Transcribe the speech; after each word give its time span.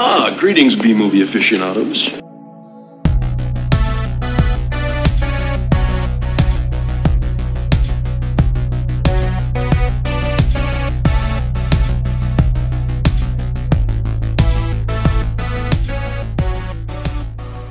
Ah, 0.00 0.32
greetings, 0.38 0.76
B 0.76 0.94
movie 0.94 1.22
aficionados. 1.22 2.06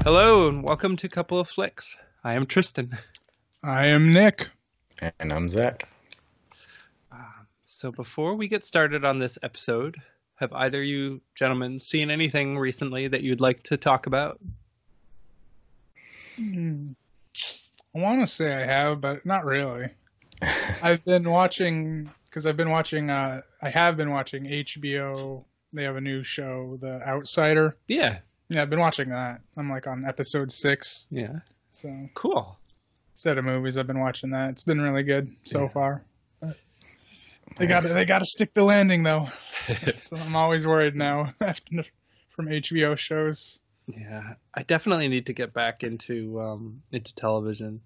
Hello 0.04 0.50
and 0.50 0.64
welcome 0.64 0.98
to 0.98 1.08
Couple 1.08 1.40
of 1.40 1.48
Flicks. 1.48 1.96
I 2.26 2.34
am 2.34 2.46
Tristan. 2.46 2.98
I 3.64 3.86
am 3.86 4.12
Nick. 4.12 4.50
And 5.18 5.32
I'm 5.32 5.48
Zach. 5.48 5.88
So 7.64 7.94
before 7.94 8.36
we 8.36 8.50
get 8.50 8.66
started 8.66 9.06
on 9.06 9.20
this 9.20 9.40
episode, 9.42 9.96
have 10.38 10.54
either 10.54 10.82
you 10.82 11.22
gentlemen 11.36 11.80
seen 11.80 12.10
anything 12.12 12.58
recently 12.58 13.08
that 13.08 13.22
you'd 13.22 13.42
like 13.42 13.64
to 13.64 13.78
talk 13.78 14.06
about? 14.08 14.40
Hmm. 16.36 16.90
I 17.96 18.00
want 18.00 18.22
to 18.22 18.28
say 18.28 18.54
I 18.54 18.66
have, 18.66 19.02
but 19.02 19.26
not 19.26 19.46
really. 19.46 19.90
I've 20.82 21.04
been 21.04 21.30
watching 21.30 22.10
because 22.26 22.46
I've 22.46 22.58
been 22.58 22.70
watching. 22.70 23.10
Uh, 23.10 23.42
I 23.62 23.70
have 23.70 23.98
been 23.98 24.12
watching 24.12 24.46
HBO. 24.46 25.44
They 25.74 25.84
have 25.84 25.96
a 25.96 26.02
new 26.02 26.24
show, 26.24 26.78
The 26.80 27.02
Outsider. 27.08 27.76
Yeah. 27.88 28.20
Yeah, 28.50 28.62
I've 28.62 28.70
been 28.70 28.80
watching 28.80 29.10
that. 29.10 29.42
I'm 29.58 29.70
like 29.70 29.88
on 29.88 30.06
episode 30.06 30.52
six. 30.52 31.08
Yeah. 31.10 31.40
So 31.72 32.10
Cool. 32.14 32.58
instead 33.14 33.38
of 33.38 33.46
movies, 33.46 33.78
I've 33.78 33.88
been 33.88 34.00
watching 34.00 34.30
that. 34.32 34.52
It's 34.52 34.64
been 34.64 34.80
really 34.80 35.04
good 35.04 35.36
so 35.44 35.64
Yeah. 35.64 35.68
far. 35.70 36.04
They 37.56 37.66
got 37.66 37.84
to 37.84 37.90
they 37.90 38.06
got 38.06 38.20
to 38.20 38.26
stick 38.26 38.54
the 38.54 38.64
landing 38.64 39.04
though. 39.04 39.30
So 40.04 40.16
I'm 40.18 40.36
always 40.36 40.66
worried 40.66 40.96
now 40.96 41.34
after 41.42 41.84
from 42.36 42.48
HBO 42.48 42.98
shows. 42.98 43.60
Yeah, 43.88 44.34
I 44.54 44.64
definitely 44.64 45.08
need 45.08 45.26
to 45.26 45.34
get 45.34 45.54
back 45.54 45.84
into 45.84 46.40
um, 46.40 46.82
into 46.92 47.14
television. 47.16 47.82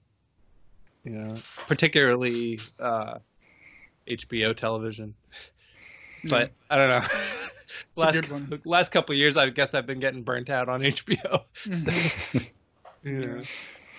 You 1.03 1.11
know, 1.11 1.35
particularly 1.67 2.59
uh, 2.79 3.19
HBO 4.07 4.55
television. 4.55 5.15
But 6.29 6.51
I 6.69 6.77
don't 6.77 6.89
know. 6.89 7.07
last 7.95 8.65
last 8.65 8.91
couple 8.91 9.15
years, 9.15 9.37
I 9.37 9.49
guess 9.49 9.73
I've 9.73 9.87
been 9.87 9.99
getting 9.99 10.23
burnt 10.23 10.49
out 10.49 10.69
on 10.69 10.81
HBO. 10.81 11.43
Mm-hmm. 13.03 13.37
Yeah. 13.39 13.41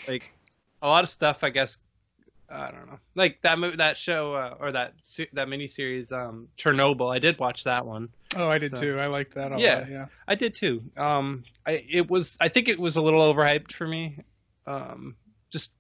like 0.07 0.31
a 0.81 0.87
lot 0.87 1.03
of 1.03 1.11
stuff. 1.11 1.43
I 1.43 1.51
guess 1.51 1.79
I 2.53 2.71
don't 2.71 2.87
know. 2.87 2.99
Like 3.15 3.41
that 3.43 3.59
mo- 3.59 3.77
that 3.77 3.97
show 3.97 4.35
uh, 4.35 4.57
or 4.61 4.73
that 4.73 4.95
that 5.33 5.49
miniseries, 5.49 6.13
um, 6.13 6.49
Chernobyl. 6.59 7.15
I 7.15 7.19
did 7.19 7.39
watch 7.39 7.65
that 7.65 7.87
one. 7.87 8.11
Oh, 8.37 8.49
I 8.49 8.59
did 8.59 8.77
So- 8.77 8.83
too. 8.83 8.99
I 8.99 9.07
liked 9.07 9.35
that 9.35 9.53
a 9.53 9.59
Yeah. 9.59 9.79
lot. 9.79 9.91
Yeah. 9.91 10.07
I 10.29 10.35
did 10.35 10.55
too. 10.55 10.83
Um, 10.97 11.45
I 11.67 11.73
it 11.89 12.11
was 12.11 12.37
I 12.41 12.49
think 12.49 12.69
it 12.69 12.79
was 12.79 12.97
a 12.97 13.01
little 13.03 13.23
overhyped 13.35 13.73
for 13.73 13.87
me. 13.87 14.19
Um, 14.67 15.17
just 15.51 15.73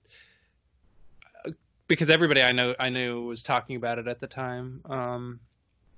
uh, 1.47 1.51
because 1.89 2.11
everybody 2.11 2.43
I 2.43 2.53
know 2.53 2.75
I 2.79 2.89
knew 2.89 3.25
was 3.25 3.43
talking 3.43 3.77
about 3.77 3.99
it 3.99 4.09
at 4.09 4.21
the 4.21 4.27
time. 4.27 4.81
Um, 4.87 5.41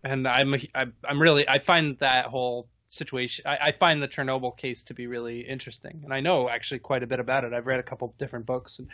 and 0.03 0.27
I'm 0.29 0.55
I, 0.75 0.87
I'm 1.09 1.21
really 1.21 1.49
I 1.49 1.59
find 1.61 1.99
that 2.01 2.27
whole 2.27 2.69
situation 2.87 3.45
I, 3.47 3.57
I 3.69 3.73
find 3.73 4.03
the 4.03 4.09
Chernobyl 4.09 4.57
case 4.57 4.85
to 4.85 4.95
be 4.95 5.07
really 5.07 5.41
interesting, 5.41 6.03
and 6.05 6.13
I 6.13 6.21
know 6.21 6.49
actually 6.49 6.81
quite 6.81 7.03
a 7.03 7.07
bit 7.07 7.21
about 7.21 7.45
it. 7.45 7.53
I've 7.53 7.67
read 7.67 7.81
a 7.81 7.83
couple 7.83 8.15
different 8.19 8.47
books, 8.47 8.79
and, 8.79 8.89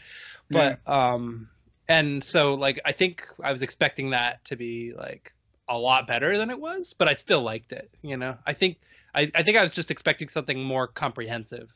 but 0.48 0.78
um, 0.86 1.48
and 1.90 2.22
so 2.24 2.54
like 2.54 2.80
I 2.84 2.92
think 2.92 3.26
I 3.42 3.52
was 3.52 3.62
expecting 3.62 4.10
that 4.10 4.44
to 4.46 4.56
be 4.56 4.92
like 4.96 5.32
a 5.68 5.76
lot 5.76 6.06
better 6.06 6.36
than 6.38 6.50
it 6.50 6.58
was, 6.58 6.94
but 6.96 7.08
I 7.08 7.14
still 7.14 7.42
liked 7.42 7.72
it. 7.72 7.90
You 8.02 8.16
know, 8.16 8.36
I 8.46 8.54
think 8.54 8.78
I, 9.14 9.30
I 9.34 9.42
think 9.42 9.56
I 9.56 9.62
was 9.62 9.72
just 9.72 9.90
expecting 9.90 10.28
something 10.28 10.62
more 10.62 10.86
comprehensive, 10.86 11.68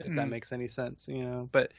if 0.00 0.06
that 0.16 0.26
Mm. 0.26 0.30
makes 0.30 0.52
any 0.52 0.68
sense. 0.68 1.06
You 1.08 1.22
know, 1.24 1.48
but 1.52 1.72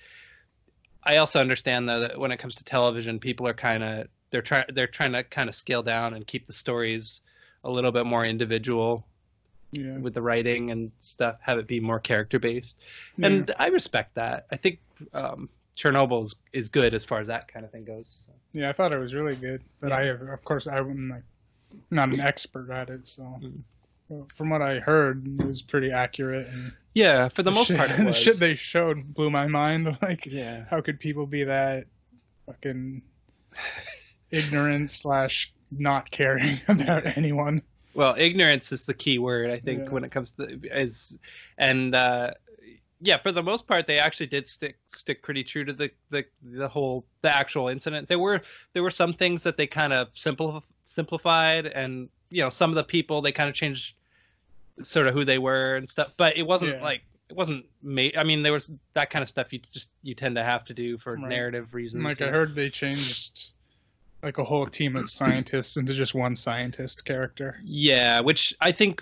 I 1.03 1.17
also 1.17 1.39
understand 1.39 1.87
though 1.89 2.01
that 2.01 2.19
when 2.19 2.31
it 2.31 2.37
comes 2.37 2.55
to 2.55 2.63
television, 2.63 3.19
people 3.19 3.47
are 3.47 3.53
kind 3.53 3.83
of 3.83 4.07
they're 4.31 4.41
trying 4.41 4.65
they're 4.73 4.87
trying 4.87 5.13
to 5.13 5.23
kind 5.23 5.49
of 5.49 5.55
scale 5.55 5.83
down 5.83 6.13
and 6.13 6.25
keep 6.25 6.47
the 6.47 6.53
stories 6.53 7.21
a 7.63 7.69
little 7.69 7.91
bit 7.91 8.05
more 8.05 8.25
individual 8.25 9.05
Yeah. 9.71 9.97
with 9.97 10.13
the 10.13 10.21
writing 10.21 10.71
and 10.71 10.91
stuff, 11.01 11.37
have 11.41 11.57
it 11.57 11.67
be 11.67 11.79
more 11.79 11.99
character 11.99 12.39
based, 12.39 12.75
Yeah. 13.17 13.27
and 13.27 13.55
I 13.59 13.67
respect 13.67 14.15
that. 14.15 14.45
I 14.51 14.57
think 14.57 14.79
um, 15.13 15.49
Chernobyl 15.81 16.23
is, 16.23 16.35
is 16.53 16.69
good 16.69 16.93
as 16.93 17.03
far 17.03 17.19
as 17.19 17.27
that 17.27 17.47
kind 17.47 17.65
of 17.65 17.71
thing 17.71 17.85
goes. 17.85 18.27
Yeah, 18.53 18.69
I 18.69 18.73
thought 18.73 18.93
it 18.93 18.99
was 18.99 19.13
really 19.13 19.35
good, 19.35 19.63
but 19.79 19.89
Yeah. 19.89 19.95
I, 19.97 20.01
of 20.33 20.43
course, 20.43 20.67
I'm 20.67 21.09
like 21.09 21.23
not 21.89 22.09
an 22.09 22.19
expert 22.19 22.69
at 22.69 22.89
it, 22.89 23.07
so. 23.07 23.23
Mm. 23.23 23.61
Well, 24.09 24.27
from 24.35 24.49
what 24.49 24.61
I 24.61 24.79
heard, 24.79 25.25
it 25.39 25.45
was 25.45 25.61
pretty 25.61 25.89
accurate, 25.91 26.47
and 26.47 26.73
Yeah, 26.93 27.29
for 27.29 27.43
the 27.43 27.51
most 27.51 27.67
shit, 27.67 27.77
part, 27.77 27.91
it 27.91 27.97
the 28.05 28.11
shit 28.11 28.37
they 28.39 28.55
showed 28.55 29.13
blew 29.13 29.29
my 29.29 29.47
mind. 29.47 29.87
Like, 30.01 30.25
yeah. 30.25 30.65
how 30.69 30.81
could 30.81 30.99
people 30.99 31.25
be 31.25 31.45
that 31.45 31.85
fucking 32.45 33.01
ignorant 34.31 34.91
slash 34.91 35.51
not 35.71 36.11
caring 36.11 36.59
about 36.67 37.05
anyone? 37.17 37.61
Well, 37.93 38.15
ignorance 38.17 38.71
is 38.71 38.85
the 38.85 38.93
key 38.93 39.17
word, 39.19 39.49
I 39.49 39.59
think, 39.59 39.83
Yeah. 39.83 39.89
when 39.89 40.03
it 40.03 40.11
comes 40.11 40.31
to 40.31 40.43
is, 40.63 41.17
and 41.57 41.93
uh, 41.95 42.31
yeah, 43.01 43.17
for 43.17 43.31
the 43.31 43.43
most 43.43 43.67
part, 43.67 43.87
they 43.87 43.99
actually 43.99 44.27
did 44.27 44.47
stick 44.47 44.77
stick 44.85 45.23
pretty 45.23 45.43
true 45.43 45.65
to 45.65 45.73
the 45.73 45.91
the 46.11 46.25
the 46.43 46.67
whole 46.67 47.05
the 47.21 47.35
actual 47.35 47.67
incident. 47.67 48.07
There 48.07 48.19
were 48.19 48.41
there 48.73 48.83
were 48.83 48.91
some 48.91 49.13
things 49.13 49.43
that 49.43 49.57
they 49.57 49.67
kind 49.67 49.91
of 49.91 50.09
simple 50.13 50.63
simplified, 50.83 51.65
and 51.65 52.09
you 52.29 52.41
know, 52.43 52.49
some 52.49 52.69
of 52.69 52.75
the 52.75 52.83
people 52.83 53.21
they 53.21 53.31
kind 53.31 53.49
of 53.49 53.55
changed 53.55 53.95
sort 54.83 55.07
of 55.07 55.13
who 55.13 55.25
they 55.25 55.37
were 55.37 55.75
and 55.75 55.89
stuff, 55.89 56.13
but 56.17 56.37
it 56.37 56.43
wasn't 56.43 56.71
Yeah. 56.73 56.83
like 56.83 57.01
it 57.29 57.35
wasn't 57.35 57.65
made. 57.81 58.17
I 58.17 58.23
mean, 58.23 58.43
there 58.43 58.53
was 58.53 58.69
that 58.93 59.09
kind 59.09 59.23
of 59.23 59.29
stuff 59.29 59.51
you 59.53 59.59
just 59.71 59.89
you 60.03 60.13
tend 60.13 60.35
to 60.35 60.43
have 60.43 60.65
to 60.65 60.73
do 60.73 60.97
for 60.97 61.15
Right. 61.15 61.29
narrative 61.29 61.73
reasons. 61.73 62.03
Like, 62.03 62.21
I 62.21 62.29
heard 62.29 62.55
they 62.55 62.69
changed 62.69 63.51
like 64.23 64.37
a 64.37 64.43
whole 64.43 64.67
team 64.67 64.95
of 64.95 65.09
scientists 65.09 65.77
into 65.77 65.93
just 65.93 66.13
one 66.13 66.35
scientist 66.35 67.05
character. 67.05 67.57
Yeah, 67.63 68.21
which 68.21 68.53
I 68.59 68.71
think 68.71 69.01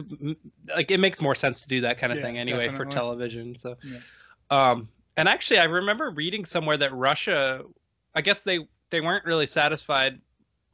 like 0.67 0.91
it 0.91 0.99
makes 0.99 1.21
more 1.21 1.35
sense 1.35 1.61
to 1.61 1.67
do 1.67 1.81
that 1.81 1.97
kind 1.97 2.11
of 2.11 2.17
Yeah, 2.17 2.25
thing 2.25 2.37
anyway 2.37 2.69
for 2.69 2.85
television. 2.85 3.57
So, 3.57 3.75
Yeah. 3.83 3.99
um, 4.49 4.89
and 5.17 5.27
actually, 5.27 5.59
I 5.59 5.65
remember 5.65 6.09
reading 6.11 6.45
somewhere 6.45 6.77
that 6.77 6.93
Russia, 6.93 7.63
I 8.15 8.21
guess 8.21 8.43
they 8.43 8.59
they 8.89 9.01
weren't 9.01 9.25
really 9.25 9.47
satisfied 9.47 10.19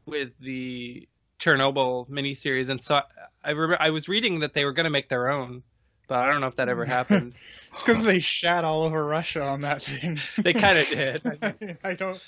with 0.06 0.38
the 0.40 1.08
Chernobyl 1.40 2.08
miniseries, 2.10 2.70
and 2.70 2.84
so 2.84 3.02
I 3.44 3.52
remember 3.52 3.78
I 3.80 3.90
was 3.90 4.08
reading 4.08 4.40
that 4.40 4.54
they 4.54 4.66
were 4.66 4.74
going 4.74 4.86
to 4.86 4.90
make 4.92 5.10
their 5.10 5.30
own, 5.30 5.64
but 6.08 6.20
I 6.20 6.28
don't 6.32 6.42
know 6.42 6.48
if 6.48 6.56
that 6.58 6.70
ever 6.70 6.86
happened. 6.98 7.34
It's 7.72 7.82
because 7.84 8.04
they 8.04 8.20
shat 8.20 8.64
all 8.64 8.84
over 8.84 9.04
Russia 9.04 9.42
on 9.42 9.62
that 9.62 9.84
thing. 9.84 10.20
They 10.44 10.54
kinda 10.54 10.86
did. 10.86 11.76
I 11.84 11.94
don't. 11.94 12.22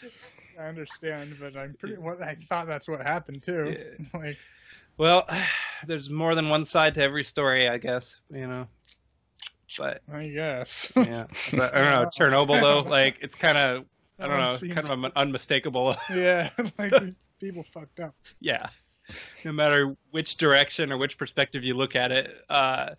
I 0.59 0.63
understand, 0.67 1.35
but 1.39 1.55
I'm 1.55 1.75
pretty. 1.75 1.97
What 1.97 2.21
I 2.21 2.35
thought 2.35 2.67
that's 2.67 2.87
what 2.87 3.01
happened 3.01 3.43
too. 3.43 3.75
Like, 4.13 4.37
well, 4.97 5.27
there's 5.87 6.09
more 6.09 6.33
than 6.35 6.49
one 6.49 6.65
side 6.65 6.95
to 6.95 7.03
every 7.03 7.23
story, 7.23 7.67
I 7.69 7.77
guess. 7.77 8.17
You 8.33 8.47
know, 8.47 8.67
but 9.77 10.01
I 10.11 10.27
guess. 10.27 10.91
yeah, 10.95 11.25
but 11.53 11.75
I 11.75 11.81
don't 11.81 11.91
know 11.91 12.09
Chernobyl 12.17 12.61
though. 12.61 12.89
Like 12.89 13.17
it's 13.21 13.35
kind 13.35 13.57
of 13.57 13.85
I 14.19 14.27
don't 14.27 14.39
know, 14.39 14.73
kind 14.73 14.89
of 14.89 15.03
an 15.03 15.11
unmistakable. 15.15 15.95
yeah, 16.09 16.49
like 16.79 16.93
people 17.39 17.63
fucked 17.73 17.99
up. 17.99 18.15
yeah. 18.39 18.67
No 19.45 19.53
matter 19.53 19.95
which 20.11 20.35
direction 20.35 20.91
or 20.91 20.97
which 20.97 21.17
perspective 21.17 21.63
you 21.63 21.75
look 21.75 21.95
at 21.95 22.11
it, 22.11 22.29
uh, 22.49 22.89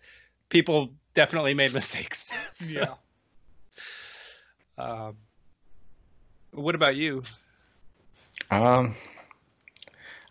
people 0.49 0.93
definitely 1.13 1.53
made 1.53 1.71
mistakes. 1.73 2.31
So, 2.53 2.65
Yeah. 2.65 2.93
Um, 4.77 5.17
what 6.51 6.73
about 6.73 6.95
you? 6.95 7.21
Um, 8.51 8.95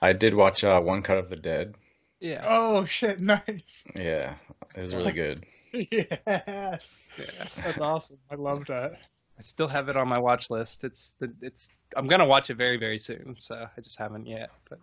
I 0.00 0.12
did 0.12 0.34
watch 0.34 0.64
uh, 0.64 0.80
One 0.80 1.02
Cut 1.02 1.18
of 1.18 1.30
the 1.30 1.36
Dead. 1.36 1.74
Yeah. 2.20 2.44
Oh 2.46 2.84
shit! 2.84 3.20
Nice. 3.20 3.84
Yeah, 3.94 4.34
it 4.74 4.80
was 4.80 4.94
really 4.94 5.12
good. 5.12 5.46
yes. 5.72 6.92
yeah. 7.16 7.48
That's 7.62 7.78
awesome. 7.78 8.18
I 8.30 8.34
love 8.34 8.66
that. 8.66 8.94
I 9.38 9.42
still 9.42 9.68
have 9.68 9.88
it 9.88 9.96
on 9.96 10.08
my 10.08 10.18
watch 10.18 10.50
list. 10.50 10.82
It's 10.82 11.14
the 11.20 11.32
it's 11.40 11.68
I'm 11.96 12.08
gonna 12.08 12.26
watch 12.26 12.50
it 12.50 12.56
very 12.56 12.76
very 12.76 12.98
soon, 12.98 13.36
so 13.38 13.54
I 13.54 13.80
just 13.80 13.98
haven't 13.98 14.26
yet. 14.26 14.50
But 14.68 14.80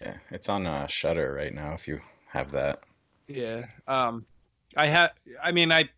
Yeah, 0.00 0.16
it's 0.30 0.48
on 0.50 0.66
uh, 0.66 0.86
Shudder 0.86 1.32
right 1.32 1.54
now. 1.54 1.72
If 1.72 1.88
you 1.88 2.00
have 2.28 2.52
that. 2.52 2.80
yeah, 3.26 3.66
um, 3.88 4.26
I 4.76 4.86
have. 4.88 5.12
I 5.42 5.52
mean, 5.52 5.72
I 5.72 5.88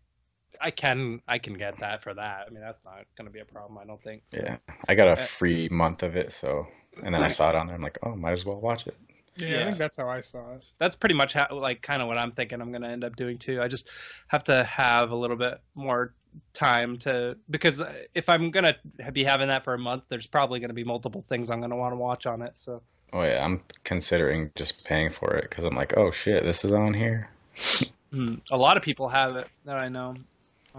I 0.61 0.71
can 0.71 1.21
I 1.27 1.37
can 1.39 1.53
get 1.53 1.79
that 1.79 2.03
for 2.03 2.13
that. 2.13 2.45
I 2.47 2.49
mean, 2.51 2.61
that's 2.61 2.83
not 2.83 3.05
gonna 3.17 3.29
be 3.29 3.39
a 3.39 3.45
problem. 3.45 3.77
I 3.77 3.85
don't 3.85 4.01
think. 4.03 4.23
So. 4.27 4.41
Yeah, 4.43 4.57
I 4.87 4.95
got 4.95 5.07
a 5.07 5.11
Uh, 5.11 5.15
free 5.25 5.69
month 5.69 6.03
of 6.03 6.15
it, 6.15 6.33
so 6.33 6.67
and 7.03 7.13
then 7.15 7.23
I 7.23 7.27
saw 7.29 7.49
it 7.49 7.55
on 7.55 7.67
there. 7.67 7.75
I'm 7.75 7.81
like, 7.81 7.97
oh, 8.03 8.15
might 8.15 8.31
as 8.33 8.45
well 8.45 8.59
watch 8.59 8.87
it. 8.87 8.97
Yeah, 9.37 9.47
Yeah. 9.47 9.61
I 9.61 9.65
think 9.65 9.77
that's 9.77 9.97
how 9.97 10.09
I 10.09 10.21
saw 10.21 10.55
it. 10.55 10.65
that's 10.79 10.95
pretty 10.97 11.15
much 11.15 11.33
how, 11.33 11.47
like 11.51 11.81
kind 11.81 12.01
of 12.01 12.07
what 12.09 12.17
I'm 12.17 12.31
thinking 12.33 12.61
I'm 12.61 12.71
going 12.71 12.81
to 12.81 12.89
end 12.89 13.05
up 13.05 13.15
doing 13.15 13.37
too. 13.37 13.61
I 13.61 13.69
just 13.69 13.89
have 14.27 14.43
to 14.45 14.65
have 14.65 15.11
a 15.11 15.15
little 15.15 15.37
bit 15.37 15.61
more 15.75 16.13
time 16.53 16.97
to 16.99 17.37
because 17.49 17.81
if 18.13 18.27
I'm 18.27 18.51
going 18.51 18.65
to 18.65 19.11
be 19.13 19.23
having 19.23 19.47
that 19.47 19.63
for 19.63 19.73
a 19.73 19.79
month, 19.79 20.03
there's 20.09 20.27
probably 20.27 20.59
going 20.59 20.69
to 20.69 20.75
be 20.75 20.83
multiple 20.83 21.23
things 21.29 21.49
I'm 21.49 21.59
going 21.59 21.69
to 21.71 21.77
want 21.77 21.93
to 21.93 21.97
watch 21.97 22.25
on 22.25 22.41
it. 22.41 22.53
So 22.55 22.81
Oh 23.13 23.23
yeah, 23.23 23.43
I'm 23.43 23.61
considering 23.85 24.51
just 24.55 24.83
paying 24.83 25.09
for 25.09 25.33
it 25.35 25.49
because 25.49 25.63
I'm 25.63 25.73
like, 25.75 25.95
oh 25.97 26.11
shit, 26.11 26.43
this 26.43 26.65
is 26.65 26.71
on 26.71 26.93
here. 26.93 27.29
Hmm. 28.11 28.35
A 28.49 28.57
lot 28.57 28.75
of 28.75 28.81
people 28.81 29.07
have 29.07 29.35
it 29.35 29.47
that 29.65 29.77
I 29.77 29.87
know. 29.87 30.15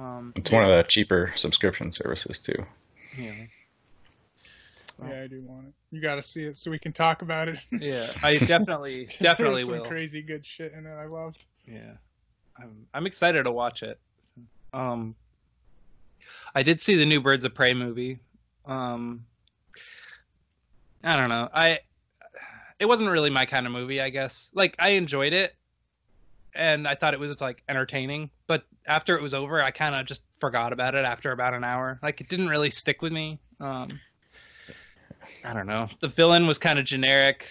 Um, 0.01 0.33
It's 0.37 0.51
one 0.51 0.65
of 0.65 0.75
the 0.77 0.83
cheaper 0.85 1.33
subscription 1.37 1.93
services 1.93 2.39
too. 2.39 2.65
yeah. 3.19 3.33
Yeah, 5.03 5.23
I 5.23 5.27
do 5.29 5.41
want 5.43 5.69
it. 5.69 5.73
You 5.93 6.03
got 6.03 6.17
to 6.17 6.23
see 6.23 6.45
it 6.45 6.59
so 6.59 6.71
we 6.71 6.79
can 6.79 6.93
talk 6.93 7.23
about 7.23 7.49
it. 7.49 7.59
Yeah, 7.71 8.11
I 8.23 8.37
definitely 8.37 9.09
definitely 9.21 9.63
There's 9.63 9.69
some 9.69 9.79
will. 9.81 9.87
crazy 9.87 10.21
good 10.21 10.45
shit 10.45 10.75
in 10.77 10.85
it. 10.87 10.93
I 10.93 11.07
loved. 11.07 11.45
Yeah, 11.67 11.93
I'm 12.59 12.87
I'm 12.93 13.07
excited 13.07 13.45
to 13.45 13.51
watch 13.51 13.83
it. 13.83 13.99
Um, 14.75 15.15
I 16.55 16.63
did 16.65 16.83
see 16.83 16.97
the 16.97 17.07
new 17.07 17.21
Birds 17.23 17.45
of 17.47 17.55
Prey 17.55 17.73
movie. 17.73 18.19
Um, 18.67 19.25
I 21.03 21.17
don't 21.17 21.31
know. 21.31 21.49
I 21.53 21.79
it 22.79 22.85
wasn't 22.85 23.09
really 23.11 23.31
my 23.31 23.47
kind 23.47 23.65
of 23.67 23.73
movie. 23.73 24.03
I 24.03 24.11
guess 24.11 24.51
like 24.53 24.77
I 24.79 24.91
enjoyed 24.91 25.33
it, 25.33 25.55
and 26.55 26.87
I 26.89 26.95
thought 26.95 27.15
it 27.15 27.21
was 27.21 27.41
like 27.41 27.63
entertaining. 27.69 28.31
But 28.47 28.65
after 28.87 29.17
it 29.17 29.23
was 29.23 29.35
over, 29.35 29.63
I 29.63 29.71
kind 29.71 29.95
of 29.95 30.07
just 30.07 30.23
forgot 30.39 30.73
about 30.73 30.95
it 30.95 31.05
after 31.05 31.33
about 31.33 31.55
an 31.55 31.65
hour. 31.65 31.99
Like 32.03 32.21
it 32.21 32.29
didn't 32.29 32.49
really 32.49 32.71
stick 32.71 33.03
with 33.03 33.13
me. 33.13 33.39
Um, 33.61 33.89
I 35.45 35.53
don't 35.53 35.67
know. 35.67 35.89
The 36.01 36.09
villain 36.09 36.47
was 36.47 36.59
kind 36.59 36.79
of 36.79 36.85
generic. 36.85 37.47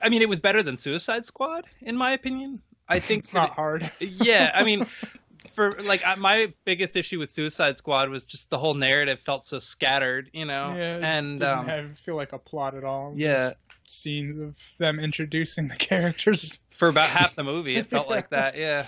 I 0.00 0.08
mean, 0.08 0.22
it 0.22 0.28
was 0.28 0.40
better 0.40 0.62
than 0.62 0.76
Suicide 0.76 1.24
Squad, 1.24 1.64
in 1.80 1.96
my 1.96 2.12
opinion. 2.12 2.60
I 2.88 2.98
think 3.00 3.24
It's 3.24 3.34
not 3.34 3.50
hard. 3.50 3.90
yeah, 4.00 4.50
I 4.54 4.62
mean, 4.64 4.86
for 5.54 5.80
like 5.82 6.02
my 6.18 6.52
biggest 6.64 6.96
issue 6.96 7.18
with 7.18 7.32
Suicide 7.32 7.78
Squad 7.78 8.08
was 8.08 8.24
just 8.24 8.50
the 8.50 8.58
whole 8.58 8.74
narrative 8.74 9.20
felt 9.24 9.44
so 9.44 9.58
scattered, 9.58 10.30
you 10.32 10.44
know, 10.44 10.74
Yeah, 10.76 10.98
and 11.02 11.40
didn't 11.40 11.58
um, 11.58 11.66
have, 11.66 11.98
feel 11.98 12.16
like 12.16 12.32
a 12.32 12.38
plot 12.38 12.74
at 12.74 12.84
all. 12.84 13.12
yeah, 13.16 13.36
Just 13.36 13.54
scenes 13.86 14.36
of 14.36 14.54
them 14.78 15.00
introducing 15.00 15.68
the 15.68 15.76
characters. 15.78 16.60
for 16.70 16.88
about 16.88 17.08
half 17.08 17.34
the 17.34 17.44
movie 17.44 17.76
it 17.76 17.90
felt 17.90 18.08
like 18.08 18.30
that, 18.30 18.56
yeah, 18.56 18.86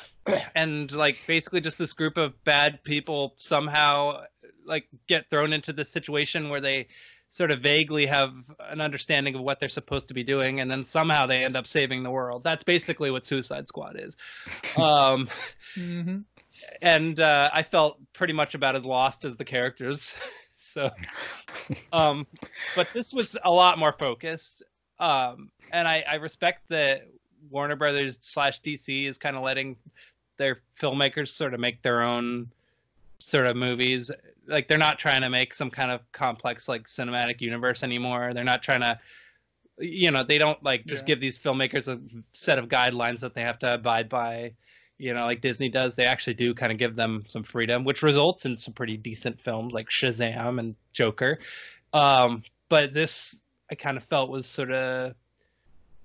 and 0.54 0.90
like 0.92 1.18
basically 1.26 1.60
just 1.60 1.78
this 1.78 1.92
group 1.92 2.16
of 2.16 2.42
bad 2.44 2.82
people 2.84 3.34
somehow 3.36 4.22
like 4.64 4.86
get 5.06 5.28
thrown 5.30 5.52
into 5.52 5.72
this 5.72 5.90
situation 5.90 6.48
where 6.48 6.60
they 6.60 6.88
sort 7.28 7.50
of 7.50 7.60
vaguely 7.60 8.06
have 8.06 8.32
an 8.60 8.80
understanding 8.80 9.34
of 9.34 9.40
what 9.40 9.58
they're 9.58 9.68
supposed 9.68 10.08
to 10.08 10.14
be 10.14 10.22
doing 10.22 10.60
and 10.60 10.70
then 10.70 10.84
somehow 10.84 11.26
they 11.26 11.44
end 11.44 11.56
up 11.56 11.66
saving 11.66 12.02
the 12.02 12.10
world 12.10 12.44
that's 12.44 12.62
basically 12.62 13.10
what 13.10 13.26
suicide 13.26 13.66
squad 13.66 13.96
is 13.98 14.16
um 14.76 15.28
hmm 15.74 16.18
and 16.82 17.18
uh, 17.20 17.50
I 17.52 17.62
felt 17.62 17.98
pretty 18.12 18.32
much 18.32 18.54
about 18.54 18.76
as 18.76 18.84
lost 18.84 19.24
as 19.24 19.36
the 19.36 19.44
characters. 19.44 20.14
so, 20.56 20.90
um, 21.92 22.26
but 22.76 22.88
this 22.94 23.12
was 23.12 23.36
a 23.42 23.50
lot 23.50 23.78
more 23.78 23.92
focused, 23.92 24.62
um, 24.98 25.50
and 25.72 25.86
I, 25.88 26.04
I 26.08 26.14
respect 26.16 26.68
that 26.68 27.08
Warner 27.50 27.76
Brothers 27.76 28.18
slash 28.20 28.60
DC 28.62 29.06
is 29.08 29.18
kind 29.18 29.36
of 29.36 29.42
letting 29.42 29.76
their 30.36 30.60
filmmakers 30.80 31.28
sort 31.28 31.54
of 31.54 31.60
make 31.60 31.82
their 31.82 32.02
own 32.02 32.50
sort 33.18 33.46
of 33.46 33.56
movies. 33.56 34.10
Like 34.46 34.68
they're 34.68 34.78
not 34.78 34.98
trying 34.98 35.22
to 35.22 35.30
make 35.30 35.54
some 35.54 35.70
kind 35.70 35.90
of 35.90 36.00
complex 36.12 36.68
like 36.68 36.86
cinematic 36.86 37.40
universe 37.40 37.82
anymore. 37.82 38.32
They're 38.34 38.44
not 38.44 38.62
trying 38.62 38.80
to 38.80 38.98
you 39.78 40.12
know, 40.12 40.22
they 40.22 40.38
don't 40.38 40.62
like 40.62 40.86
just 40.86 41.02
Yeah. 41.02 41.14
give 41.14 41.20
these 41.20 41.36
filmmakers 41.38 41.88
a 41.88 42.00
set 42.32 42.58
of 42.60 42.68
guidelines 42.68 43.20
that 43.20 43.34
they 43.34 43.42
have 43.42 43.58
to 43.60 43.74
abide 43.74 44.08
by 44.08 44.52
you 44.96 45.12
know, 45.12 45.24
like 45.24 45.40
Disney 45.40 45.68
does, 45.68 45.96
they 45.96 46.04
actually 46.04 46.34
do 46.34 46.54
kind 46.54 46.70
of 46.70 46.78
give 46.78 46.94
them 46.94 47.24
some 47.26 47.42
freedom, 47.42 47.82
which 47.82 48.04
results 48.04 48.46
in 48.46 48.56
some 48.56 48.72
pretty 48.74 48.96
decent 48.96 49.40
films 49.40 49.74
like 49.74 49.88
Shazam 49.88 50.60
and 50.60 50.76
Joker. 50.92 51.40
Um, 51.92 52.44
but 52.68 52.94
this, 52.94 53.42
I 53.70 53.74
kind 53.74 53.96
of 53.96 54.04
felt 54.04 54.30
was 54.30 54.46
sort 54.46 54.70
of 54.72 55.14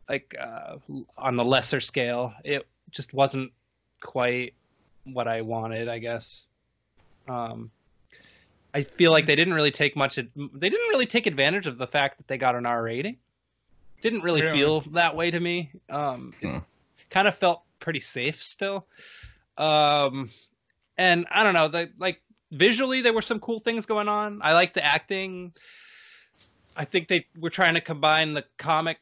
like 0.07 0.35
uh, 0.39 0.77
on 1.17 1.35
the 1.35 1.45
lesser 1.45 1.79
scale. 1.81 2.33
It 2.43 2.67
just 2.91 3.13
wasn't 3.13 3.51
quite 4.01 4.53
what 5.03 5.27
I 5.27 5.41
wanted, 5.41 5.87
I 5.87 5.99
guess. 5.99 6.45
Um, 7.27 7.71
I 8.73 8.83
feel 8.83 9.11
like 9.11 9.25
they 9.27 9.35
didn't 9.35 9.53
really 9.53 9.71
take 9.71 9.95
much. 9.95 10.15
They 10.15 10.23
didn't 10.69 10.89
really 10.89 11.05
take 11.05 11.27
advantage 11.27 11.67
of 11.67 11.77
the 11.77 11.87
fact 11.87 12.17
that 12.17 12.27
they 12.27 12.37
got 12.37 12.55
an 12.55 12.65
R 12.65 12.81
rating. 12.81 13.17
Didn't 14.01 14.21
really, 14.21 14.41
Really? 14.41 14.57
feel 14.57 14.81
that 14.93 15.15
way 15.15 15.29
to 15.31 15.39
me. 15.39 15.71
Um, 15.89 16.33
it 16.41 16.47
Hmm. 16.47 16.57
kind 17.09 17.27
of 17.27 17.35
felt 17.37 17.63
pretty 17.79 17.99
safe 17.99 18.41
still. 18.41 18.87
Um, 19.57 20.29
and 20.97 21.25
I 21.29 21.43
don't 21.43 21.53
know, 21.53 21.67
the, 21.67 21.89
like 21.97 22.21
visually 22.51 23.01
there 23.01 23.13
were 23.13 23.21
some 23.21 23.39
cool 23.39 23.59
things 23.59 23.85
going 23.85 24.07
on. 24.07 24.39
I 24.41 24.53
like 24.53 24.73
the 24.73 24.85
acting. 24.85 25.53
I 26.79 26.85
think 26.85 27.09
they 27.09 27.25
were 27.37 27.49
trying 27.49 27.75
to 27.75 27.81
combine 27.81 28.33
the 28.33 28.45
comic 28.57 28.97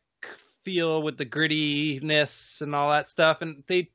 feel 0.65 1.01
with 1.03 1.17
the 1.17 1.25
grittiness 1.25 2.61
and 2.61 2.73
all 2.75 2.91
that 2.91 3.07
stuff, 3.07 3.41
and 3.41 3.63
they 3.67 3.91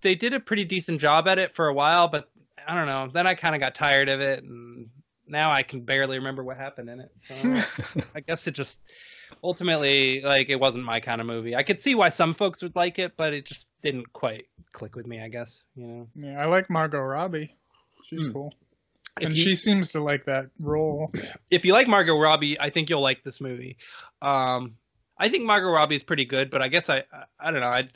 they 0.00 0.14
did 0.14 0.32
a 0.32 0.40
pretty 0.40 0.64
decent 0.64 1.00
job 1.00 1.28
at 1.28 1.38
it 1.38 1.54
for 1.54 1.68
a 1.68 1.74
while. 1.74 2.08
But 2.08 2.30
I 2.66 2.74
don't 2.74 2.86
know. 2.86 3.08
Then 3.12 3.26
I 3.26 3.34
kind 3.34 3.54
of 3.54 3.60
got 3.60 3.74
tired 3.74 4.08
of 4.08 4.20
it, 4.20 4.42
and 4.42 4.88
now 5.26 5.52
I 5.52 5.62
can 5.62 5.82
barely 5.82 6.16
remember 6.18 6.42
what 6.42 6.56
happened 6.56 6.88
in 6.88 7.00
it. 7.00 7.10
So 7.28 8.02
I 8.14 8.20
guess 8.20 8.46
it 8.46 8.52
just 8.52 8.80
ultimately 9.44 10.22
like 10.22 10.48
it 10.48 10.58
wasn't 10.58 10.84
my 10.84 11.00
kind 11.00 11.20
of 11.20 11.26
movie. 11.26 11.54
I 11.54 11.62
could 11.62 11.80
see 11.82 11.94
why 11.94 12.08
some 12.08 12.32
folks 12.34 12.62
would 12.62 12.74
like 12.76 12.98
it, 12.98 13.12
but 13.16 13.34
it 13.34 13.44
just 13.44 13.66
didn't 13.82 14.10
quite 14.12 14.46
click 14.72 14.96
with 14.96 15.06
me. 15.06 15.20
I 15.20 15.28
guess 15.28 15.64
you 15.76 15.86
know. 15.86 16.08
Yeah, 16.16 16.40
I 16.40 16.46
like 16.46 16.70
Margot 16.70 16.98
Robbie. 17.00 17.54
She's 18.08 18.24
Hmm. 18.24 18.32
cool, 18.32 18.54
If 18.62 18.67
and 19.26 19.36
you- 19.36 19.42
she 19.44 19.54
seems 19.54 19.92
to 19.92 20.00
like 20.00 20.24
that 20.26 20.50
role. 20.60 21.12
if 21.50 21.64
you 21.64 21.72
like 21.72 21.88
Margot 21.88 22.16
Robbie, 22.18 22.58
I 22.60 22.70
think 22.70 22.90
you'll 22.90 23.02
like 23.02 23.22
this 23.24 23.40
movie. 23.40 23.76
Um, 24.22 24.76
I 25.18 25.28
think 25.28 25.44
Margot 25.44 25.68
Robbie 25.70 25.96
is 25.96 26.02
pretty 26.02 26.24
good, 26.24 26.50
but 26.50 26.62
I 26.62 26.68
guess 26.68 26.88
I 26.88 26.98
I, 27.12 27.24
I 27.40 27.50
don't 27.50 27.60
know. 27.60 27.66
I 27.68 27.88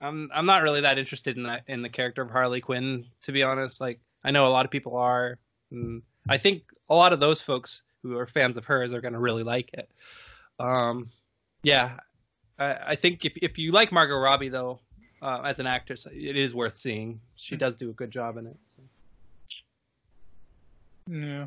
I'm 0.00 0.30
I'm 0.32 0.46
not 0.46 0.62
really 0.62 0.82
that 0.82 0.98
interested 0.98 1.36
in 1.36 1.44
that 1.44 1.62
in 1.66 1.82
the 1.82 1.88
character 1.88 2.22
of 2.22 2.30
Harley 2.30 2.60
Quinn, 2.60 3.06
to 3.22 3.32
be 3.32 3.42
honest. 3.42 3.80
Like 3.80 4.00
I 4.24 4.30
know 4.30 4.46
a 4.46 4.50
lot 4.50 4.64
of 4.64 4.70
people 4.70 4.96
are. 4.96 5.38
And 5.70 6.02
I 6.28 6.38
think 6.38 6.62
a 6.88 6.94
lot 6.94 7.12
of 7.12 7.20
those 7.20 7.40
folks 7.40 7.82
who 8.02 8.16
are 8.16 8.26
fans 8.26 8.56
of 8.56 8.64
hers 8.64 8.92
are 8.94 9.00
going 9.00 9.12
to 9.14 9.18
really 9.18 9.42
like 9.42 9.70
it. 9.74 9.88
Um, 10.60 11.10
yeah, 11.62 11.98
I, 12.58 12.76
I 12.88 12.96
think 12.96 13.24
if 13.24 13.32
if 13.36 13.58
you 13.58 13.72
like 13.72 13.90
Margot 13.92 14.16
Robbie 14.18 14.48
though, 14.48 14.80
uh, 15.20 15.40
as 15.44 15.58
an 15.58 15.66
actress, 15.66 16.06
it 16.10 16.36
is 16.36 16.54
worth 16.54 16.78
seeing. 16.78 17.20
She 17.36 17.56
does 17.56 17.76
do 17.76 17.90
a 17.90 17.92
good 17.92 18.10
job 18.10 18.36
in 18.36 18.46
it. 18.46 18.56
So. 18.76 18.82
Yeah, 21.08 21.46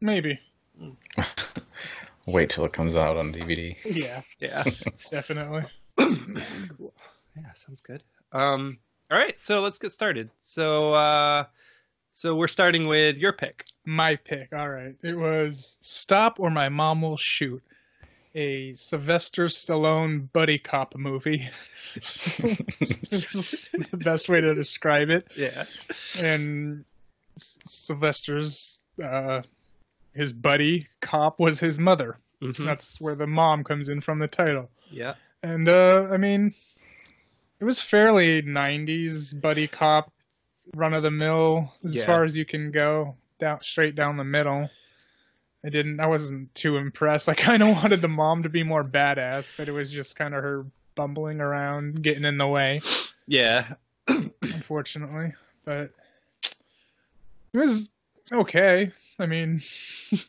maybe. 0.00 0.40
Wait 2.26 2.50
till 2.50 2.64
it 2.64 2.72
comes 2.72 2.94
out 2.96 3.16
on 3.16 3.32
DVD. 3.32 3.76
Yeah, 3.84 4.22
Yeah. 4.38 4.64
definitely. 5.10 5.64
cool. 5.96 6.92
Yeah, 7.36 7.52
sounds 7.52 7.80
good. 7.82 8.02
Um, 8.32 8.78
all 9.12 9.16
right, 9.18 9.38
so 9.40 9.60
let's 9.60 9.78
get 9.78 9.92
started. 9.92 10.28
So, 10.42 10.92
uh, 10.94 11.44
so 12.12 12.34
we're 12.34 12.48
starting 12.48 12.88
with 12.88 13.18
your 13.20 13.32
pick. 13.32 13.64
My 13.84 14.16
pick. 14.16 14.48
All 14.52 14.68
right. 14.68 14.96
It 15.04 15.14
was 15.16 15.78
Stop 15.80 16.40
or 16.40 16.50
My 16.50 16.68
Mom 16.68 17.00
Will 17.02 17.16
Shoot, 17.16 17.62
a 18.34 18.74
Sylvester 18.74 19.44
Stallone 19.46 20.26
buddy 20.32 20.58
cop 20.58 20.96
movie. 20.96 21.48
It's 21.94 23.68
the 23.90 24.00
best 24.04 24.28
way 24.28 24.40
to 24.40 24.52
describe 24.56 25.08
it. 25.10 25.28
Yeah. 25.36 25.64
And 26.18 26.84
S- 27.36 27.58
Sylvester's 27.64 28.82
uh, 29.02 29.42
his 30.14 30.32
buddy 30.32 30.88
cop 31.00 31.38
was 31.38 31.58
his 31.60 31.78
mother. 31.78 32.18
Mhm. 32.42 32.64
That's 32.64 33.00
where 33.00 33.14
the 33.14 33.26
mom 33.26 33.64
comes 33.64 33.88
in 33.88 34.00
from 34.00 34.18
the 34.18 34.28
title. 34.28 34.70
Yeah. 34.90 35.14
And 35.42 35.68
uh, 35.68 36.08
I 36.10 36.16
mean, 36.16 36.54
it 37.60 37.64
was 37.64 37.80
fairly 37.80 38.42
'90s 38.42 39.40
buddy 39.40 39.66
cop, 39.66 40.12
run 40.74 40.94
of 40.94 41.02
the 41.02 41.10
mill 41.10 41.72
as 41.84 41.94
Yeah. 41.96 42.06
far 42.06 42.24
as 42.24 42.36
you 42.36 42.44
can 42.44 42.70
go, 42.70 43.16
down 43.38 43.60
straight 43.62 43.94
down 43.94 44.16
the 44.16 44.24
middle. 44.24 44.68
I 45.64 45.70
didn't. 45.70 45.98
I 45.98 46.06
wasn't 46.06 46.54
too 46.54 46.76
impressed. 46.76 47.28
I 47.28 47.34
kind 47.34 47.62
of 47.62 47.68
wanted 47.82 48.00
the 48.00 48.08
mom 48.08 48.44
to 48.44 48.48
be 48.48 48.62
more 48.62 48.84
badass, 48.84 49.50
but 49.56 49.68
it 49.68 49.72
was 49.72 49.90
just 49.90 50.14
kind 50.16 50.34
of 50.34 50.42
her 50.42 50.64
bumbling 50.94 51.40
around, 51.40 52.02
getting 52.02 52.24
in 52.24 52.38
the 52.38 52.46
way, 52.46 52.80
Yeah. 53.26 53.74
unfortunately. 54.42 55.34
But 55.64 55.90
it 57.52 57.58
was 57.58 57.88
okay. 58.32 58.92
I 59.18 59.26
mean, 59.26 59.62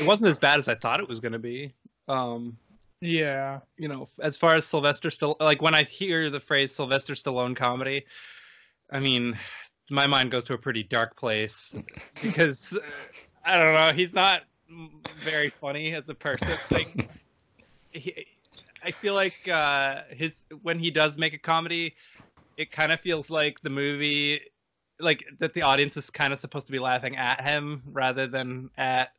It 0.00 0.06
wasn't 0.06 0.30
as 0.30 0.38
bad 0.38 0.58
as 0.58 0.68
I 0.68 0.74
thought 0.74 1.00
it 1.00 1.08
was 1.08 1.20
going 1.20 1.32
to 1.32 1.38
be. 1.38 1.72
Um, 2.06 2.56
yeah, 3.00 3.60
you 3.76 3.88
know, 3.88 4.08
as 4.20 4.36
far 4.36 4.54
as 4.54 4.66
Sylvester 4.66 5.10
still 5.10 5.36
like 5.40 5.60
when 5.62 5.74
I 5.74 5.84
hear 5.84 6.30
the 6.30 6.40
phrase 6.40 6.74
Sylvester 6.74 7.14
Stallone 7.14 7.56
comedy, 7.56 8.06
I 8.90 9.00
mean, 9.00 9.38
my 9.90 10.06
mind 10.06 10.30
goes 10.30 10.44
to 10.44 10.54
a 10.54 10.58
pretty 10.58 10.82
dark 10.82 11.16
place 11.16 11.74
because 12.22 12.72
uh, 12.72 12.80
I 13.44 13.58
don't 13.58 13.74
know, 13.74 13.92
he's 13.92 14.12
not 14.12 14.42
very 15.24 15.50
funny 15.50 15.94
as 15.94 16.08
a 16.08 16.14
person. 16.14 16.52
Like, 16.70 17.08
he, 17.90 18.26
I 18.82 18.92
feel 18.92 19.14
like 19.14 19.48
uh, 19.48 20.02
his 20.10 20.32
when 20.62 20.78
he 20.78 20.90
does 20.90 21.18
make 21.18 21.34
a 21.34 21.38
comedy, 21.38 21.94
it 22.56 22.70
kind 22.70 22.92
of 22.92 23.00
feels 23.00 23.30
like 23.30 23.60
the 23.62 23.70
movie, 23.70 24.40
like 25.00 25.24
that 25.38 25.54
the 25.54 25.62
audience 25.62 25.96
is 25.96 26.10
kind 26.10 26.32
of 26.32 26.38
supposed 26.38 26.66
to 26.66 26.72
be 26.72 26.78
laughing 26.78 27.16
at 27.16 27.40
him 27.42 27.82
rather 27.92 28.26
than 28.26 28.70
at 28.76 29.10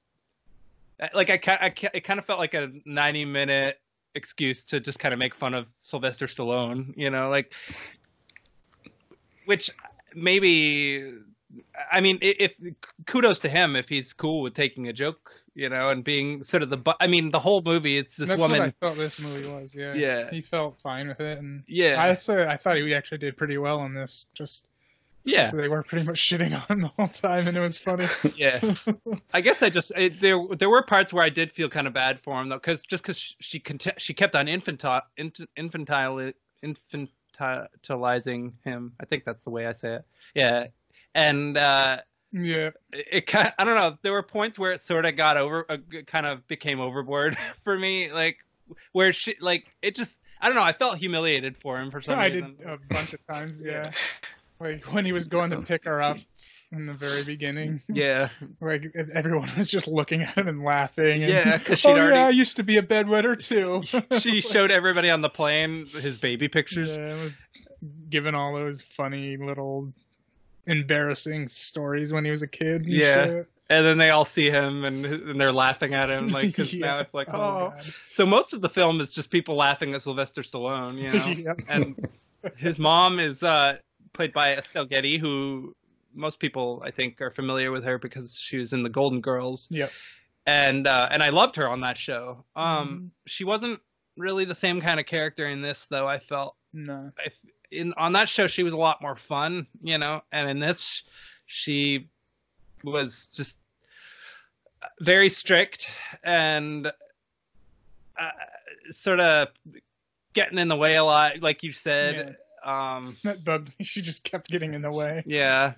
like 1.14 1.30
I, 1.30 1.40
I 1.48 1.74
it 1.94 2.04
kind 2.04 2.20
of 2.20 2.26
felt 2.26 2.40
like 2.40 2.54
a 2.54 2.72
90 2.86 3.26
minute 3.26 3.80
excuse 4.16 4.64
to 4.66 4.80
just 4.80 5.00
kind 5.00 5.14
of 5.14 5.20
make 5.20 5.36
fun 5.36 5.54
of 5.54 5.68
Sylvester 5.80 6.28
Stallone, 6.28 6.94
you 6.98 7.10
know, 7.10 7.30
like 7.30 7.54
which 9.46 9.72
maybe 10.14 11.14
I 11.92 12.02
mean, 12.02 12.20
if 12.22 12.54
kudos 13.06 13.40
to 13.40 13.50
him 13.50 13.76
if 13.76 13.90
he's 13.90 14.14
cool 14.14 14.42
with 14.42 14.54
taking 14.54 14.88
a 14.88 14.94
joke, 14.94 15.32
you 15.56 15.70
know, 15.70 15.90
and 15.90 16.04
being 16.04 16.44
sort 16.44 16.64
of 16.64 16.70
the. 16.70 16.96
I 17.00 17.08
mean, 17.08 17.32
the 17.32 17.40
whole 17.40 17.62
movie, 17.62 17.98
it's 17.98 18.16
this 18.16 18.30
That's 18.30 18.40
woman. 18.40 18.60
what 18.60 18.68
I 18.70 18.74
felt 18.80 18.98
this 18.98 19.20
movie 19.20 19.48
was. 19.48 19.76
Yeah. 19.76 19.94
Yeah. 19.94 20.30
He 20.30 20.42
felt 20.42 20.78
fine 20.82 21.08
with 21.08 21.20
it, 21.20 21.40
and 21.40 21.64
Yeah, 21.68 22.02
I 22.02 22.12
I 22.12 22.58
thought 22.58 22.78
he 22.78 22.94
actually 22.94 23.18
did 23.18 23.36
pretty 23.36 23.58
well 23.58 23.80
on 23.80 23.94
this. 23.94 24.28
Just 24.34 24.70
yeah, 25.24 25.50
so 25.50 25.58
they 25.58 25.68
were 25.68 25.84
pretty 25.84 26.06
much 26.06 26.18
shitting 26.20 26.54
on 26.54 26.66
him 26.68 26.82
the 26.82 26.88
whole 26.90 27.08
time, 27.08 27.48
and 27.48 27.56
it 27.58 27.60
was 27.60 27.78
funny. 27.78 28.08
yeah. 28.36 28.60
I 29.34 29.42
guess 29.42 29.62
I 29.62 29.70
just 29.70 29.92
it, 29.98 30.20
there 30.20 30.40
there 30.58 30.70
were 30.70 30.82
parts 30.84 31.12
where 31.14 31.24
I 31.24 31.30
did 31.30 31.52
feel 31.52 31.70
kind 31.70 31.88
of 31.88 31.94
bad 31.94 32.20
for 32.22 32.40
him 32.42 32.50
though, 32.50 32.56
because 32.56 32.82
just 32.82 33.04
because 33.04 33.36
she 33.40 33.60
conti- 33.60 33.92
she 33.98 34.14
kept 34.14 34.36
on 34.36 34.48
infantile 34.48 35.02
infantile 35.58 36.32
infantilizing 36.64 38.54
him. 38.64 38.94
I 39.00 39.06
think 39.06 39.26
that's 39.26 39.44
the 39.44 39.50
way 39.50 39.68
I 39.68 39.74
say 39.74 39.96
it. 39.96 40.06
Yeah, 40.36 40.68
and. 41.14 41.58
uh 41.58 41.98
yeah. 42.32 42.70
it, 42.94 43.08
it 43.12 43.28
kind 43.28 43.52
I 43.58 43.64
don't 43.64 43.74
know. 43.76 43.98
There 44.04 44.12
were 44.12 44.22
points 44.22 44.60
where 44.60 44.72
it 44.72 44.82
sort 44.82 45.06
of 45.06 45.16
got 45.16 45.36
over, 45.38 45.66
uh, 45.68 45.78
kind 46.06 46.28
of 46.28 46.48
became 46.48 46.80
overboard 46.80 47.36
for 47.64 47.76
me. 47.78 48.12
Like 48.12 48.38
where 48.92 49.12
she, 49.14 49.36
like 49.42 49.66
it 49.82 49.96
just, 49.96 50.20
I 50.40 50.46
don't 50.48 50.56
know. 50.56 50.62
I 50.64 50.74
felt 50.74 51.00
humiliated 51.00 51.58
for 51.58 51.80
him 51.80 51.90
for 51.90 52.02
some 52.02 52.20
I 52.20 52.28
reason. 52.28 52.56
did 52.58 52.68
a 52.68 52.78
bunch 52.90 53.14
of 53.14 53.26
times. 53.26 53.60
Yeah. 53.60 53.92
Like 54.60 54.84
when 54.94 55.06
he 55.06 55.12
was 55.12 55.28
going 55.28 55.52
to 55.52 55.62
pick 55.62 55.86
her 55.86 56.02
up 56.02 56.18
in 56.72 56.86
the 56.86 56.94
very 56.94 57.24
beginning. 57.24 57.82
Yeah, 57.88 58.30
Like 58.62 58.86
everyone 59.16 59.50
was 59.58 59.70
just 59.70 59.88
looking 59.88 60.22
at 60.24 60.36
him 60.38 60.48
and 60.48 60.64
laughing. 60.64 61.24
And, 61.24 61.32
Yeah, 61.32 61.58
'cause 61.58 61.80
she'd 61.80 61.90
oh 61.90 61.92
already- 61.98 62.16
yeah, 62.16 62.28
I 62.28 62.30
used 62.30 62.58
to 62.58 62.64
be 62.64 62.78
a 62.78 62.84
bedwetter 62.84 63.36
too. 63.38 63.84
she 64.20 64.42
showed 64.42 64.70
everybody 64.72 65.10
on 65.10 65.22
the 65.22 65.30
plane 65.30 65.88
his 65.88 66.18
baby 66.18 66.48
pictures. 66.48 66.98
Yeah, 66.98 67.16
it 67.18 67.24
was 67.24 67.38
giving 68.10 68.36
all 68.36 68.54
those 68.54 68.82
funny 68.82 69.38
little 69.38 69.94
embarrassing 70.68 71.48
stories 71.48 72.12
when 72.14 72.26
he 72.26 72.32
was 72.32 72.42
a 72.44 72.48
kid. 72.48 72.82
and 72.84 72.92
Yeah. 72.92 73.26
shit. 73.32 73.50
And 73.72 73.86
then 73.86 73.98
they 74.00 74.10
all 74.10 74.26
see 74.26 74.50
him 74.50 74.84
and, 74.84 75.06
and 75.06 75.40
they're 75.40 75.54
laughing 75.54 75.94
at 75.94 76.10
him, 76.10 76.30
like, 76.30 76.48
because 76.48 76.74
Yeah. 76.74 76.86
now 76.88 77.00
it's 77.00 77.14
like, 77.14 77.28
Oh, 77.34 77.72
oh. 77.72 77.82
So 78.16 78.26
most 78.26 78.54
of 78.54 78.62
the 78.62 78.70
film 78.70 79.00
is 79.00 79.12
just 79.12 79.30
people 79.30 79.56
laughing 79.56 79.94
at 79.94 80.02
Sylvester 80.02 80.42
Stallone, 80.42 80.98
you 81.02 81.10
know? 81.18 81.28
Yep. 81.56 81.62
and 81.70 82.10
his 82.58 82.80
mom 82.80 83.20
is 83.20 83.44
uh, 83.44 83.78
played 84.14 84.34
by 84.34 84.56
Estelle 84.56 84.86
Getty, 84.86 85.18
who 85.18 85.76
most 86.14 86.40
people 86.40 86.82
I 86.86 86.92
think 86.92 87.22
are 87.22 87.32
familiar 87.32 87.72
with 87.72 87.84
her 87.86 87.98
because 87.98 88.36
she 88.36 88.58
was 88.58 88.74
in 88.74 88.84
the 88.84 88.90
Golden 88.90 89.22
Girls. 89.22 89.68
Yep. 89.72 89.92
And 90.46 90.88
uh, 90.88 91.08
and 91.12 91.22
I 91.22 91.30
loved 91.30 91.56
her 91.58 91.68
on 91.70 91.82
that 91.82 91.98
show. 91.98 92.44
Um, 92.56 92.88
Mm-hmm. 92.88 93.06
she 93.28 93.44
wasn't 93.44 93.80
really 94.18 94.46
the 94.46 94.56
same 94.56 94.82
kind 94.82 95.00
of 95.00 95.06
character 95.06 95.46
in 95.46 95.62
this, 95.62 95.86
though. 95.86 96.08
I 96.08 96.20
felt 96.20 96.56
No. 96.74 97.12
if, 97.24 97.34
in 97.72 97.94
on 97.94 98.14
that 98.14 98.28
show 98.28 98.48
she 98.48 98.64
was 98.64 98.74
a 98.74 98.78
lot 98.78 99.02
more 99.02 99.16
fun, 99.16 99.68
you 99.84 99.98
know, 99.98 100.22
and 100.32 100.50
in 100.50 100.60
this 100.60 101.04
she 101.46 102.08
was 102.84 103.30
just 103.34 103.58
very 105.00 105.30
strict 105.30 105.90
and 106.24 106.88
uh, 106.88 106.92
sort 108.92 109.20
of 109.20 109.50
getting 110.34 110.58
in 110.58 110.68
the 110.68 110.76
way 110.76 110.96
a 110.96 111.04
lot, 111.04 111.42
like 111.42 111.64
you 111.64 111.74
said. 111.74 112.38
Um, 112.64 113.18
That 113.24 113.44
bugged 113.44 113.70
me. 113.80 113.86
She 113.86 114.02
just 114.02 114.24
kept 114.24 114.50
getting 114.50 114.74
in 114.74 114.82
the 114.82 114.92
way. 114.92 115.24
yeah, 115.26 115.74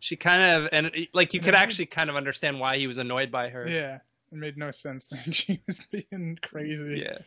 she 0.00 0.16
kind 0.16 0.56
of 0.64 0.68
and 0.72 0.90
like 1.12 1.32
you 1.34 1.40
could 1.40 1.54
actually 1.54 1.86
kind 1.86 2.10
of 2.10 2.16
understand 2.16 2.60
why 2.60 2.78
he 2.78 2.86
was 2.86 2.98
annoyed 2.98 3.30
by 3.30 3.48
her. 3.48 3.66
Yeah. 3.68 3.96
It 4.32 4.38
made 4.38 4.56
no 4.58 4.70
sense. 4.72 5.10
Like 5.12 5.20
she 5.34 5.62
was 5.66 5.78
being 5.92 6.38
crazy, 6.42 7.04
Yeah. 7.06 7.18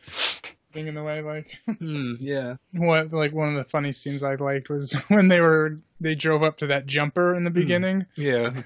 being 0.72 0.88
in 0.88 0.94
the 0.94 1.02
way. 1.02 1.22
Like 1.22 1.56
Hmm, 1.78 2.14
yeah. 2.20 2.56
what? 2.72 3.12
Like 3.12 3.32
one 3.32 3.48
of 3.48 3.54
the 3.54 3.64
funny 3.64 3.92
scenes 3.92 4.22
I 4.22 4.34
liked 4.34 4.68
was 4.68 4.92
when 5.08 5.28
they 5.28 5.40
were 5.40 5.78
they 6.00 6.14
drove 6.14 6.42
up 6.42 6.58
to 6.58 6.66
that 6.68 6.86
jumper 6.86 7.34
in 7.34 7.44
the 7.44 7.50
beginning. 7.50 8.06
Yeah. 8.16 8.62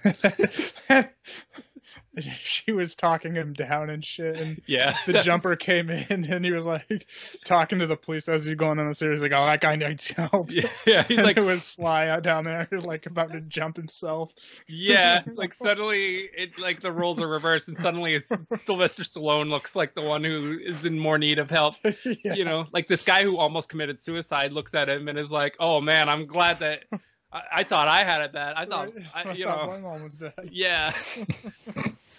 she 2.41 2.73
was 2.73 2.95
talking 2.95 3.35
him 3.35 3.53
down 3.55 3.91
and 3.91 4.05
shit, 4.05 4.37
and 4.39 4.61
Yeah. 4.67 4.97
the 5.07 5.23
jumper 5.23 5.57
came 5.57 5.91
in 5.91 6.25
and 6.25 6.45
he 6.45 6.51
was 6.51 6.67
like 6.67 7.07
talking 7.45 7.79
to 7.79 7.87
the 7.87 7.97
police 7.97 8.29
as 8.29 8.45
he's 8.47 8.57
going 8.57 8.79
on 8.79 8.87
the 8.87 8.95
series, 8.95 9.23
like, 9.23 9.33
"Oh, 9.35 9.45
that 9.47 9.61
guy 9.61 9.77
needs 9.77 10.11
help." 10.11 10.51
Yeah, 10.51 10.69
yeah. 10.87 11.05
He's 11.09 11.19
like, 11.23 11.37
it 11.37 11.45
was 11.45 11.63
Sly 11.65 12.09
out 12.09 12.23
down 12.23 12.45
there, 12.45 12.69
like 12.71 13.07
about 13.07 13.33
to 13.33 13.41
jump 13.41 13.77
himself. 13.77 14.33
Yeah, 14.69 15.23
like 15.35 15.55
suddenly 15.55 16.29
it 16.37 16.59
like 16.59 16.81
the 16.81 16.93
roles 16.93 17.21
are 17.21 17.29
reversed, 17.29 17.69
and 17.69 17.79
suddenly 17.81 18.15
it's 18.15 18.31
Sylvester 18.65 19.03
Stallone 19.03 19.49
looks 19.49 19.75
like 19.75 19.95
the 19.95 20.03
one 20.03 20.23
who 20.25 20.59
is 20.63 20.85
in 20.85 20.99
more 20.99 21.19
need 21.19 21.39
of 21.39 21.51
help. 21.51 21.77
yeah. 22.05 22.35
You 22.35 22.45
know, 22.45 22.67
like 22.73 22.89
this 22.89 23.03
guy 23.03 23.25
who 23.25 23.39
almost 23.39 23.69
committed 23.69 24.03
suicide 24.03 24.53
looks 24.53 24.75
at 24.75 24.89
him 24.89 25.09
and 25.09 25.19
is 25.19 25.31
like, 25.31 25.57
"Oh 25.59 25.81
man, 25.81 26.09
I'm 26.09 26.27
glad 26.27 26.61
that 26.61 26.85
I, 27.33 27.43
I 27.57 27.65
thought 27.65 27.89
I 27.89 28.05
had 28.05 28.21
it 28.23 28.33
bad. 28.33 28.55
I 28.57 28.67
thought, 28.67 28.95
Right. 28.95 29.27
I, 29.27 29.33
you 29.35 29.45
thought 29.47 29.67
know, 29.67 29.73
my 29.73 29.79
mom 29.79 30.03
was 30.03 30.15
bad. 30.15 30.33
yeah." 30.51 30.93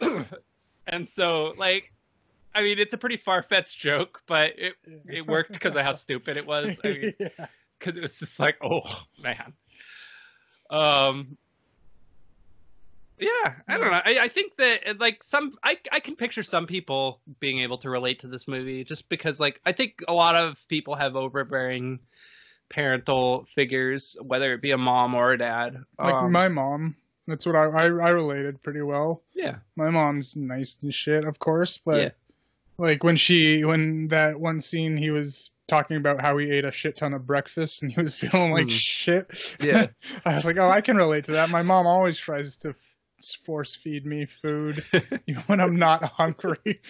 and 0.88 1.08
so, 1.08 1.54
like, 1.58 1.92
I 2.56 2.62
mean, 2.64 2.80
it's 2.80 2.94
a 2.94 2.98
pretty 2.98 3.18
far 3.18 3.44
fetched 3.44 3.78
joke, 3.78 4.22
but 4.28 4.54
it 4.58 4.76
it 5.08 5.28
worked 5.28 5.54
because 5.54 5.76
of 5.76 5.82
how 5.82 5.94
stupid 5.94 6.38
it 6.38 6.46
was. 6.46 6.76
I 6.84 6.88
mean, 6.88 7.14
yeah. 7.20 7.48
because 7.80 7.98
it 7.98 8.02
was 8.02 8.18
just 8.20 8.40
like, 8.40 8.58
oh 8.64 8.82
man. 9.22 9.54
Um. 10.70 11.38
Yeah, 13.20 13.54
I 13.68 13.78
don't 13.78 13.92
know. 13.92 14.02
I, 14.04 14.18
I 14.24 14.28
think 14.28 14.58
that 14.58 14.88
uh, 14.88 14.94
like 15.00 15.24
some, 15.24 15.58
I 15.64 15.78
I 15.92 16.00
can 16.00 16.16
picture 16.16 16.44
some 16.44 16.66
people 16.66 17.20
being 17.40 17.60
able 17.60 17.78
to 17.78 17.90
relate 17.90 18.20
to 18.20 18.28
this 18.28 18.48
movie 18.48 18.84
just 18.84 19.08
because 19.08 19.40
like 19.40 19.62
I 19.66 19.72
think 19.72 20.04
a 20.08 20.14
lot 20.14 20.36
of 20.36 20.58
people 20.68 20.96
have 20.96 21.16
overbearing 21.16 22.00
parental 22.74 23.46
figures, 23.56 24.18
whether 24.22 24.54
it 24.54 24.62
be 24.62 24.72
a 24.72 24.78
mom 24.78 25.16
or 25.16 25.32
a 25.32 25.38
dad. 25.38 25.78
Like 26.00 26.22
Um, 26.22 26.32
my 26.32 26.50
mom. 26.50 26.96
That's 27.28 27.46
what 27.46 27.56
I, 27.56 27.66
I 27.66 27.84
I 27.86 28.10
related 28.10 28.62
pretty 28.64 28.82
well. 28.82 29.22
yeah, 29.34 29.58
My 29.78 29.90
mom's 29.90 30.36
nice 30.36 30.78
and 30.82 30.94
shit, 30.94 31.24
of 31.24 31.40
course, 31.40 31.78
but 31.86 32.00
Yeah. 32.02 32.10
like 32.78 33.04
when 33.04 33.16
she 33.16 33.64
when 33.64 34.08
that 34.10 34.40
one 34.40 34.60
scene 34.60 34.98
he 34.98 35.10
was 35.10 35.52
talking 35.68 35.96
about 35.96 36.20
how 36.20 36.38
he 36.38 36.52
ate 36.52 36.66
a 36.66 36.72
shit 36.72 36.98
ton 36.98 37.14
of 37.14 37.26
breakfast 37.26 37.82
and 37.82 37.92
he 37.94 38.02
was 38.02 38.16
feeling 38.20 38.52
like 38.52 38.68
Mhm. 38.68 38.72
shit. 38.78 39.32
Yeah. 39.62 39.88
I 40.26 40.36
was 40.36 40.44
like, 40.46 40.58
oh, 40.60 40.70
I 40.70 40.82
can 40.82 40.98
relate 40.98 41.24
to 41.26 41.32
that. 41.34 41.50
My 41.50 41.62
mom 41.62 41.88
always 41.88 42.18
tries 42.18 42.58
to 42.58 42.76
force 43.46 43.74
feed 43.78 44.06
me 44.06 44.26
food 44.42 44.84
even 45.28 45.44
when 45.48 45.62
I'm 45.62 45.78
not 45.78 46.04
hungry. 46.04 46.82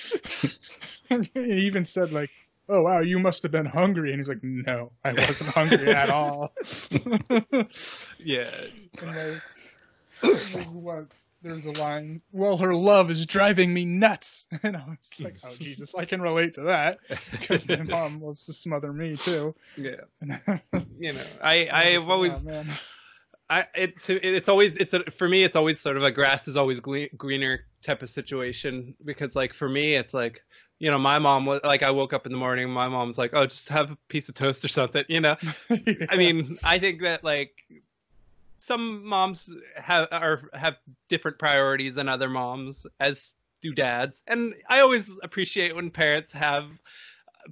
he 1.09 1.65
even 1.67 1.85
said 1.85 2.11
like, 2.11 2.31
"Oh 2.69 2.81
wow, 2.81 3.01
you 3.01 3.19
must 3.19 3.43
have 3.43 3.51
been 3.51 3.65
hungry," 3.65 4.11
and 4.11 4.19
he's 4.19 4.29
like, 4.29 4.43
"No, 4.43 4.91
I 5.03 5.13
wasn't 5.13 5.49
hungry 5.51 5.89
at 5.89 6.09
all." 6.09 6.53
yeah, 8.19 8.49
And 9.01 9.15
like, 9.15 9.41
there's 10.21 10.67
what 10.67 11.05
there's 11.41 11.65
a 11.65 11.71
line. 11.71 12.21
Well, 12.31 12.57
her 12.57 12.73
love 12.73 13.11
is 13.11 13.25
driving 13.25 13.73
me 13.73 13.85
nuts, 13.85 14.47
and 14.63 14.77
I 14.77 14.85
was 14.87 15.11
like, 15.19 15.35
"Oh 15.43 15.55
Jesus, 15.59 15.93
I 15.95 16.05
can 16.05 16.21
relate 16.21 16.55
to 16.55 16.61
that 16.63 16.99
because 17.31 17.67
my 17.67 17.81
mom 17.83 18.21
loves 18.23 18.45
to 18.45 18.53
smother 18.53 18.93
me 18.93 19.15
too." 19.17 19.53
yeah. 19.77 20.57
You 20.99 21.13
know, 21.13 21.25
I 21.41 21.65
I 21.65 21.95
I've 21.95 22.09
always 22.09 22.31
"Oh, 22.31 22.49
man." 22.49 22.69
I 23.49 23.65
it 23.75 24.01
to 24.03 24.15
it's 24.25 24.47
always 24.47 24.77
it's 24.77 24.93
a, 24.93 25.03
for 25.11 25.27
me 25.27 25.43
it's 25.43 25.55
always 25.55 25.79
sort 25.79 25.97
of 25.97 26.03
a 26.03 26.11
grass 26.11 26.47
is 26.47 26.55
always 26.55 26.79
greener 26.79 27.65
type 27.83 28.01
of 28.01 28.09
situation 28.09 28.95
because 29.03 29.35
like 29.35 29.53
for 29.53 29.67
me 29.67 29.95
it's 29.95 30.13
like 30.13 30.41
you 30.79 30.89
know 30.91 30.97
my 30.97 31.19
mom 31.19 31.45
was 31.45 31.61
like 31.63 31.83
I 31.83 31.91
woke 31.91 32.13
up 32.13 32.25
in 32.25 32.31
the 32.31 32.37
morning 32.37 32.69
my 32.69 32.87
mom's 32.87 33.17
like 33.17 33.31
oh 33.33 33.45
just 33.45 33.69
have 33.69 33.91
a 33.91 33.97
piece 34.09 34.29
of 34.29 34.35
toast 34.35 34.65
or 34.65 34.67
something 34.67 35.03
you 35.07 35.21
know 35.21 35.35
I 36.09 36.15
mean 36.15 36.57
I 36.63 36.79
think 36.79 37.01
that 37.01 37.23
like 37.23 37.53
some 38.59 39.05
moms 39.05 39.53
have 39.75 40.07
are 40.11 40.49
have 40.53 40.75
different 41.09 41.39
priorities 41.39 41.95
than 41.95 42.07
other 42.09 42.29
moms 42.29 42.85
as 42.99 43.33
do 43.61 43.73
dads 43.73 44.21
and 44.27 44.53
I 44.69 44.81
always 44.81 45.11
appreciate 45.23 45.75
when 45.75 45.89
parents 45.89 46.31
have 46.33 46.65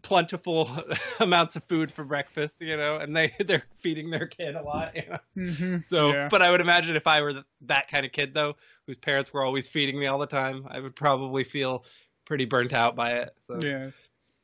plentiful 0.01 0.69
amounts 1.19 1.55
of 1.55 1.63
food 1.65 1.91
for 1.91 2.03
breakfast 2.03 2.55
you 2.59 2.77
know 2.77 2.97
and 2.97 3.15
they 3.15 3.33
they're 3.45 3.65
feeding 3.81 4.09
their 4.09 4.27
kid 4.27 4.55
a 4.55 4.61
lot 4.61 4.95
you 4.95 5.03
know 5.09 5.17
Mhm. 5.37 5.85
so, 5.87 6.11
Yeah. 6.13 6.27
but 6.29 6.41
I 6.41 6.51
would 6.51 6.61
imagine 6.61 6.95
if 6.95 7.07
I 7.07 7.21
were 7.21 7.33
th- 7.33 7.45
that 7.61 7.87
kind 7.87 8.05
of 8.05 8.11
kid 8.11 8.33
though, 8.33 8.55
whose 8.85 8.97
parents 8.97 9.31
were 9.31 9.45
always 9.45 9.67
feeding 9.67 9.97
me 9.97 10.07
all 10.07 10.19
the 10.19 10.25
time, 10.27 10.67
I 10.69 10.79
would 10.79 10.95
probably 10.95 11.43
feel 11.43 11.85
pretty 12.31 12.45
burnt 12.45 12.71
out 12.71 12.95
by 12.95 13.11
it. 13.11 13.35
So, 13.50 13.59
yeah, 13.61 13.89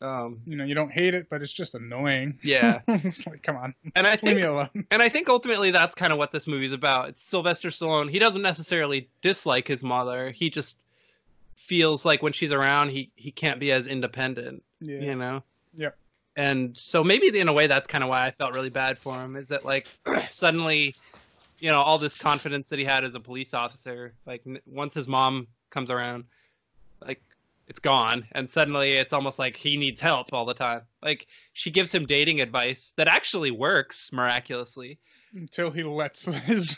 um, 0.01 0.41
you 0.45 0.57
know, 0.57 0.65
you 0.65 0.75
don't 0.75 0.91
hate 0.91 1.13
it, 1.13 1.27
but 1.29 1.41
it's 1.41 1.53
just 1.53 1.73
annoying. 1.73 2.37
yeah. 2.43 2.81
it's 2.89 3.25
like, 3.25 3.41
come 3.41 3.55
on, 3.55 3.73
And 3.95 4.05
I 4.05 4.11
leave 4.11 4.19
think, 4.19 4.35
me 4.39 4.43
alone. 4.43 4.85
and 4.91 5.01
I 5.01 5.07
think 5.07 5.29
ultimately 5.29 5.71
that's 5.71 5.95
kind 5.95 6.11
of 6.11 6.19
what 6.19 6.33
this 6.33 6.47
movie's 6.47 6.73
about. 6.73 7.07
It's 7.07 7.23
Sylvester 7.23 7.69
Stallone. 7.69 8.11
He 8.11 8.19
doesn't 8.19 8.41
necessarily 8.41 9.07
dislike 9.21 9.69
his 9.69 9.81
mother. 9.81 10.31
He 10.31 10.49
just 10.49 10.75
feels 11.55 12.03
like 12.03 12.21
when 12.21 12.33
she's 12.33 12.51
around, 12.51 12.89
he 12.89 13.09
he 13.15 13.31
can't 13.31 13.57
be 13.57 13.71
as 13.71 13.87
independent. 13.87 14.63
Yeah. 14.81 14.99
You 14.99 15.15
know. 15.15 15.43
Yep. 15.75 15.97
And 16.35 16.77
so 16.77 17.05
maybe 17.05 17.39
in 17.39 17.47
a 17.47 17.53
way 17.53 17.67
that's 17.67 17.87
kind 17.87 18.03
of 18.03 18.09
why 18.09 18.25
I 18.25 18.31
felt 18.31 18.53
really 18.53 18.69
bad 18.69 18.99
for 18.99 19.17
him 19.17 19.37
is 19.37 19.47
that 19.47 19.63
like 19.63 19.87
suddenly, 20.29 20.93
you 21.59 21.71
know, 21.71 21.81
all 21.81 21.99
this 21.99 22.15
confidence 22.15 22.67
that 22.67 22.79
he 22.79 22.83
had 22.83 23.05
as 23.05 23.15
a 23.15 23.21
police 23.21 23.53
officer, 23.53 24.11
like 24.25 24.43
once 24.65 24.93
his 24.93 25.07
mom 25.07 25.47
comes 25.69 25.89
around, 25.89 26.25
like 27.01 27.21
it's 27.67 27.79
gone, 27.79 28.25
and 28.31 28.49
suddenly 28.49 28.93
it's 28.93 29.13
almost 29.13 29.39
like 29.39 29.57
he 29.57 29.77
needs 29.77 30.01
help 30.01 30.33
all 30.33 30.45
the 30.45 30.53
time. 30.53 30.81
Like 31.01 31.27
she 31.53 31.71
gives 31.71 31.93
him 31.93 32.05
dating 32.05 32.41
advice 32.41 32.93
that 32.97 33.07
actually 33.07 33.51
works 33.51 34.11
miraculously, 34.13 34.99
until 35.33 35.71
he 35.71 35.83
lets 35.83 36.25
his 36.45 36.75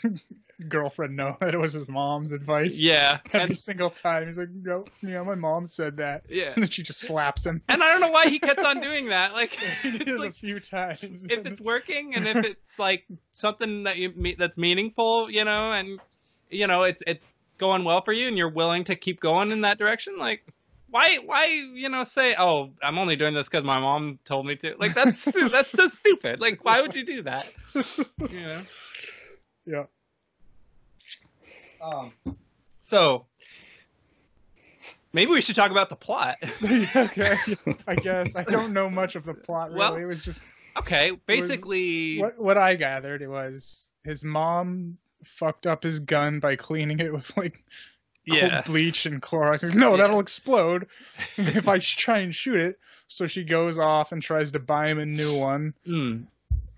girlfriend 0.68 1.16
know 1.16 1.36
that 1.40 1.54
it 1.54 1.58
was 1.58 1.72
his 1.72 1.88
mom's 1.88 2.32
advice. 2.32 2.78
Yeah, 2.78 3.18
Every 3.32 3.40
and, 3.40 3.58
single 3.58 3.90
time 3.90 4.26
he's 4.26 4.38
like, 4.38 4.50
"No, 4.50 4.84
yeah, 5.02 5.22
my 5.22 5.34
mom 5.34 5.66
said 5.66 5.96
that." 5.98 6.24
yeah. 6.28 6.52
And 6.54 6.62
then 6.62 6.70
she 6.70 6.82
just 6.82 7.00
slaps 7.00 7.46
him. 7.46 7.62
And 7.68 7.82
I 7.82 7.88
don't 7.88 8.00
know 8.00 8.10
why 8.10 8.28
he 8.28 8.38
kept 8.38 8.60
on 8.60 8.80
doing 8.82 9.08
that. 9.08 9.32
Like, 9.32 9.52
he 9.82 9.92
did 9.92 10.02
it's 10.02 10.10
it 10.10 10.28
a 10.28 10.32
few 10.32 10.60
times. 10.60 11.24
if 11.24 11.46
it's 11.46 11.60
working 11.60 12.14
and 12.14 12.28
if 12.28 12.36
it's 12.44 12.78
like 12.78 13.04
something 13.32 13.84
that 13.84 13.96
you 13.96 14.34
that's 14.38 14.58
meaningful, 14.58 15.30
you 15.30 15.44
know, 15.44 15.72
and 15.72 16.00
you 16.50 16.66
know 16.66 16.82
it's 16.82 17.02
it's 17.06 17.26
going 17.58 17.84
well 17.84 18.02
for 18.02 18.12
you, 18.12 18.28
and 18.28 18.36
you're 18.36 18.50
willing 18.50 18.84
to 18.84 18.96
keep 18.96 19.20
going 19.20 19.52
in 19.52 19.62
that 19.62 19.78
direction, 19.78 20.18
like. 20.18 20.44
Why, 20.90 21.18
why, 21.24 21.46
you 21.46 21.88
know, 21.88 22.04
say, 22.04 22.34
oh, 22.38 22.70
I'm 22.82 22.98
only 22.98 23.16
doing 23.16 23.34
this 23.34 23.48
because 23.48 23.64
my 23.64 23.78
mom 23.78 24.18
told 24.24 24.46
me 24.46 24.56
to. 24.56 24.74
Like, 24.78 24.94
that's 24.94 25.24
that's 25.24 25.70
so 25.70 25.88
stupid. 25.88 26.40
Like, 26.40 26.64
why 26.64 26.80
would 26.80 26.94
you 26.94 27.04
do 27.04 27.22
that? 27.22 27.52
You 27.74 28.40
know. 28.40 28.60
yeah. 29.66 29.84
Um, 31.80 32.12
so 32.84 33.26
maybe 35.12 35.30
we 35.30 35.40
should 35.40 35.56
talk 35.56 35.70
about 35.70 35.88
the 35.88 35.96
plot. 35.96 36.36
okay. 36.96 37.36
I 37.86 37.94
guess 37.94 38.36
I 38.36 38.44
don't 38.44 38.72
know 38.72 38.90
much 38.90 39.14
of 39.16 39.24
the 39.24 39.34
plot 39.34 39.70
really. 39.70 39.78
Well, 39.78 39.96
it 39.96 40.04
was 40.04 40.22
just 40.22 40.42
Okay, 40.78 41.12
basically, 41.26 42.18
what 42.18 42.38
what 42.38 42.58
I 42.58 42.74
gathered. 42.74 43.22
It 43.22 43.28
was 43.28 43.90
his 44.04 44.24
mom 44.24 44.98
fucked 45.24 45.66
up 45.66 45.82
his 45.82 46.00
gun 46.00 46.40
by 46.40 46.56
cleaning 46.56 47.00
it 47.00 47.12
with 47.12 47.36
like 47.36 47.64
yeah, 48.26 48.62
bleach 48.62 49.06
and 49.06 49.20
Clorox. 49.22 49.74
No, 49.74 49.92
Yeah. 49.92 49.96
that'll 49.98 50.20
explode 50.20 50.86
if 51.36 51.68
I 51.68 51.78
try 51.78 52.18
and 52.18 52.34
shoot 52.34 52.60
it. 52.60 52.78
So 53.08 53.26
she 53.26 53.42
goes 53.44 53.78
off 53.78 54.12
and 54.12 54.22
tries 54.22 54.52
to 54.52 54.60
buy 54.60 54.88
him 54.88 54.98
a 55.00 55.06
new 55.06 55.36
one 55.36 55.74
mm, 55.84 56.26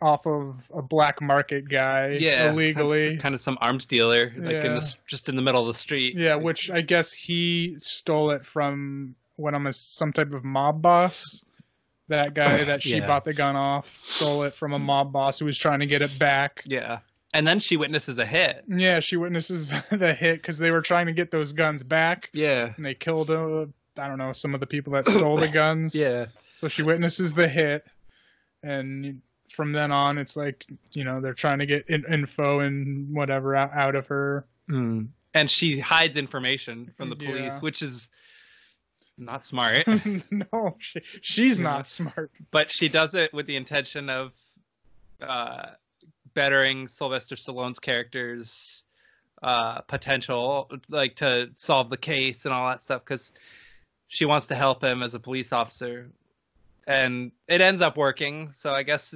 off 0.01 0.27
of 0.27 0.57
a 0.73 0.81
black 0.81 1.21
market 1.21 1.69
guy 1.69 2.13
yeah, 2.21 2.51
illegally. 2.51 3.19
kind 3.19 3.35
of 3.35 3.41
some 3.43 3.59
arms 3.61 3.85
dealer, 3.85 4.33
like 4.37 4.57
in 4.65 4.73
Yeah. 4.73 4.79
the, 4.79 4.95
just 5.07 5.29
in 5.29 5.37
the 5.37 5.43
middle 5.43 5.61
of 5.61 5.67
the 5.67 5.75
street. 5.75 6.17
Yeah, 6.17 6.37
which 6.37 6.71
I 6.71 6.81
guess 6.81 7.13
he 7.13 7.77
stole 7.81 8.31
it 8.31 8.47
from 8.47 9.15
when 9.37 9.55
I'm 9.55 9.67
a, 9.67 9.73
some 9.75 10.13
type 10.15 10.33
of 10.33 10.43
mob 10.43 10.81
boss. 10.81 11.45
That 12.09 12.33
guy 12.35 12.65
that 12.65 12.83
she 12.83 12.97
Yeah. 12.97 13.07
bought 13.07 13.25
the 13.27 13.35
gun 13.35 13.55
off 13.57 13.95
stole 13.95 14.45
it 14.45 14.55
from 14.57 14.73
a 14.73 14.79
mob 14.79 15.13
boss 15.13 15.39
who 15.39 15.45
was 15.45 15.59
trying 15.59 15.81
to 15.81 15.87
get 15.87 16.01
it 16.03 16.19
back. 16.19 16.63
yeah, 16.67 17.01
and 17.33 17.47
then 17.47 17.61
she 17.61 17.77
witnesses 17.77 18.19
a 18.19 18.27
hit. 18.27 18.65
Yeah, 18.69 19.01
she 19.01 19.17
witnesses 19.17 19.69
the 19.91 20.15
hit 20.15 20.41
because 20.41 20.59
they 20.59 20.71
were 20.71 20.83
trying 20.83 21.07
to 21.07 21.13
get 21.13 21.31
those 21.31 21.53
guns 21.53 21.83
back, 21.83 22.29
Yeah, 22.33 22.73
and 22.77 22.85
they 22.85 22.95
killed 22.95 23.31
uh, 23.31 23.67
I 23.99 24.09
don't 24.09 24.19
know 24.19 24.33
some 24.33 24.55
of 24.55 24.61
the 24.61 24.67
people 24.67 24.93
that 24.95 25.07
stole 25.07 25.39
the 25.39 25.49
guns. 25.63 25.95
yeah, 25.95 26.27
So 26.55 26.69
she 26.69 26.83
witnesses 26.83 27.35
the 27.35 27.49
hit, 27.49 27.85
and 28.63 29.21
from 29.55 29.73
then 29.73 29.93
on, 29.93 30.19
it's 30.19 30.37
like 30.37 30.65
you 30.93 31.05
know 31.05 31.21
they're 31.21 31.35
trying 31.35 31.59
to 31.59 31.67
get 31.67 31.89
in- 31.89 32.05
info 32.11 32.61
and 32.61 33.15
whatever 33.15 33.55
out, 33.55 33.73
out 33.75 33.95
of 33.97 34.07
her. 34.07 34.47
mm. 34.69 35.09
and 35.35 35.51
she 35.51 35.79
hides 35.79 36.17
information 36.17 36.93
from 36.97 37.11
the 37.11 37.17
police, 37.17 37.55
Yeah. 37.55 37.59
which 37.61 37.83
is 37.83 38.09
not 39.19 39.45
smart. 39.45 39.87
no, 40.31 40.77
she, 40.79 41.01
she's 41.21 41.59
Yeah. 41.59 41.65
not 41.65 41.87
smart. 41.87 42.31
but 42.51 42.71
she 42.71 42.89
does 42.89 43.15
it 43.15 43.33
with 43.35 43.47
the 43.47 43.57
intention 43.57 44.09
of 44.09 44.33
uh, 45.21 45.67
bettering 46.35 46.89
Sylvester 46.89 47.37
Stallone's 47.37 47.79
character's 47.79 48.83
uh, 49.43 49.81
potential, 49.83 50.71
like 50.89 51.17
to 51.17 51.51
solve 51.55 51.91
the 51.91 51.97
case 51.97 52.45
and 52.45 52.55
all 52.55 52.69
that 52.69 52.83
stuff, 52.83 53.03
because 53.05 53.33
she 54.09 54.25
wants 54.25 54.47
to 54.47 54.55
help 54.55 54.83
him 54.85 55.03
as 55.03 55.15
a 55.15 55.21
police 55.21 55.53
officer, 55.53 56.09
and 56.87 57.33
it 57.49 57.61
ends 57.61 57.83
up 57.83 57.97
working. 57.97 58.51
So 58.55 58.73
I 58.73 58.83
guess, 58.83 59.15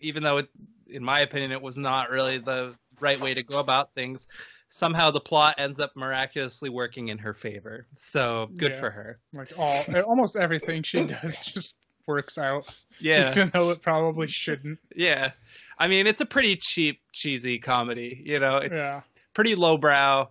even 0.00 0.22
though, 0.22 0.38
it, 0.38 0.48
in 0.88 1.02
my 1.02 1.20
opinion, 1.20 1.52
it 1.52 1.62
was 1.62 1.78
not 1.78 2.10
really 2.10 2.38
the 2.38 2.74
right 3.00 3.20
way 3.20 3.34
to 3.34 3.42
go 3.42 3.58
about 3.58 3.94
things. 3.94 4.26
Somehow 4.68 5.10
the 5.12 5.20
plot 5.20 5.56
ends 5.58 5.80
up 5.80 5.96
miraculously 5.96 6.68
working 6.68 7.08
in 7.08 7.18
her 7.18 7.32
favor. 7.34 7.86
So 7.98 8.48
good 8.56 8.72
Yeah. 8.72 8.80
for 8.80 8.90
her. 8.90 9.18
Like 9.32 9.52
all, 9.58 9.84
almost 10.04 10.36
everything 10.36 10.82
she 10.82 11.04
does 11.06 11.38
just 11.44 11.76
works 12.06 12.36
out, 12.36 12.64
Yeah. 13.00 13.30
even 13.30 13.50
though 13.54 13.70
it 13.70 13.80
probably 13.80 14.26
shouldn't. 14.26 14.78
Yeah. 14.94 15.32
I 15.78 15.88
mean, 15.88 16.06
it's 16.06 16.20
a 16.20 16.26
pretty 16.26 16.56
cheap, 16.56 17.00
cheesy 17.12 17.58
comedy. 17.58 18.22
You 18.24 18.38
know, 18.40 18.56
it's 18.58 18.74
Yeah. 18.74 19.00
pretty 19.34 19.54
lowbrow. 19.54 20.28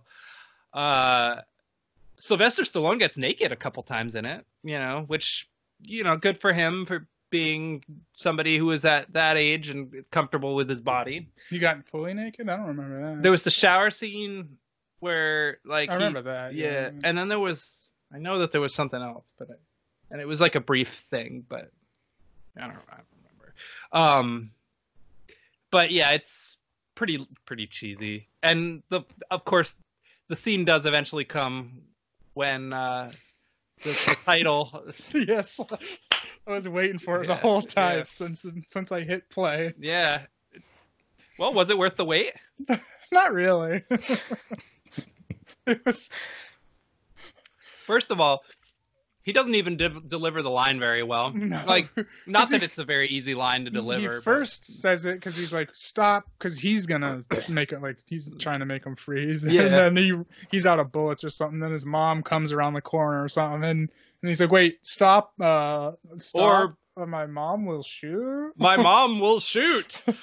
Uh, 0.72 1.40
Sylvester 2.18 2.62
Stallone 2.62 2.98
gets 2.98 3.16
naked 3.16 3.52
a 3.52 3.56
couple 3.56 3.82
times 3.82 4.14
in 4.14 4.24
it, 4.24 4.44
you 4.64 4.78
know, 4.78 5.04
which, 5.06 5.48
you 5.82 6.02
know, 6.02 6.16
good 6.16 6.38
for 6.38 6.52
him 6.52 6.86
for 6.86 7.06
being 7.30 7.84
somebody 8.14 8.56
who 8.56 8.66
was 8.66 8.84
at 8.84 9.12
that 9.12 9.36
age 9.36 9.68
and 9.68 10.04
comfortable 10.10 10.54
with 10.54 10.68
his 10.68 10.80
body. 10.80 11.28
He 11.50 11.58
got 11.58 11.86
fully 11.88 12.14
naked. 12.14 12.48
I 12.48 12.56
don't 12.56 12.66
remember 12.68 13.14
that. 13.16 13.22
There 13.22 13.30
was 13.30 13.42
the 13.44 13.50
shower 13.50 13.90
scene 13.90 14.56
where, 15.00 15.58
like, 15.64 15.90
I 15.90 15.92
he- 15.94 15.98
remember 16.04 16.22
that. 16.22 16.54
yeah, 16.54 16.90
and 17.04 17.18
then 17.18 17.28
there 17.28 17.38
was, 17.38 17.88
I 18.12 18.18
know 18.18 18.38
that 18.40 18.52
there 18.52 18.60
was 18.60 18.74
something 18.74 19.00
else, 19.00 19.32
but, 19.38 19.48
and 20.10 20.20
it 20.20 20.26
was 20.26 20.40
like 20.40 20.54
a 20.54 20.60
brief 20.60 20.88
thing, 21.10 21.44
but 21.48 21.70
I 22.56 22.60
don't, 22.62 22.70
I 22.70 22.96
don't 22.96 23.06
remember. 23.22 23.54
Um, 23.92 24.50
but 25.76 25.90
yeah, 25.90 26.12
it's 26.12 26.56
pretty, 26.94 27.28
pretty 27.44 27.66
cheesy, 27.66 28.28
and 28.42 28.82
the, 28.88 29.02
of 29.30 29.44
course, 29.44 29.76
the 30.28 30.34
scene 30.34 30.64
does 30.64 30.86
eventually 30.86 31.26
come 31.26 31.82
when 32.32 32.72
uh, 32.72 33.12
the, 33.84 33.90
the 33.90 34.16
title, 34.24 34.86
yes, 35.12 35.60
I 36.46 36.50
was 36.50 36.66
waiting 36.66 36.98
for 36.98 37.22
it 37.22 37.26
the 37.26 37.34
whole 37.34 37.60
time 37.60 37.98
yeah. 37.98 38.04
since 38.14 38.46
since 38.68 38.90
I 38.90 39.02
hit 39.02 39.28
play. 39.28 39.74
yeah. 39.78 40.22
Well, 41.38 41.52
was 41.52 41.68
it 41.68 41.76
worth 41.76 41.96
the 41.96 42.06
wait? 42.06 42.32
Not 43.12 43.34
really. 43.34 43.84
it 45.66 45.84
was. 45.84 46.08
First 47.86 48.10
of 48.10 48.18
all, 48.18 48.44
he 49.26 49.32
doesn't 49.32 49.56
even 49.56 49.76
de- 49.76 49.88
deliver 49.88 50.40
the 50.40 50.50
line 50.50 50.78
very 50.78 51.02
well. 51.02 51.32
No. 51.32 51.64
Like, 51.66 51.90
not 52.26 52.48
that 52.50 52.62
it's 52.62 52.78
a 52.78 52.84
very 52.84 53.08
easy 53.08 53.34
line 53.34 53.64
to 53.64 53.72
deliver. 53.72 54.00
He 54.00 54.06
but- 54.06 54.22
first 54.22 54.64
says 54.80 55.04
it 55.04 55.16
because 55.16 55.36
he's 55.36 55.52
like, 55.52 55.70
"Stop," 55.74 56.24
because 56.38 56.56
he's 56.56 56.86
gonna 56.86 57.20
make 57.48 57.72
it 57.72 57.82
like 57.82 57.98
he's 58.06 58.32
trying 58.36 58.60
to 58.60 58.66
make 58.66 58.86
him 58.86 58.94
freeze. 58.94 59.44
Yeah. 59.56 59.62
And 59.62 59.74
then 59.74 59.96
he 59.96 60.12
he's 60.50 60.64
out 60.64 60.78
of 60.78 60.92
bullets 60.92 61.24
or 61.24 61.30
something. 61.30 61.58
Then 61.58 61.72
his 61.72 61.84
mom 61.84 62.22
comes 62.22 62.52
around 62.52 62.74
the 62.74 62.82
corner 62.82 63.24
or 63.24 63.28
something, 63.28 63.64
and, 63.68 63.80
and 63.80 64.28
he's 64.28 64.40
like, 64.40 64.52
"Wait, 64.52 64.78
stop! 64.82 65.32
Uh, 65.40 65.92
stop! 66.18 66.76
Or 66.96 67.06
my 67.06 67.26
mom 67.26 67.66
will 67.66 67.82
shoot." 67.82 68.52
my 68.56 68.76
mom 68.90 69.18
will 69.18 69.40
shoot 69.40 70.02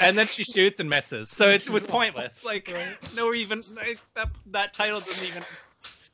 and 0.00 0.16
then 0.16 0.26
she 0.26 0.44
shoots 0.44 0.80
and 0.80 0.88
misses 0.88 1.28
so 1.28 1.50
it 1.50 1.68
was 1.68 1.84
pointless 1.84 2.42
like 2.42 2.74
no 3.14 3.34
even 3.34 3.62
like, 3.74 4.00
that 4.14 4.28
that 4.46 4.72
title 4.72 5.00
doesn't 5.00 5.28
even 5.28 5.44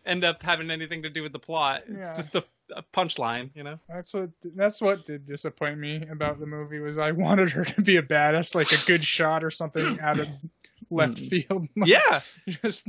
end 0.05 0.25
up 0.25 0.43
having 0.43 0.71
anything 0.71 1.03
to 1.03 1.11
do 1.11 1.23
with 1.23 1.33
the 1.33 1.39
plot 1.39 1.83
it's 1.87 2.09
Yeah. 2.09 2.17
just 2.17 2.35
a, 2.35 2.45
a 2.75 2.83
punchline 2.95 3.51
you 3.55 3.63
know 3.63 3.79
That's 3.89 4.13
what 4.15 4.31
that's 4.57 4.81
what 4.81 5.07
did 5.07 5.27
disappoint 5.27 5.79
me 5.79 6.05
about 6.11 6.41
the 6.41 6.47
movie 6.47 6.79
was 6.81 6.99
I 6.99 7.13
wanted 7.13 7.51
her 7.51 7.65
to 7.65 7.83
be 7.83 7.97
a 7.97 8.03
badass, 8.03 8.55
like 8.55 8.73
a 8.73 8.85
good 8.87 9.05
shot 9.05 9.45
or 9.45 9.51
something 9.51 10.01
out 10.01 10.19
of 10.19 10.29
left 10.91 11.19
hmm. 11.19 11.27
field. 11.27 11.69
yeah 11.77 12.21
just 12.47 12.87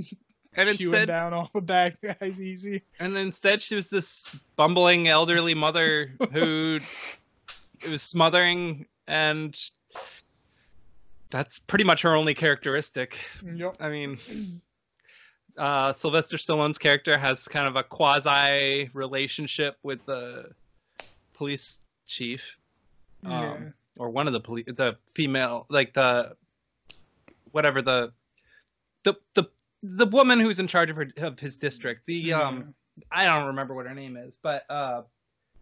and 0.56 0.78
chewing 0.78 0.94
instead 0.94 1.06
down 1.08 1.34
all 1.34 1.50
the 1.54 1.62
bad 1.62 1.98
guys 2.02 2.42
easy. 2.42 2.84
and 3.00 3.18
instead 3.18 3.62
she 3.62 3.76
was 3.76 3.90
this 3.90 4.30
bumbling 4.56 5.08
elderly 5.08 5.54
mother 5.56 6.12
who 6.32 6.80
was 7.90 8.02
smothering 8.02 8.86
and 9.08 9.60
that's 11.32 11.58
pretty 11.60 11.84
much 11.84 12.04
her 12.04 12.16
only 12.16 12.34
characteristic 12.36 13.18
Yep. 13.44 13.78
I 13.80 13.90
mean, 13.90 14.62
uh, 15.58 15.94
Sylvester 15.94 16.38
Stallone's 16.38 16.78
character 16.78 17.18
has 17.18 17.48
kind 17.48 17.68
of 17.68 17.76
a 17.76 17.84
quasi 17.84 18.90
relationship 18.94 19.78
with 19.84 20.06
the 20.06 20.50
police 21.36 21.80
chief, 22.08 22.58
um, 23.26 23.32
Yeah. 23.32 23.58
or 23.98 24.10
one 24.10 24.28
of 24.28 24.34
the 24.34 24.40
police, 24.40 24.66
the 24.68 24.98
female, 25.14 25.66
like 25.70 25.94
the 25.94 26.36
whatever 27.52 27.82
the 27.82 28.12
the 29.04 29.14
the 29.36 29.44
the 29.84 30.06
woman 30.08 30.40
who's 30.40 30.60
in 30.60 30.68
charge 30.68 30.90
of 30.90 30.96
her 30.96 31.08
of 31.18 31.40
his 31.40 31.58
district. 31.58 32.06
The 32.08 32.34
um, 32.34 32.74
I 33.12 33.26
don't 33.26 33.48
remember 33.48 33.74
what 33.76 33.86
her 33.86 33.94
name 33.94 34.18
is, 34.18 34.36
but 34.42 34.64
uh, 34.70 35.02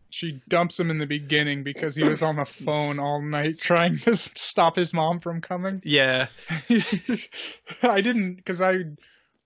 She 0.10 0.34
dumps 0.50 0.80
him 0.80 0.90
in 0.92 0.98
the 1.00 1.08
beginning 1.08 1.64
because 1.64 1.96
he 1.96 2.04
was 2.04 2.22
on 2.22 2.36
the 2.36 2.46
phone 2.46 3.00
all 3.00 3.22
night 3.22 3.60
trying 3.60 3.98
to 4.00 4.16
stop 4.16 4.76
his 4.76 4.94
mom 4.94 5.20
from 5.22 5.42
coming. 5.42 5.82
yeah, 5.84 6.28
I 7.84 8.02
didn't 8.02 8.36
because 8.36 8.62
I 8.62 8.84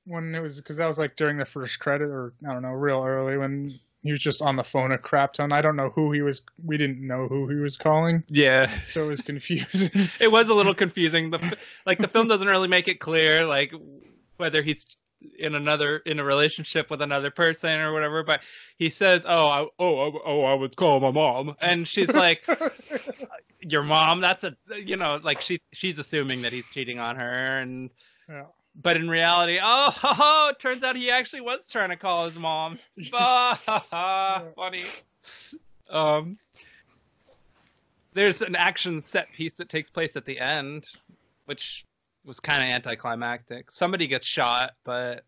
when 0.06 0.34
it 0.36 0.42
was 0.42 0.60
because 0.60 0.78
that 0.78 0.88
was 0.88 1.00
like 1.00 1.16
during 1.16 1.38
the 1.38 1.46
first 1.46 1.80
credit 1.80 2.10
or 2.10 2.34
I 2.48 2.54
don't 2.54 2.62
know 2.62 2.70
real 2.70 3.04
early 3.04 3.38
when 3.38 3.80
he 4.04 4.12
was 4.12 4.22
just 4.22 4.42
on 4.42 4.56
the 4.56 4.64
phone 4.64 4.92
a 4.92 4.98
crap 5.00 5.34
ton. 5.34 5.52
I 5.52 5.62
don't 5.62 5.76
know 5.76 5.90
who 5.90 6.12
he 6.12 6.22
was. 6.22 6.44
We 6.64 6.78
didn't 6.78 7.02
know 7.06 7.28
who 7.28 7.48
he 7.48 7.56
was 7.56 7.76
calling, 7.76 8.24
yeah. 8.28 8.70
so 8.86 9.04
it 9.04 9.08
was 9.08 9.22
confusing. 9.24 10.10
it 10.20 10.32
was 10.32 10.48
a 10.50 10.54
little 10.54 10.76
confusing. 10.76 11.32
The 11.32 11.58
like 11.86 11.98
the 11.98 12.08
film 12.08 12.28
doesn't 12.28 12.48
really 12.48 12.68
make 12.68 12.88
it 12.88 13.00
clear 13.00 13.46
like 13.46 13.74
whether 14.38 14.62
he's 14.62 14.96
in 15.40 15.56
another 15.56 15.98
in 15.98 16.20
a 16.20 16.24
relationship 16.24 16.90
with 16.90 17.02
another 17.02 17.32
person 17.32 17.80
or 17.80 17.94
whatever. 17.94 18.24
But 18.24 18.42
he 18.78 18.90
says, 18.90 19.24
"Oh, 19.26 19.48
I, 19.48 19.68
oh, 19.80 20.20
oh, 20.24 20.44
I 20.44 20.54
would 20.54 20.76
call 20.76 21.00
my 21.00 21.12
mom," 21.12 21.56
and 21.62 21.88
she's 21.88 22.14
like, 22.14 22.46
"Your 23.62 23.84
mom? 23.84 24.22
That's 24.22 24.44
a 24.44 24.56
you 24.76 24.98
know, 24.98 25.20
like 25.24 25.42
she 25.42 25.62
she's 25.74 26.00
assuming 26.00 26.44
that 26.44 26.54
he's 26.54 26.66
cheating 26.66 27.00
on 27.00 27.16
her, 27.16 27.58
and 27.60 27.90
yeah. 28.30 28.46
But 28.82 28.98
in 28.98 29.10
reality, 29.10 29.60
oh, 29.62 29.92
ho, 29.92 30.08
ho, 30.14 30.48
it 30.50 30.60
turns 30.60 30.84
out 30.84 30.96
he 30.96 31.10
actually 31.12 31.42
was 31.42 31.68
trying 31.68 31.90
to 31.90 31.96
call 31.96 32.26
his 32.26 32.38
mom. 32.38 32.80
Bah, 33.12 33.58
ha, 33.66 33.86
ha, 33.90 34.44
Funny. 34.56 34.84
Um, 35.90 36.38
there's 38.14 38.42
an 38.42 38.56
action 38.56 39.04
set 39.04 39.32
piece 39.34 39.54
that 39.56 39.70
takes 39.70 39.90
place 39.90 40.16
at 40.16 40.26
the 40.26 40.40
end, 40.40 40.88
which 41.46 41.86
was 42.26 42.40
kind 42.40 42.64
of 42.64 42.70
anticlimactic. 42.70 43.72
Somebody 43.72 44.08
gets 44.08 44.26
shot, 44.26 44.74
but 44.84 45.24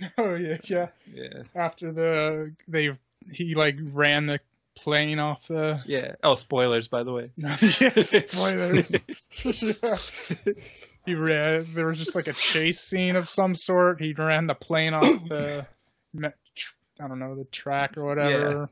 Oh 0.18 0.34
yeah, 0.34 0.58
yeah. 0.64 0.88
yeah, 1.12 1.42
After 1.54 1.92
the 1.92 2.52
they 2.68 2.90
he 3.30 3.54
like 3.54 3.76
ran 3.80 4.26
the 4.26 4.40
plane 4.74 5.18
off 5.18 5.46
the 5.46 5.80
yeah. 5.86 6.14
Oh, 6.22 6.34
spoilers, 6.34 6.88
by 6.88 7.04
the 7.04 7.12
way. 7.12 7.30
yes, 7.36 8.10
spoilers. 8.10 8.94
Yeah. 11.06 11.14
He 11.14 11.14
ran. 11.14 11.66
There 11.74 11.86
was 11.86 11.98
just 11.98 12.14
like 12.14 12.28
a 12.28 12.32
chase 12.32 12.80
scene 12.80 13.16
of 13.16 13.28
some 13.28 13.54
sort. 13.54 14.00
He 14.00 14.12
ran 14.12 14.46
the 14.46 14.54
plane 14.54 14.94
off 14.94 15.28
the, 15.28 15.66
I 16.24 17.08
don't 17.08 17.18
know, 17.18 17.34
the 17.34 17.44
track 17.44 17.96
or 17.96 18.04
whatever. 18.04 18.68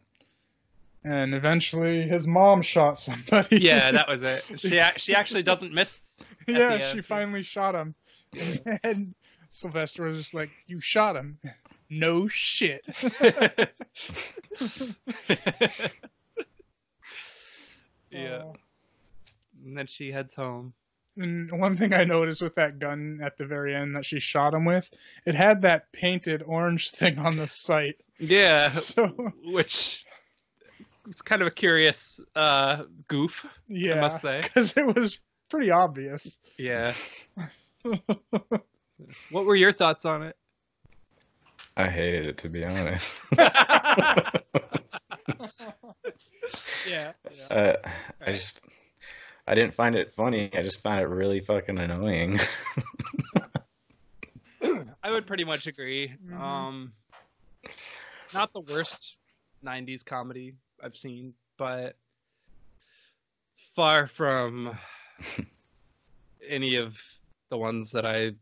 Yeah. 1.05 1.13
And 1.13 1.35
eventually, 1.35 2.03
his 2.03 2.27
mom 2.27 2.63
shot 2.63 2.99
somebody. 2.99 3.59
Yeah, 3.59 3.91
that 3.91 4.07
was 4.09 4.23
it. 4.23 4.45
She 4.57 4.81
she 4.97 5.15
actually 5.17 5.43
doesn't 5.43 5.75
miss. 5.75 5.99
yeah, 6.47 6.79
she 6.85 7.01
finally 7.01 7.43
shot 7.43 7.75
him. 7.75 7.95
And 8.85 9.15
Sylvester 9.51 10.05
was 10.05 10.17
just 10.17 10.33
like, 10.33 10.51
"You 10.67 10.81
shot 10.81 11.17
him." 11.17 11.39
No 11.91 12.27
shit. 12.29 12.85
yeah. 18.11 18.37
Uh, 18.39 18.53
And 19.65 19.77
then 19.77 19.87
she 19.87 20.11
heads 20.13 20.35
home. 20.35 20.73
And 21.17 21.53
one 21.61 21.77
thing 21.77 21.93
I 21.93 22.05
noticed 22.05 22.41
with 22.41 22.55
that 22.55 22.79
gun 22.79 23.21
at 23.23 23.37
the 23.37 23.45
very 23.47 23.75
end 23.75 23.97
that 23.97 24.05
she 24.07 24.19
shot 24.19 24.55
him 24.55 24.65
with, 24.65 24.89
it 25.27 25.35
had 25.35 25.63
that 25.63 25.93
painted 25.93 26.43
orange 26.43 26.91
thing 26.93 27.19
on 27.19 27.37
the 27.37 27.47
sight. 27.47 27.97
Yeah, 28.19 28.69
So 28.71 29.09
which 29.45 30.05
was 31.07 31.21
kind 31.23 31.43
of 31.43 31.49
a 31.49 31.53
curious 31.53 32.21
uh, 32.35 32.85
goof. 33.09 33.45
yeah, 33.69 33.97
I 33.97 34.01
must 34.01 34.23
say. 34.23 34.41
because 34.43 34.77
it 34.77 34.87
was 34.95 35.19
pretty 35.49 35.71
obvious. 35.71 36.39
Yeah. 36.59 36.95
What 39.31 39.47
were 39.47 39.57
your 39.57 39.73
thoughts 39.73 40.05
on 40.05 40.23
it? 40.23 40.37
I 41.77 41.89
hated 41.89 42.27
it 42.29 42.39
to 42.39 42.49
be 42.49 42.65
honest. 42.65 43.25
yeah. 46.89 47.13
uh, 47.51 47.77
I 48.25 48.33
just 48.33 48.61
I 49.47 49.55
didn't 49.55 49.75
find 49.75 49.97
it 49.97 50.15
funny. 50.15 50.51
I 50.55 50.63
just 50.63 50.83
found 50.83 51.01
it 51.01 51.07
really 51.09 51.41
fucking 51.41 51.79
annoying. 51.79 52.39
I 55.03 55.11
would 55.11 55.27
pretty 55.27 55.45
much 55.45 55.67
agree. 55.67 56.15
Mhm. 56.25 56.41
Um, 56.41 56.93
not 58.33 58.53
the 58.53 58.61
worst 58.61 59.17
'90s 59.63 60.05
comedy 60.05 60.55
I've 60.83 60.97
seen, 60.97 61.35
but 61.59 61.97
far 63.75 64.07
from 64.07 64.79
any 66.49 66.77
of 66.77 67.01
the 67.51 67.59
ones 67.59 67.93
that 67.93 68.07
I 68.07 68.33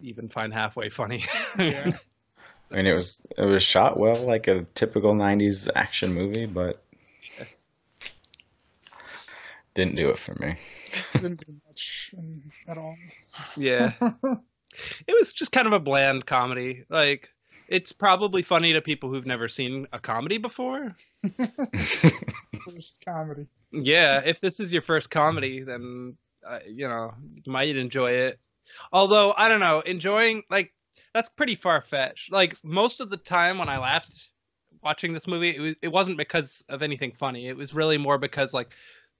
even 0.00 0.28
find 0.28 0.52
halfway 0.52 0.90
funny. 0.90 1.24
Yeah. 1.58 1.92
I 2.70 2.76
mean, 2.76 2.86
it 2.86 2.92
was 2.92 3.26
it 3.36 3.44
was 3.44 3.62
shot 3.62 3.98
well, 3.98 4.16
like 4.16 4.46
a 4.46 4.64
typical 4.74 5.14
'90s 5.14 5.70
action 5.74 6.12
movie, 6.12 6.44
but 6.44 6.82
didn't 9.78 9.94
do 9.94 10.10
it 10.10 10.18
for 10.18 10.34
me. 10.34 10.56
Didn't 11.14 11.46
do 11.46 11.54
much 11.66 12.12
at 12.66 12.76
all. 12.76 12.96
yeah. 13.56 13.92
It 15.06 15.14
was 15.18 15.32
just 15.32 15.50
kind 15.50 15.66
of 15.66 15.72
a 15.72 15.80
bland 15.80 16.26
comedy. 16.26 16.84
Like, 16.90 17.30
it's 17.68 17.90
probably 17.90 18.42
funny 18.42 18.74
to 18.74 18.82
people 18.82 19.08
who've 19.08 19.24
never 19.24 19.48
seen 19.48 19.86
a 19.94 19.98
comedy 19.98 20.36
before. 20.36 20.94
First 22.66 23.02
comedy. 23.02 23.46
Yeah, 23.72 24.20
if 24.26 24.40
this 24.40 24.60
is 24.60 24.70
your 24.70 24.82
first 24.82 25.10
comedy, 25.10 25.62
then 25.62 26.18
uh, 26.46 26.58
you 26.66 26.86
know 26.86 27.14
you 27.34 27.50
might 27.50 27.76
enjoy 27.76 28.10
it. 28.10 28.38
Although 28.92 29.32
I 29.36 29.48
don't 29.48 29.60
know, 29.60 29.80
enjoying 29.80 30.42
like 30.50 30.74
that's 31.14 31.30
pretty 31.30 31.54
far 31.54 31.80
fetched. 31.80 32.30
Like 32.30 32.54
most 32.62 33.00
of 33.00 33.08
the 33.08 33.16
time 33.16 33.56
when 33.56 33.70
I 33.70 33.78
laughed 33.78 34.28
watching 34.82 35.12
this 35.14 35.26
movie, 35.26 35.56
it 35.56 35.60
was 35.60 35.74
it 35.82 35.88
wasn't 35.88 36.18
because 36.18 36.62
of 36.68 36.82
anything 36.82 37.12
funny. 37.18 37.48
It 37.48 37.56
was 37.56 37.74
really 37.74 37.98
more 37.98 38.18
because 38.18 38.52
like 38.54 38.68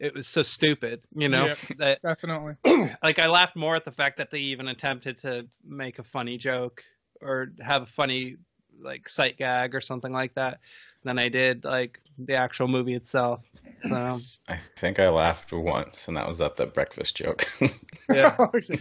it 0.00 0.14
was 0.14 0.26
so 0.26 0.42
stupid, 0.42 1.04
you 1.14 1.28
know. 1.28 1.46
Yep. 1.46 1.58
That 1.78 2.02
Definitely. 2.02 2.54
like 3.02 3.18
I 3.18 3.26
laughed 3.28 3.56
more 3.56 3.76
at 3.76 3.84
the 3.84 3.92
fact 3.92 4.18
that 4.18 4.30
they 4.30 4.38
even 4.40 4.68
attempted 4.68 5.18
to 5.18 5.46
make 5.64 5.98
a 5.98 6.02
funny 6.04 6.36
joke 6.38 6.82
or 7.20 7.52
have 7.60 7.82
a 7.82 7.86
funny 7.86 8.36
like 8.80 9.08
sight 9.08 9.36
gag 9.38 9.74
or 9.74 9.80
something 9.80 10.12
like 10.12 10.34
that 10.34 10.60
than 11.04 11.18
I 11.18 11.28
did 11.28 11.64
like 11.64 12.00
the 12.18 12.34
actual 12.34 12.68
movie 12.68 12.94
itself. 12.94 13.40
So 13.88 14.18
I 14.48 14.58
think 14.76 14.98
I 14.98 15.08
laughed 15.08 15.52
once, 15.52 16.08
and 16.08 16.16
that 16.16 16.26
was 16.26 16.40
at 16.40 16.56
the 16.56 16.66
breakfast 16.66 17.16
joke. 17.16 17.48
yeah. 18.12 18.34
Oh, 18.38 18.50
yeah. 18.68 18.76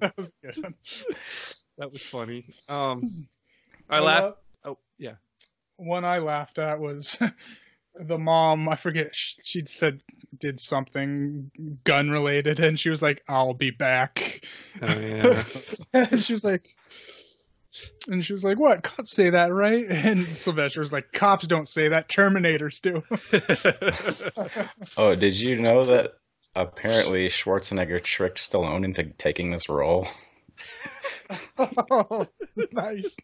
That 0.00 0.14
was 0.16 0.32
good. 0.42 0.74
That 1.78 1.92
was 1.92 2.02
funny. 2.02 2.54
Um, 2.68 3.26
I 3.90 3.96
I 3.96 4.00
laughed. 4.00 4.22
love- 4.24 4.36
Oh, 4.66 4.78
yeah. 4.98 5.14
one 5.76 6.04
I 6.06 6.18
laughed 6.20 6.58
at 6.58 6.80
was 6.80 7.18
the 7.94 8.18
mom. 8.18 8.68
I 8.68 8.76
forget 8.76 9.14
she'd 9.14 9.68
said 9.68 10.02
did 10.36 10.60
something 10.60 11.50
gun 11.84 12.10
related, 12.10 12.60
and 12.60 12.78
she 12.78 12.90
was 12.90 13.02
like, 13.02 13.22
"I'll 13.28 13.54
be 13.54 13.70
back." 13.70 14.44
Oh, 14.82 14.98
yeah. 14.98 15.44
and 15.92 16.22
she 16.22 16.32
was 16.32 16.44
like, 16.44 16.68
and 18.08 18.24
she 18.24 18.32
was 18.32 18.44
like, 18.44 18.58
"What? 18.58 18.82
Cops 18.82 19.14
say 19.14 19.30
that, 19.30 19.52
right?" 19.52 19.86
And 19.90 20.36
Sylvester 20.36 20.80
was 20.80 20.92
like, 20.92 21.12
"Cops 21.12 21.46
don't 21.46 21.68
say 21.68 21.88
that. 21.88 22.08
Terminators 22.08 22.80
do." 22.80 23.02
oh, 24.96 25.14
did 25.14 25.38
you 25.38 25.60
know 25.60 25.84
that 25.86 26.14
apparently 26.54 27.28
Schwarzenegger 27.28 28.02
tricked 28.02 28.38
Stallone 28.38 28.84
into 28.84 29.04
taking 29.04 29.50
this 29.50 29.68
role? 29.68 30.06
oh, 31.58 32.26
nice. 32.72 33.16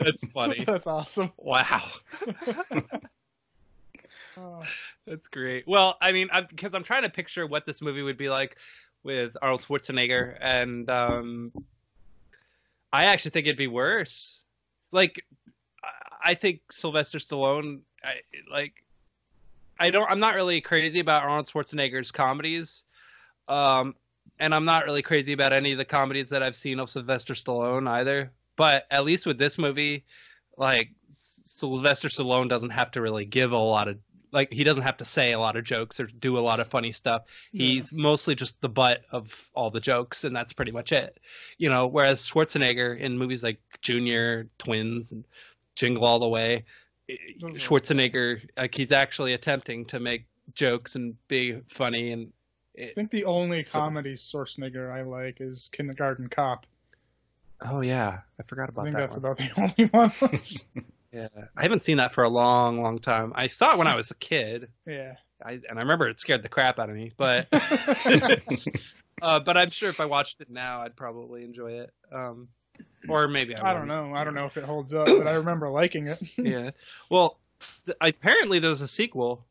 That's 0.00 0.24
funny. 0.34 0.64
That's 0.64 0.86
awesome. 0.86 1.32
Wow. 1.36 1.88
Oh, 4.38 4.62
That's 5.06 5.26
great. 5.28 5.66
Well, 5.66 5.96
I 6.00 6.12
mean, 6.12 6.28
I'm, 6.32 6.46
because 6.48 6.74
I'm 6.74 6.84
trying 6.84 7.02
to 7.02 7.08
picture 7.10 7.46
what 7.46 7.66
this 7.66 7.80
movie 7.82 8.02
would 8.02 8.18
be 8.18 8.28
like 8.28 8.56
with 9.02 9.36
Arnold 9.42 9.62
Schwarzenegger, 9.62 10.36
and 10.40 10.88
um, 10.90 11.52
I 12.92 13.06
actually 13.06 13.32
think 13.32 13.46
it'd 13.46 13.56
be 13.58 13.66
worse. 13.66 14.40
Like, 14.92 15.24
I- 15.84 15.88
I 16.30 16.34
think 16.34 16.60
Sylvester 16.72 17.18
Stallone, 17.18 17.80
I, 18.04 18.14
like, 18.50 18.84
I 19.78 19.90
don't, 19.90 20.10
I'm 20.10 20.18
not 20.20 20.34
really 20.34 20.60
crazy 20.60 20.98
about 21.00 21.22
Arnold 21.22 21.46
Schwarzenegger's 21.46 22.10
comedies, 22.10 22.84
um, 23.46 23.94
and 24.40 24.52
I'm 24.54 24.64
not 24.64 24.84
really 24.84 25.02
crazy 25.02 25.32
about 25.32 25.52
any 25.52 25.72
of 25.72 25.78
the 25.78 25.84
comedies 25.84 26.28
that 26.30 26.42
I've 26.42 26.56
seen 26.56 26.80
of 26.80 26.90
Sylvester 26.90 27.34
Stallone 27.34 27.88
either. 27.88 28.32
But 28.56 28.86
at 28.90 29.04
least 29.04 29.26
with 29.26 29.38
this 29.38 29.56
movie, 29.58 30.04
like 30.56 30.90
Sylvester 31.12 32.08
Stallone 32.08 32.48
doesn't 32.48 32.70
have 32.70 32.90
to 32.92 33.00
really 33.00 33.24
give 33.24 33.52
a 33.52 33.56
lot 33.58 33.86
of 33.88 33.98
like 34.32 34.52
he 34.52 34.64
doesn't 34.64 34.82
have 34.82 34.98
to 34.98 35.04
say 35.04 35.32
a 35.32 35.38
lot 35.38 35.56
of 35.56 35.64
jokes 35.64 36.00
or 36.00 36.06
do 36.06 36.38
a 36.38 36.40
lot 36.40 36.60
of 36.60 36.68
funny 36.68 36.92
stuff. 36.92 37.22
He's 37.52 37.92
mostly 37.92 38.34
just 38.34 38.60
the 38.60 38.68
butt 38.68 39.02
of 39.10 39.48
all 39.54 39.70
the 39.70 39.80
jokes, 39.80 40.24
and 40.24 40.34
that's 40.36 40.52
pretty 40.52 40.72
much 40.72 40.92
it. 40.92 41.18
You 41.56 41.70
know, 41.70 41.86
whereas 41.86 42.26
Schwarzenegger 42.28 42.98
in 42.98 43.18
movies 43.18 43.42
like 43.42 43.60
Junior, 43.80 44.46
Twins, 44.58 45.12
and 45.12 45.24
Jingle 45.76 46.04
All 46.04 46.18
the 46.18 46.28
Way, 46.28 46.64
Those 47.40 47.56
are- 47.56 47.58
Schwarzenegger 47.58 48.40
like 48.56 48.74
he's 48.74 48.92
actually 48.92 49.32
attempting 49.32 49.86
to 49.86 50.00
make 50.00 50.26
jokes 50.54 50.94
and 50.96 51.14
be 51.28 51.60
funny 51.70 52.12
and. 52.12 52.32
I 52.78 52.82
eh, 52.82 52.90
think 52.94 53.10
the 53.10 53.24
only 53.24 53.62
So- 53.62 53.80
comedy 53.80 54.14
Schwarzenegger 54.14 54.92
I 54.92 55.02
like 55.02 55.40
is 55.40 55.68
Kindergarten 55.72 56.28
Cop. 56.28 56.64
oh 57.64 57.80
yeah, 57.80 58.20
I 58.38 58.42
forgot 58.44 58.68
about 58.68 58.84
that. 58.84 58.94
I 58.94 59.06
think 59.06 59.12
that 59.12 59.40
that's 59.40 59.50
one. 59.50 59.90
about 59.90 60.14
the 60.18 60.30
only 60.30 60.40
one. 60.76 60.84
Yeah, 61.12 61.28
I 61.56 61.62
haven't 61.62 61.82
seen 61.82 61.96
that 61.96 62.14
for 62.14 62.24
a 62.24 62.28
long, 62.28 62.82
long 62.82 62.98
time. 62.98 63.32
I 63.34 63.46
saw 63.46 63.72
it 63.72 63.78
when 63.78 63.86
I 63.86 63.94
was 63.94 64.10
a 64.10 64.14
kid, 64.14 64.68
yeah. 64.86 65.14
I, 65.44 65.52
and 65.52 65.78
I 65.78 65.82
remember 65.82 66.08
it 66.08 66.20
scared 66.20 66.42
the 66.42 66.48
crap 66.48 66.78
out 66.78 66.90
of 66.90 66.96
me. 66.96 67.12
But, 67.16 67.46
uh, 69.22 69.40
but 69.40 69.56
I'm 69.56 69.70
sure 69.70 69.88
if 69.88 70.00
I 70.00 70.04
watched 70.04 70.40
it 70.40 70.50
now, 70.50 70.82
I'd 70.82 70.96
probably 70.96 71.44
enjoy 71.44 71.72
it. 71.80 71.92
Um, 72.12 72.48
or 73.08 73.26
maybe 73.28 73.56
I, 73.56 73.70
I 73.70 73.74
don't 73.74 73.88
know. 73.88 74.12
I 74.14 74.24
don't 74.24 74.34
know 74.34 74.46
if 74.46 74.56
it 74.56 74.64
holds 74.64 74.92
up, 74.92 75.06
but 75.06 75.26
I 75.26 75.32
remember 75.34 75.70
liking 75.70 76.08
it. 76.08 76.18
Yeah. 76.38 76.70
Well, 77.10 77.38
th- 77.86 77.96
apparently 78.00 78.58
there's 78.58 78.82
a 78.82 78.88
sequel. 78.88 79.44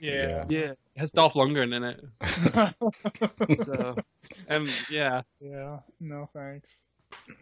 yeah. 0.00 0.44
Yeah. 0.48 0.60
It 0.60 0.78
has 0.96 1.10
Dolph 1.12 1.34
Lundgren 1.34 1.74
in 1.74 1.84
it. 1.84 3.58
So, 3.64 3.96
and 4.48 4.68
yeah, 4.90 5.22
yeah. 5.40 5.78
No 6.00 6.28
thanks. 6.32 6.82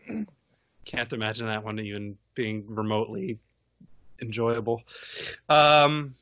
Can't 0.85 1.12
imagine 1.12 1.47
that 1.47 1.64
one 1.64 1.79
even 1.79 2.16
being 2.35 2.64
remotely 2.69 3.38
enjoyable. 4.21 4.83
Um, 5.49 6.14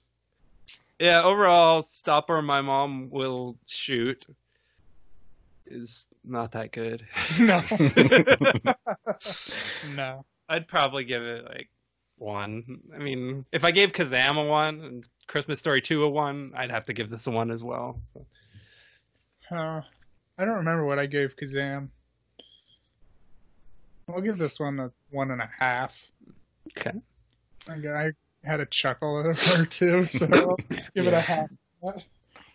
yeah, 0.99 1.23
overall, 1.23 1.83
Stop 1.83 2.29
or 2.29 2.43
My 2.43 2.61
Mom 2.61 3.11
Will 3.11 3.57
Shoot 3.67 4.27
is 5.67 6.07
not 6.25 6.53
that 6.53 6.73
good. 6.73 7.07
No. 7.39 7.63
no. 9.95 10.25
I'd 10.49 10.67
probably 10.67 11.05
give 11.05 11.23
it 11.23 11.45
like 11.45 11.69
one. 12.17 12.81
I 12.95 12.99
mean, 12.99 13.45
if 13.53 13.65
I 13.65 13.71
gave 13.71 13.93
Kazam 13.93 14.39
a 14.39 14.45
one 14.45 14.81
and 14.81 15.09
Christmas 15.27 15.59
Story 15.59 15.83
2 15.83 16.05
a 16.05 16.09
one, 16.09 16.53
I'd 16.57 16.71
have 16.71 16.87
to 16.87 16.95
give 16.95 17.11
this 17.11 17.27
a 17.27 17.31
one 17.31 17.51
as 17.51 17.63
well. 17.63 18.01
Uh, 19.51 19.83
I 20.39 20.45
don't 20.45 20.57
remember 20.57 20.85
what 20.85 20.99
I 20.99 21.07
gave 21.07 21.37
Kazam. 21.37 21.89
I'll 24.09 24.21
give 24.21 24.39
this 24.39 24.59
one 24.59 24.81
a 24.81 24.91
one 25.11 25.31
and 25.31 25.41
a 25.41 25.51
half. 25.59 25.95
Okay. 26.77 26.93
I, 27.69 27.73
I 27.73 28.13
had 28.45 28.61
a 28.61 28.67
chuckle 28.67 29.09
or 29.09 29.35
two, 29.71 30.05
so 30.05 30.27
I'll 30.33 30.57
give 30.95 31.07
it 31.07 31.13
a 31.15 31.21
half. 31.21 31.51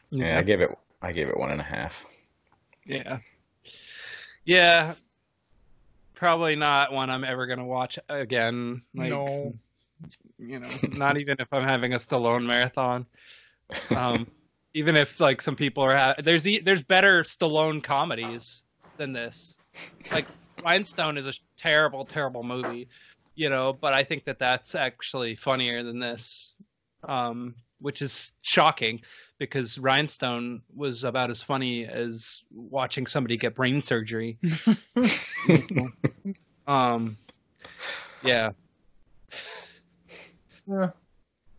Yeah, 0.10 0.40
I 0.40 0.42
gave 0.44 0.62
it 0.62 0.70
I 1.02 1.12
gave 1.12 1.28
it 1.30 1.38
one 1.38 1.52
and 1.52 1.62
a 1.62 1.66
half. 1.66 2.06
Yeah. 2.86 3.20
Yeah. 4.46 4.96
Probably 6.16 6.56
not 6.56 6.92
one 6.94 7.10
I'm 7.10 7.24
ever 7.24 7.46
gonna 7.48 7.66
watch 7.66 8.00
again. 8.10 8.82
Like, 8.96 9.10
No. 9.10 9.54
You 10.38 10.60
know, 10.60 10.70
not 10.92 11.20
even 11.22 11.38
if 11.40 11.48
I'm 11.54 11.64
having 11.64 11.94
a 11.94 11.98
Stallone 11.98 12.46
marathon. 12.46 13.06
Um, 13.90 14.28
even 14.74 14.96
if 14.98 15.20
like 15.20 15.42
some 15.42 15.56
people 15.56 15.84
are 15.84 15.96
ha- 15.96 16.16
there's 16.18 16.46
e- 16.48 16.60
there's 16.60 16.82
better 16.82 17.24
Stallone 17.24 17.82
comedies 17.82 18.64
than 18.98 19.14
this. 19.14 19.58
Like 20.12 20.26
Rhinestone 20.64 21.18
is 21.18 21.28
a 21.28 21.34
terrible, 21.58 22.06
terrible 22.06 22.44
movie, 22.44 22.90
you 23.36 23.50
know, 23.50 23.74
but 23.74 23.94
I 23.94 24.04
think 24.04 24.26
that 24.26 24.40
that's 24.40 24.76
actually 24.76 25.36
funnier 25.36 25.84
than 25.84 26.00
this, 26.00 26.54
um, 27.08 27.56
which 27.80 28.02
is 28.02 28.32
shocking 28.42 29.02
because 29.40 29.78
Rhinestone 29.78 30.62
was 30.76 31.04
about 31.04 31.30
as 31.30 31.42
funny 31.42 31.86
as 31.86 32.44
watching 32.52 33.08
somebody 33.08 33.38
get 33.38 33.56
brain 33.56 33.82
surgery. 33.82 34.38
um, 36.68 37.18
yeah, 38.24 38.52
Yeah. 40.66 40.92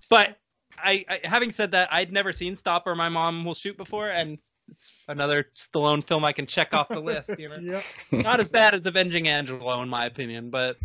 but 0.08 0.38
I, 0.82 1.04
I, 1.08 1.20
having 1.24 1.52
said 1.52 1.72
that, 1.72 1.92
I'd 1.92 2.12
never 2.12 2.32
seen 2.32 2.56
Stop 2.56 2.86
or 2.86 2.94
My 2.94 3.08
Mom 3.08 3.44
Will 3.44 3.54
Shoot 3.54 3.76
before, 3.76 4.08
and 4.08 4.38
it's 4.70 4.92
another 5.08 5.46
Stallone 5.54 6.06
film 6.06 6.24
I 6.24 6.32
can 6.32 6.46
check 6.46 6.74
off 6.74 6.88
the 6.88 7.00
list. 7.00 7.30
You 7.38 7.48
know, 7.48 7.56
Yep. 7.60 7.84
not 8.12 8.40
as 8.40 8.50
bad 8.50 8.74
as 8.74 8.86
Avenging 8.86 9.28
Angelo 9.28 9.80
in 9.82 9.88
my 9.88 10.06
opinion, 10.06 10.50
but 10.50 10.76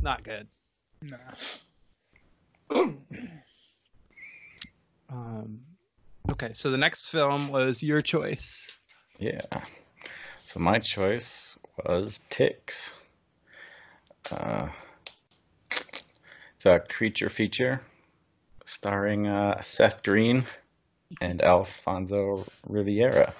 not 0.00 0.22
good. 0.22 0.46
Nah. 1.02 1.16
Um, 5.10 5.60
okay, 6.30 6.52
so 6.54 6.70
the 6.70 6.78
next 6.78 7.08
film 7.08 7.48
was 7.48 7.82
your 7.82 8.02
choice. 8.02 8.68
Yeah. 9.18 9.42
So 10.46 10.60
my 10.60 10.78
choice 10.78 11.56
was 11.84 12.20
Ticks. 12.30 12.96
Uh, 14.30 14.68
it's 15.70 16.66
a 16.66 16.80
creature 16.80 17.28
feature 17.28 17.80
starring 18.64 19.26
uh, 19.26 19.60
Seth 19.60 20.02
Green 20.02 20.44
and 21.20 21.42
Alfonso 21.42 22.46
Ribeiro 22.68 23.32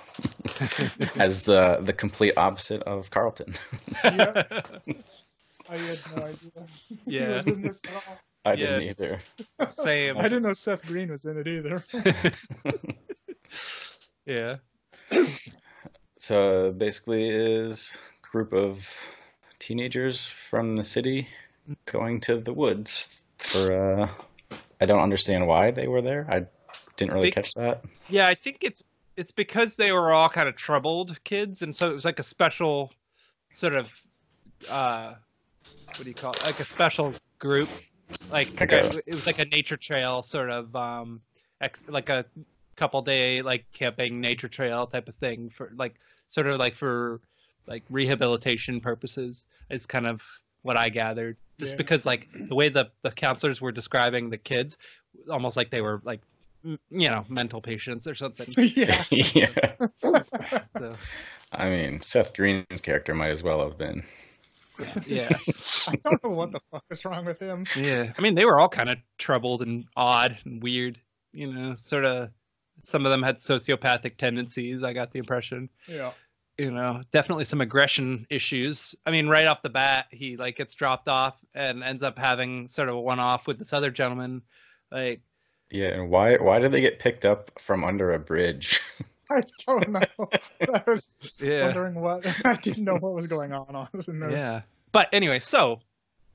as 1.16 1.44
the 1.44 1.78
the 1.82 1.92
complete 1.92 2.34
opposite 2.36 2.82
of 2.82 3.10
Carlton. 3.10 3.54
Yeah. 4.04 4.42
I 5.68 5.78
had 5.78 5.98
no 6.14 6.22
idea. 6.24 6.66
he 6.88 6.98
Yeah. 7.06 7.28
was 7.36 7.46
in 7.46 7.62
this 7.62 7.80
at 7.86 7.94
all. 7.94 8.18
I 8.44 8.50
Yeah. 8.52 8.78
didn't 8.78 8.82
either. 8.82 9.20
Same. 9.70 10.18
I 10.18 10.22
didn't 10.24 10.42
know 10.42 10.52
Seth 10.52 10.84
Green 10.86 11.10
was 11.10 11.24
in 11.24 11.38
it 11.38 11.48
either. 11.48 11.82
yeah. 14.26 14.56
So 16.18 16.72
basically, 16.72 17.28
is 17.28 17.94
a 18.24 18.28
group 18.30 18.54
of 18.54 18.88
teenagers 19.58 20.30
from 20.30 20.76
the 20.76 20.84
city 20.84 21.28
going 21.84 22.20
to 22.22 22.38
the 22.38 22.54
woods 22.54 23.20
for. 23.36 24.00
Uh, 24.00 24.08
I 24.80 24.86
don't 24.86 25.02
understand 25.02 25.46
why 25.46 25.70
they 25.70 25.86
were 25.86 26.00
there. 26.00 26.26
I 26.30 26.46
didn't 26.96 27.12
really 27.14 27.26
They- 27.28 27.32
catch 27.32 27.54
that. 27.54 27.84
Yeah, 28.08 28.26
I 28.26 28.34
think 28.34 28.58
it's 28.62 28.82
it's 29.16 29.30
because 29.32 29.76
they 29.76 29.92
were 29.92 30.12
all 30.12 30.28
kind 30.28 30.48
of 30.48 30.56
troubled 30.56 31.22
kids, 31.24 31.62
and 31.62 31.74
so 31.74 31.88
it 31.90 31.94
was 31.94 32.04
like 32.04 32.18
a 32.18 32.22
special 32.24 32.92
sort 33.52 33.74
of 33.74 33.88
uh, 34.68 35.14
what 35.86 36.02
do 36.02 36.08
you 36.08 36.14
call 36.14 36.32
it? 36.32 36.42
Like 36.44 36.58
a 36.60 36.64
special 36.64 37.14
group, 37.38 37.68
like 38.30 38.58
Like 38.58 38.72
a- 38.72 38.98
it 39.06 39.14
was 39.14 39.26
like 39.26 39.38
a 39.38 39.44
nature 39.44 39.76
trail 39.76 40.22
sort 40.22 40.50
of 40.50 40.74
um, 40.74 41.20
ex, 41.60 41.84
like 41.88 42.08
a 42.08 42.24
couple 42.76 43.02
day 43.02 43.40
like 43.42 43.64
camping 43.72 44.20
nature 44.20 44.48
trail 44.48 44.86
type 44.86 45.08
of 45.08 45.14
thing 45.16 45.48
for 45.50 45.70
like 45.76 45.94
sort 46.28 46.46
of 46.48 46.58
like 46.58 46.74
for 46.74 47.20
like 47.66 47.84
rehabilitation 47.90 48.80
purposes. 48.80 49.44
Is 49.70 49.86
kind 49.86 50.06
of 50.06 50.22
what 50.62 50.76
I 50.76 50.88
gathered. 50.88 51.36
Just 51.58 51.72
Yeah. 51.74 51.76
because 51.78 52.04
like 52.04 52.28
the 52.48 52.54
way 52.54 52.68
the 52.68 52.90
the 53.02 53.10
counselors 53.12 53.60
were 53.60 53.70
describing 53.72 54.28
the 54.30 54.38
kids, 54.38 54.76
almost 55.30 55.56
like 55.56 55.70
they 55.70 55.80
were 55.80 56.00
like 56.04 56.20
m- 56.20 56.26
you 56.64 56.78
know 57.10 57.24
mental 57.28 57.60
patients 57.60 58.06
or 58.06 58.14
something. 58.14 58.46
yeah. 58.76 59.04
yeah. 59.10 59.74
So, 60.76 60.96
I 61.52 61.70
mean, 61.70 62.02
Seth 62.02 62.34
Green's 62.34 62.80
character 62.82 63.14
might 63.14 63.30
as 63.30 63.44
well 63.44 63.62
have 63.62 63.78
been. 63.78 64.02
yeah, 65.06 65.28
I 65.86 65.94
don't 66.04 66.24
know 66.24 66.30
what 66.30 66.50
the 66.50 66.58
fuck 66.72 66.82
is 66.90 67.04
wrong 67.04 67.24
with 67.24 67.38
him. 67.38 67.64
yeah. 67.76 68.12
I 68.18 68.20
mean, 68.20 68.34
they 68.34 68.44
were 68.44 68.58
all 68.58 68.68
kind 68.68 68.90
of 68.90 68.98
troubled 69.18 69.62
and 69.62 69.84
odd 69.96 70.36
and 70.44 70.60
weird. 70.60 70.98
You 71.32 71.52
know, 71.52 71.76
sort 71.76 72.04
of. 72.04 72.30
Some 72.82 73.06
of 73.06 73.12
them 73.12 73.22
had 73.22 73.38
sociopathic 73.38 74.16
tendencies. 74.16 74.82
I 74.82 74.92
got 74.92 75.12
the 75.12 75.20
impression. 75.20 75.70
Yeah. 75.86 76.10
You 76.58 76.72
know, 76.72 77.02
definitely 77.12 77.44
some 77.44 77.60
aggression 77.60 78.26
issues. 78.30 78.96
I 79.06 79.12
mean, 79.12 79.28
right 79.28 79.46
off 79.46 79.62
the 79.62 79.70
bat, 79.70 80.06
he 80.10 80.36
like 80.36 80.56
gets 80.56 80.74
dropped 80.74 81.08
off 81.08 81.36
and 81.54 81.84
ends 81.84 82.02
up 82.02 82.18
having 82.18 82.68
sort 82.68 82.88
of 82.88 82.96
a 82.96 83.00
one-off 83.00 83.46
with 83.46 83.58
this 83.60 83.72
other 83.72 83.90
gentleman. 83.92 84.42
Like, 84.90 85.22
Yeah, 85.70 85.88
and 85.88 86.10
why 86.10 86.36
why 86.36 86.58
did 86.58 86.72
they 86.72 86.80
get 86.80 86.98
picked 87.00 87.24
up 87.24 87.50
from 87.58 87.84
under 87.84 88.12
a 88.12 88.18
bridge? 88.18 88.80
I 89.30 89.42
don't 89.66 89.90
know. 89.90 90.02
I 90.72 90.82
was 90.86 91.12
yeah, 91.40 91.64
wondering 91.64 91.94
what. 91.94 92.26
I 92.44 92.54
didn't 92.56 92.84
know 92.84 92.96
what 92.96 93.14
was 93.14 93.26
going 93.26 93.52
on. 93.52 93.74
I 93.74 93.88
was 93.92 94.06
in 94.08 94.20
this. 94.20 94.32
yeah. 94.32 94.62
But 94.92 95.08
anyway, 95.12 95.40
so 95.40 95.80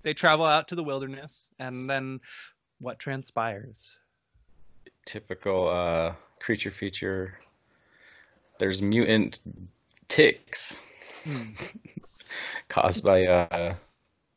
they 0.01 0.13
travel 0.13 0.45
out 0.45 0.69
to 0.69 0.75
the 0.75 0.83
wilderness, 0.83 1.49
and 1.59 1.89
then 1.89 2.19
what 2.79 2.99
transpires? 2.99 3.97
Typical 5.05 5.69
uh, 5.69 6.13
creature 6.39 6.71
feature. 6.71 7.37
There's 8.57 8.81
mutant 8.81 9.39
ticks 10.09 10.81
Hmm. 11.23 11.51
caused 12.69 13.03
by 13.03 13.25
uh, 13.25 13.75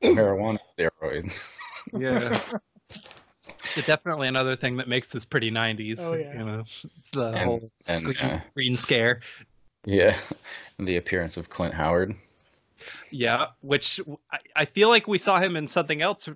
marijuana 0.03 0.59
steroids. 0.77 1.49
Yeah. 1.93 2.41
It's 3.65 3.87
definitely 3.87 4.29
another 4.29 4.57
thing 4.57 4.77
that 4.79 4.89
makes 4.89 5.09
this 5.11 5.25
pretty 5.25 5.51
90s. 5.51 6.01
Oh, 6.01 6.15
yeah. 6.15 6.39
You 6.39 6.45
know, 6.45 6.65
it's 6.99 7.11
the 7.13 7.27
And, 7.29 7.45
whole 7.45 7.71
and 7.87 8.05
green, 8.07 8.17
uh, 8.19 8.41
green 8.55 8.77
scare. 8.77 9.21
yeah, 9.85 10.17
and 10.79 10.87
the 10.89 10.97
appearance 10.97 11.37
of 11.37 11.49
Clint 11.49 11.75
Howard. 11.75 12.15
Yeah, 13.11 13.47
which 13.61 14.01
I, 14.33 14.39
I 14.57 14.65
feel 14.65 14.89
like 14.89 15.07
we 15.07 15.19
saw 15.19 15.39
him 15.41 15.57
in 15.57 15.69
something 15.69 16.03
else, 16.03 16.29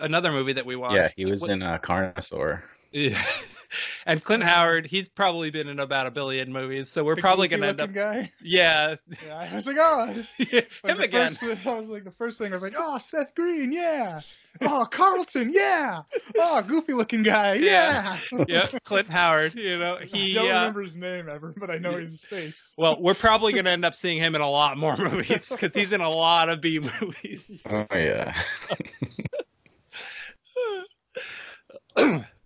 another 0.00 0.32
movie 0.32 0.54
that 0.54 0.66
we 0.66 0.74
watched. 0.76 0.96
Yeah, 0.96 1.08
he 1.16 1.24
was 1.24 1.42
What- 1.42 1.50
in 1.50 1.62
uh, 1.62 1.78
Carnosaur. 1.78 2.62
Yeah. 2.90 3.22
and 4.06 4.22
Clint 4.22 4.42
Howard, 4.42 4.86
he's 4.86 5.08
probably 5.08 5.50
been 5.50 5.68
in 5.68 5.78
about 5.80 6.06
a 6.06 6.10
billion 6.10 6.52
movies, 6.52 6.88
so 6.88 7.04
we're 7.04 7.14
The 7.14 7.20
probably 7.20 7.48
going 7.48 7.60
to 7.60 7.68
end 7.68 7.80
up. 7.80 7.88
looking 7.88 8.02
guy. 8.02 8.32
Yeah. 8.42 8.96
Yeah, 9.26 9.48
I 9.50 9.54
was 9.54 9.66
like, 9.66 9.76
oh, 9.78 10.12
this- 10.14 10.32
him 10.34 10.64
like 10.84 10.96
the 10.98 11.04
again. 11.04 11.30
First, 11.32 11.66
I 11.66 11.74
was 11.74 11.88
like, 11.88 12.04
the 12.04 12.10
first 12.12 12.38
thing 12.38 12.52
I 12.52 12.54
was 12.54 12.62
like, 12.62 12.74
oh, 12.76 12.98
Seth 12.98 13.34
Green, 13.34 13.72
yeah. 13.72 14.20
Oh, 14.60 14.86
Carlton, 14.90 15.50
yeah. 15.52 16.02
Oh, 16.38 16.62
goofy 16.62 16.92
looking 16.92 17.22
guy, 17.22 17.54
yeah. 17.54 18.18
Yeah. 18.30 18.44
yeah, 18.48 18.66
Clint 18.84 19.08
Howard, 19.08 19.54
you 19.54 19.78
know, 19.78 19.96
he. 19.96 20.38
I 20.38 20.42
don't 20.42 20.50
uh, 20.50 20.54
remember 20.58 20.82
his 20.82 20.96
name 20.96 21.28
ever, 21.28 21.54
but 21.56 21.70
I 21.70 21.78
know 21.78 21.96
his 21.96 22.22
face. 22.22 22.74
Well, 22.76 23.00
we're 23.00 23.14
probably 23.14 23.52
going 23.54 23.64
to 23.64 23.70
end 23.70 23.84
up 23.84 23.94
seeing 23.94 24.18
him 24.18 24.34
in 24.34 24.40
a 24.42 24.50
lot 24.50 24.76
more 24.76 24.96
movies 24.96 25.48
because 25.48 25.74
he's 25.74 25.92
in 25.92 26.02
a 26.02 26.10
lot 26.10 26.50
of 26.50 26.60
B 26.60 26.78
movies. 27.00 27.62
Oh 27.68 27.86
yeah. 27.92 28.40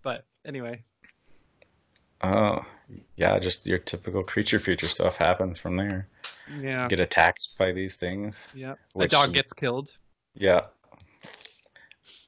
but 0.03 0.25
anyway, 0.45 0.83
Oh 2.27 2.65
yeah, 3.15 3.37
just 3.39 3.65
your 3.65 3.77
typical 3.79 4.23
creature 4.23 4.59
feature 4.59 4.87
stuff 4.87 5.17
happens 5.17 5.57
from 5.59 5.75
there. 5.77 6.07
yeah, 6.61 6.87
Get 6.87 6.99
attacked 6.99 7.49
by 7.57 7.71
these 7.73 7.95
things. 7.97 8.47
yeah. 8.53 8.71
A 8.73 8.77
Which- 8.93 9.11
dog 9.11 9.33
gets 9.33 9.53
killed. 9.53 9.91
Yeah. 10.35 10.61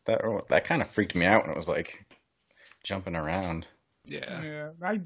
That 0.06 0.24
oh, 0.26 0.44
that 0.50 0.66
kind 0.66 0.82
of 0.82 0.90
freaked 0.90 1.16
me 1.16 1.26
out 1.26 1.44
when 1.44 1.52
it 1.52 1.58
was 1.58 1.70
like 1.70 2.06
jumping 2.84 3.16
around. 3.16 3.68
Yeah, 4.06 4.42
Yeah, 4.42 4.70
I 4.82 5.02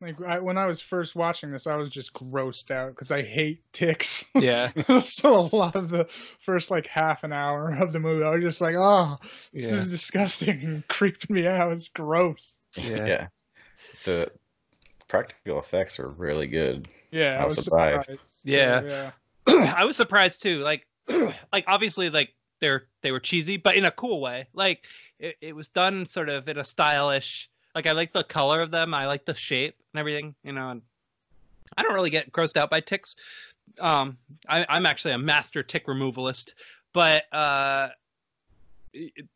Like 0.00 0.20
I, 0.20 0.40
when 0.40 0.58
I 0.58 0.66
was 0.66 0.80
first 0.82 1.16
watching 1.16 1.50
this, 1.50 1.66
I 1.66 1.76
was 1.76 1.88
just 1.88 2.12
grossed 2.12 2.70
out 2.70 2.90
because 2.90 3.10
I 3.10 3.22
hate 3.22 3.62
ticks. 3.72 4.24
Yeah. 4.34 4.70
so 5.00 5.38
a 5.40 5.56
lot 5.56 5.76
of 5.76 5.88
the 5.88 6.08
first 6.44 6.70
like 6.70 6.86
half 6.86 7.24
an 7.24 7.32
hour 7.32 7.74
of 7.80 7.92
the 7.92 8.00
movie, 8.00 8.24
I 8.24 8.30
was 8.30 8.42
just 8.42 8.60
like, 8.60 8.74
"Oh, 8.76 9.16
this 9.52 9.70
Yeah. 9.70 9.78
is 9.78 9.90
disgusting 9.90 10.62
and 10.62 10.88
creeping 10.88 11.34
me 11.34 11.46
out. 11.46 11.72
It's 11.72 11.88
gross." 11.88 12.52
Yeah. 12.76 13.28
The 14.04 14.30
practical 15.08 15.58
effects 15.58 15.98
are 15.98 16.08
really 16.08 16.46
good. 16.46 16.88
Yeah, 17.10 17.38
I 17.38 17.42
I 17.42 17.44
was 17.44 17.56
was 17.56 17.64
surprised. 17.64 18.10
surprised. 18.10 18.40
Yeah. 18.44 19.10
yeah, 19.46 19.74
I 19.76 19.84
was 19.84 19.96
surprised 19.96 20.42
too. 20.42 20.58
Like, 20.60 20.86
like 21.52 21.64
obviously, 21.66 22.10
like 22.10 22.34
they're 22.60 22.84
they 23.02 23.12
were 23.12 23.20
cheesy, 23.20 23.56
but 23.56 23.76
in 23.76 23.84
a 23.84 23.90
cool 23.90 24.20
way. 24.20 24.48
Like 24.52 24.84
it, 25.18 25.36
it 25.40 25.54
was 25.56 25.68
done 25.68 26.06
sort 26.06 26.28
of 26.28 26.48
in 26.48 26.58
a 26.58 26.64
stylish. 26.64 27.48
Like 27.74 27.86
I 27.86 27.92
like 27.92 28.12
the 28.12 28.24
color 28.24 28.60
of 28.60 28.70
them. 28.70 28.94
I 28.94 29.06
like 29.06 29.24
the 29.24 29.34
shape 29.34 29.76
and 29.92 30.00
everything. 30.00 30.34
You 30.44 30.52
know, 30.52 30.70
and 30.70 30.82
I 31.76 31.82
don't 31.82 31.94
really 31.94 32.10
get 32.10 32.32
grossed 32.32 32.56
out 32.56 32.70
by 32.70 32.80
ticks. 32.80 33.16
Um, 33.80 34.18
I, 34.48 34.66
I'm 34.68 34.86
actually 34.86 35.12
a 35.14 35.18
master 35.18 35.62
tick 35.62 35.86
removalist, 35.86 36.54
but 36.92 37.24
uh, 37.32 37.88
it- 38.92 39.26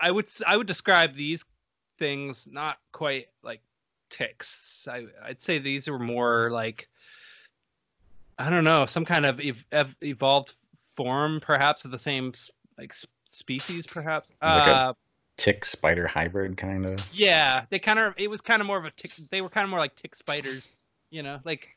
I 0.00 0.10
would 0.10 0.28
I 0.46 0.56
would 0.56 0.66
describe 0.66 1.14
these 1.14 1.44
things 1.98 2.48
not 2.50 2.78
quite 2.92 3.26
like 3.42 3.60
ticks. 4.10 4.86
I 4.90 5.06
I'd 5.24 5.42
say 5.42 5.58
these 5.58 5.88
are 5.88 5.98
more 5.98 6.50
like 6.50 6.88
I 8.38 8.50
don't 8.50 8.64
know, 8.64 8.86
some 8.86 9.04
kind 9.04 9.26
of 9.26 9.40
ev- 9.40 9.64
ev- 9.72 9.96
evolved 10.00 10.54
form, 10.96 11.40
perhaps 11.40 11.84
of 11.84 11.90
the 11.90 11.98
same 11.98 12.32
like 12.78 12.94
species, 13.28 13.86
perhaps. 13.86 14.30
Like 14.42 14.68
a- 14.68 14.70
uh, 14.70 14.92
Tick 15.36 15.64
spider 15.64 16.08
hybrid 16.08 16.56
kind 16.56 16.84
of. 16.84 17.00
yeah, 17.12 17.64
they 17.70 17.78
kind 17.78 18.00
of. 18.00 18.14
It 18.16 18.28
was 18.28 18.40
kind 18.40 18.60
of 18.60 18.66
more 18.66 18.76
of 18.76 18.84
a 18.84 18.90
tick. 18.90 19.12
They 19.30 19.40
were 19.40 19.48
kind 19.48 19.62
of 19.62 19.70
more 19.70 19.78
like 19.78 19.94
tick 19.94 20.16
spiders, 20.16 20.68
you 21.10 21.22
know, 21.22 21.38
like 21.44 21.68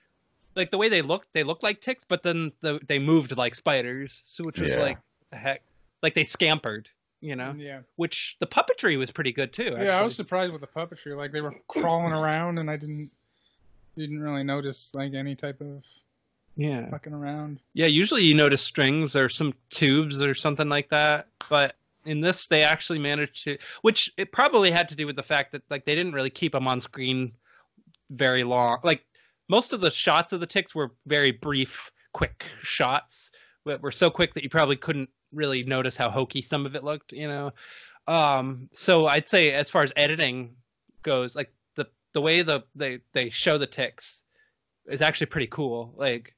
like 0.55 0.71
the 0.71 0.79
way 0.79 0.89
they 0.89 1.03
looked. 1.03 1.27
They 1.33 1.43
looked 1.43 1.61
like 1.61 1.79
ticks, 1.79 2.03
but 2.03 2.23
then 2.23 2.51
the, 2.61 2.79
they 2.87 2.97
moved 2.97 3.37
like 3.37 3.53
spiders, 3.53 4.19
so 4.25 4.43
which 4.45 4.59
was 4.59 4.73
Yeah. 4.73 4.81
like 4.81 4.97
the 5.29 5.37
heck, 5.37 5.61
like 6.01 6.15
they 6.15 6.23
scampered, 6.23 6.89
you 7.21 7.35
know. 7.35 7.53
yeah, 7.57 7.81
Which 7.95 8.35
the 8.39 8.47
puppetry 8.47 8.97
was 8.97 9.11
pretty 9.11 9.31
good 9.31 9.53
too. 9.53 9.75
yeah. 9.79 9.97
I 9.97 10.01
was 10.01 10.15
surprised 10.15 10.51
with 10.51 10.61
the 10.61 10.67
puppetry. 10.67 11.15
Like 11.15 11.31
they 11.31 11.41
were 11.41 11.55
crawling 11.67 12.13
around, 12.13 12.57
and 12.57 12.69
I 12.69 12.75
didn't 12.75 13.11
didn't 13.97 14.19
really 14.21 14.43
notice 14.43 14.93
like 14.95 15.13
any 15.13 15.35
type 15.35 15.61
of 15.61 15.83
yeah. 16.55 16.89
fucking 16.89 17.13
around. 17.13 17.59
Yeah, 17.73 17.87
usually 17.87 18.23
you 18.23 18.35
notice 18.35 18.61
strings 18.61 19.15
or 19.15 19.29
some 19.29 19.53
tubes 19.69 20.21
or 20.21 20.33
something 20.33 20.69
like 20.69 20.89
that, 20.89 21.27
but 21.49 21.75
in 22.03 22.19
this 22.19 22.47
they 22.47 22.63
actually 22.63 22.97
managed 22.97 23.43
to 23.43 23.55
which 23.83 24.11
it 24.17 24.31
probably 24.31 24.71
had 24.71 24.89
to 24.89 24.95
do 24.95 25.05
with 25.05 25.15
the 25.15 25.21
fact 25.21 25.51
that 25.51 25.61
like 25.69 25.85
they 25.85 25.93
didn't 25.93 26.13
really 26.13 26.31
keep 26.31 26.51
them 26.51 26.67
on 26.67 26.79
screen 26.79 27.31
very 28.09 28.43
long. 28.43 28.79
Like 28.83 29.05
most 29.47 29.73
of 29.73 29.81
the 29.81 29.91
shots 29.91 30.33
of 30.33 30.39
the 30.39 30.47
ticks 30.47 30.73
were 30.73 30.91
very 31.05 31.31
brief, 31.31 31.91
quick 32.13 32.45
shots 32.63 33.31
that 33.65 33.81
were 33.81 33.91
so 33.91 34.09
quick 34.09 34.33
that 34.33 34.43
you 34.43 34.49
probably 34.49 34.77
couldn't 34.77 35.09
really 35.33 35.63
notice 35.63 35.97
how 35.97 36.09
hokey 36.09 36.41
some 36.41 36.65
of 36.65 36.75
it 36.75 36.83
looked, 36.83 37.13
you 37.13 37.27
know. 37.27 37.51
Um 38.07 38.69
so 38.71 39.05
I'd 39.07 39.29
say 39.29 39.51
as 39.51 39.69
far 39.69 39.83
as 39.83 39.93
editing 39.95 40.55
goes, 41.03 41.35
like 41.35 41.51
the 41.75 41.87
the 42.13 42.21
way 42.21 42.41
the 42.41 42.63
they 42.75 42.99
they 43.13 43.29
show 43.29 43.57
the 43.57 43.67
ticks 43.67 44.23
is 44.87 45.01
actually 45.01 45.27
pretty 45.27 45.47
cool. 45.47 45.93
Like 45.95 46.35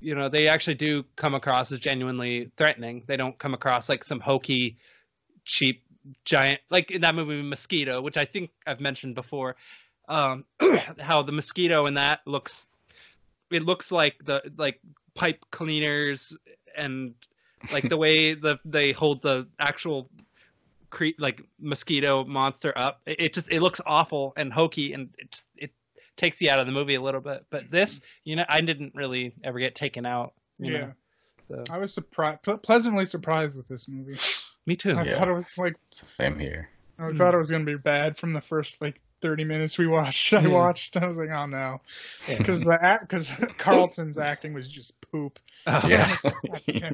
you 0.00 0.16
know, 0.16 0.28
they 0.28 0.48
actually 0.48 0.74
do 0.74 1.04
come 1.14 1.34
across 1.34 1.70
as 1.70 1.78
genuinely 1.78 2.50
threatening. 2.56 3.04
They 3.06 3.16
don't 3.16 3.38
come 3.38 3.54
across 3.54 3.88
like 3.88 4.02
some 4.02 4.18
hokey, 4.18 4.76
cheap 5.44 5.82
giant 6.24 6.60
like 6.70 6.90
in 6.90 7.02
that 7.02 7.14
movie 7.14 7.42
Mosquito, 7.42 8.02
which 8.02 8.16
I 8.16 8.24
think 8.24 8.50
I've 8.66 8.80
mentioned 8.80 9.14
before. 9.14 9.56
Um, 10.08 10.44
how 10.98 11.22
the 11.22 11.32
mosquito 11.32 11.86
in 11.86 11.94
that 11.94 12.20
looks, 12.26 12.66
it 13.50 13.62
looks 13.62 13.92
like 13.92 14.16
the 14.24 14.42
like 14.56 14.80
pipe 15.14 15.44
cleaners 15.50 16.36
and 16.76 17.14
like 17.70 17.88
the 17.88 17.96
way 17.96 18.34
the 18.34 18.58
they 18.64 18.92
hold 18.92 19.22
the 19.22 19.46
actual 19.58 20.08
cre- 20.90 21.16
like 21.18 21.42
mosquito 21.60 22.24
monster 22.24 22.72
up. 22.76 23.00
It, 23.06 23.20
it 23.20 23.34
just 23.34 23.50
it 23.50 23.60
looks 23.60 23.80
awful 23.86 24.32
and 24.36 24.52
hokey 24.52 24.92
and 24.92 25.10
it 25.18 25.30
just, 25.30 25.44
it 25.56 25.70
takes 26.16 26.40
you 26.40 26.50
out 26.50 26.58
of 26.58 26.66
the 26.66 26.72
movie 26.72 26.94
a 26.94 27.00
little 27.02 27.20
bit. 27.20 27.44
But 27.50 27.70
this, 27.70 28.00
you 28.24 28.36
know, 28.36 28.44
I 28.48 28.60
didn't 28.60 28.94
really 28.94 29.34
ever 29.44 29.58
get 29.58 29.74
taken 29.74 30.04
out. 30.06 30.34
You 30.58 30.72
Yeah. 30.72 30.78
Know? 30.80 30.92
So, 31.48 31.64
I 31.70 31.78
was 31.78 31.92
surprised, 31.92 32.42
ple- 32.42 32.58
pleasantly 32.58 33.04
surprised 33.04 33.56
with 33.56 33.66
this 33.68 33.88
movie. 33.88 34.18
me 34.66 34.76
too. 34.76 34.90
I 34.96 35.02
Yeah. 35.04 35.18
thought 35.18 35.28
it 35.28 35.32
was 35.34 35.56
like 35.58 35.76
Same 36.18 36.38
here. 36.38 36.68
I 36.98 37.08
Hmm. 37.08 37.16
thought 37.16 37.34
it 37.34 37.38
was 37.38 37.50
gonna 37.50 37.64
be 37.64 37.76
bad 37.76 38.16
from 38.16 38.32
the 38.32 38.40
first 38.40 38.80
like 38.80 39.00
30 39.22 39.44
minutes 39.44 39.78
we 39.78 39.86
watched. 39.86 40.32
I 40.34 40.42
Yeah. 40.42 40.48
watched. 40.48 40.96
I 40.96 41.06
was 41.06 41.16
like, 41.16 41.30
oh 41.30 41.46
no, 41.46 41.80
Yeah. 42.28 42.38
because 42.38 42.62
the 42.64 42.78
act, 42.80 43.08
because 43.08 43.30
Carlton's 43.58 44.18
acting 44.18 44.52
was 44.52 44.68
just 44.68 45.00
poop. 45.10 45.38
Oh, 45.66 45.88
Yeah. 46.66 46.92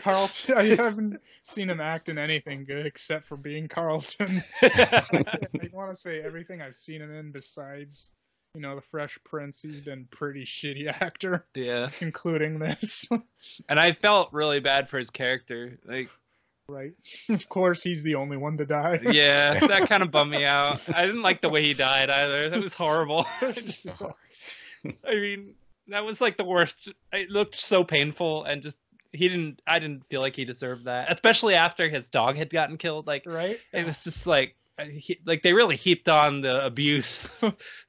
Carlton, 0.00 0.56
I 0.56 0.74
haven't 0.74 1.20
seen 1.42 1.70
him 1.70 1.80
act 1.80 2.08
in 2.08 2.18
anything 2.18 2.64
good 2.64 2.84
except 2.86 3.26
for 3.28 3.36
being 3.36 3.68
Carlton. 3.68 4.42
I 4.62 5.70
want 5.72 5.90
to 5.94 5.96
say 5.96 6.20
everything 6.20 6.60
I've 6.60 6.76
seen 6.76 7.00
him 7.00 7.12
in 7.14 7.30
besides, 7.32 8.10
you 8.54 8.60
know, 8.60 8.74
the 8.74 8.82
Fresh 8.90 9.18
Prince. 9.24 9.62
He's 9.62 9.80
been 9.80 10.06
pretty 10.10 10.44
shitty 10.44 10.88
actor, 10.88 11.44
yeah. 11.54 11.90
including 12.00 12.58
this. 12.58 13.08
And 13.68 13.78
I 13.78 13.92
felt 13.92 14.32
really 14.32 14.60
bad 14.60 14.88
for 14.88 14.98
his 14.98 15.10
character. 15.10 15.78
Like, 15.84 16.08
right? 16.68 16.92
Of 17.28 17.48
course, 17.48 17.82
he's 17.82 18.02
the 18.02 18.16
only 18.16 18.36
one 18.36 18.56
to 18.58 18.66
die. 18.66 19.00
yeah, 19.10 19.58
that 19.66 19.88
kind 19.88 20.02
of 20.02 20.10
bummed 20.10 20.30
me 20.30 20.44
out. 20.44 20.80
I 20.88 21.04
didn't 21.06 21.22
like 21.22 21.40
the 21.40 21.48
way 21.48 21.62
he 21.62 21.74
died 21.74 22.10
either. 22.10 22.50
That 22.50 22.62
was 22.62 22.74
horrible. 22.74 23.26
I 23.42 25.14
mean, 25.14 25.54
that 25.88 26.04
was 26.04 26.20
like 26.20 26.36
the 26.36 26.44
worst. 26.44 26.92
It 27.12 27.30
looked 27.30 27.60
so 27.60 27.84
painful 27.84 28.44
and 28.44 28.62
just 28.62 28.76
he 29.12 29.28
didn't. 29.28 29.60
I 29.66 29.78
didn't 29.78 30.06
feel 30.08 30.20
like 30.20 30.36
he 30.36 30.44
deserved 30.44 30.84
that, 30.84 31.10
especially 31.10 31.54
after 31.54 31.88
his 31.88 32.08
dog 32.08 32.36
had 32.36 32.50
gotten 32.50 32.76
killed. 32.76 33.06
Like 33.06 33.24
right? 33.26 33.58
it 33.72 33.86
was 33.86 34.04
just 34.04 34.26
like. 34.26 34.54
He, 34.78 35.18
like 35.24 35.42
they 35.42 35.54
really 35.54 35.76
heaped 35.76 36.06
on 36.06 36.42
the 36.42 36.62
abuse 36.62 37.30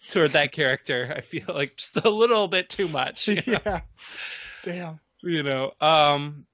toward 0.09 0.31
that 0.31 0.53
character. 0.53 1.13
I 1.13 1.19
feel 1.19 1.43
like 1.49 1.75
just 1.75 1.97
a 1.97 2.09
little 2.09 2.47
bit 2.47 2.69
too 2.69 2.87
much. 2.87 3.27
you 3.27 3.35
know? 3.35 3.59
yeah. 3.65 3.81
Damn. 4.63 4.99
you 5.21 5.43
know 5.43 5.73
um 5.81 6.45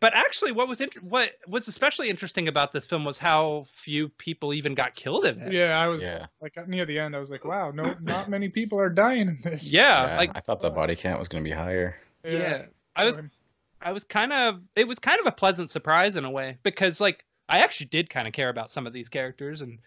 but 0.00 0.14
actually 0.14 0.52
what 0.52 0.68
was 0.68 0.80
int- 0.80 1.02
what 1.02 1.30
was 1.46 1.66
especially 1.68 2.10
interesting 2.10 2.46
about 2.48 2.72
this 2.72 2.84
film 2.86 3.04
was 3.04 3.18
how 3.18 3.64
few 3.72 4.08
people 4.08 4.52
even 4.52 4.74
got 4.74 4.94
killed 4.94 5.24
in 5.24 5.40
it 5.40 5.52
Yeah, 5.52 5.78
I 5.78 5.88
was 5.88 6.02
Yeah. 6.02 6.26
like 6.40 6.68
near 6.68 6.84
the 6.84 6.98
end. 6.98 7.16
I 7.16 7.18
was 7.18 7.30
like, 7.30 7.44
wow, 7.44 7.70
no, 7.70 7.94
not 8.00 8.28
many 8.28 8.48
people 8.48 8.78
are 8.78 8.90
dying 8.90 9.28
in 9.28 9.40
this. 9.42 9.72
yeah, 9.72 10.06
Yeah, 10.10 10.16
like 10.16 10.30
I 10.34 10.40
thought 10.40 10.60
the 10.60 10.70
body 10.70 10.94
count 10.96 11.18
was 11.18 11.28
going 11.28 11.42
to 11.42 11.48
be 11.48 11.54
higher. 11.54 11.96
yeah. 12.24 12.66
i 12.94 13.04
was 13.06 13.18
i 13.80 13.90
was 13.92 14.04
kind 14.04 14.32
of 14.32 14.60
it 14.76 14.86
was 14.86 14.98
kind 14.98 15.18
of 15.20 15.26
a 15.26 15.32
pleasant 15.32 15.70
surprise 15.70 16.16
in 16.16 16.24
a 16.24 16.30
way 16.30 16.58
because 16.62 17.00
like 17.00 17.24
i 17.48 17.58
actually 17.60 17.86
did 17.86 18.08
kind 18.10 18.28
of 18.28 18.32
care 18.34 18.48
about 18.50 18.70
some 18.70 18.86
of 18.86 18.92
these 18.92 19.08
characters 19.08 19.62
and 19.62 19.78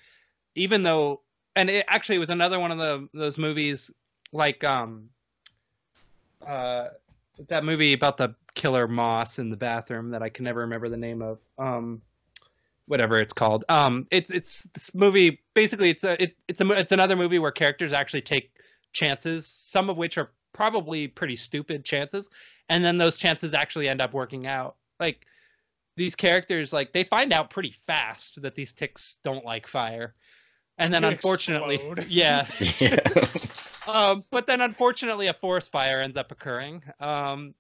even 0.56 0.82
though 0.84 1.22
and 1.56 1.70
it 1.70 1.86
actually 1.88 2.18
was 2.18 2.30
another 2.32 2.60
one 2.60 2.72
of 2.72 2.78
the 2.80 3.08
those 3.14 3.38
movies 3.38 3.92
like 4.34 4.64
um 4.64 5.10
uh 6.46 6.88
that 7.48 7.64
movie 7.64 7.94
about 7.94 8.18
the 8.18 8.34
killer 8.56 8.88
moss 8.88 9.38
in 9.40 9.50
the 9.50 9.58
bathroom 9.58 10.12
that 10.12 10.24
I 10.24 10.30
can 10.30 10.46
never 10.46 10.62
remember 10.62 10.90
the 10.90 10.98
name 10.98 11.22
of. 11.22 11.40
Um, 11.58 12.02
whatever 12.88 13.20
it's 13.20 13.34
called. 13.34 13.66
Um, 13.70 14.08
it's 14.12 14.32
it's 14.32 14.68
this 14.74 14.94
movie. 14.94 15.42
Basically, 15.54 15.90
it's 15.90 16.04
a 16.04 16.24
it, 16.24 16.36
it's 16.48 16.62
a 16.62 16.70
it's 16.72 16.92
another 16.92 17.16
movie 17.16 17.40
where 17.40 17.52
characters 17.52 17.94
actually 17.94 18.22
take 18.22 18.52
chances, 18.94 19.48
some 19.48 19.90
of 19.90 19.98
which 19.98 20.18
are 20.18 20.32
probably 20.54 21.08
pretty 21.08 21.36
stupid 21.36 21.84
chances, 21.84 22.30
and 22.70 22.84
then 22.84 22.98
those 22.98 23.18
chances 23.18 23.54
actually 23.54 23.88
end 23.88 24.02
up 24.02 24.14
working 24.14 24.48
out. 24.48 24.76
Like 25.00 25.26
these 25.98 26.16
characters, 26.16 26.72
like 26.74 26.94
they 26.94 27.04
find 27.04 27.34
out 27.34 27.50
pretty 27.50 27.76
fast 27.86 28.42
that 28.42 28.56
these 28.56 28.74
ticks 28.74 29.18
don't 29.24 29.46
like 29.46 29.68
fire, 29.68 30.14
and 30.78 30.94
then 30.94 31.02
They 31.02 31.10
unfortunately, 31.10 31.76
explode. 31.76 32.06
yeah, 32.10 32.48
yeah. 32.80 33.00
um, 33.88 34.24
but 34.32 34.48
then 34.48 34.62
unfortunately 34.62 35.28
a 35.28 35.34
forest 35.34 35.72
fire 35.72 36.02
ends 36.02 36.18
up 36.18 36.32
occurring. 36.32 36.84
Um, 37.00 37.54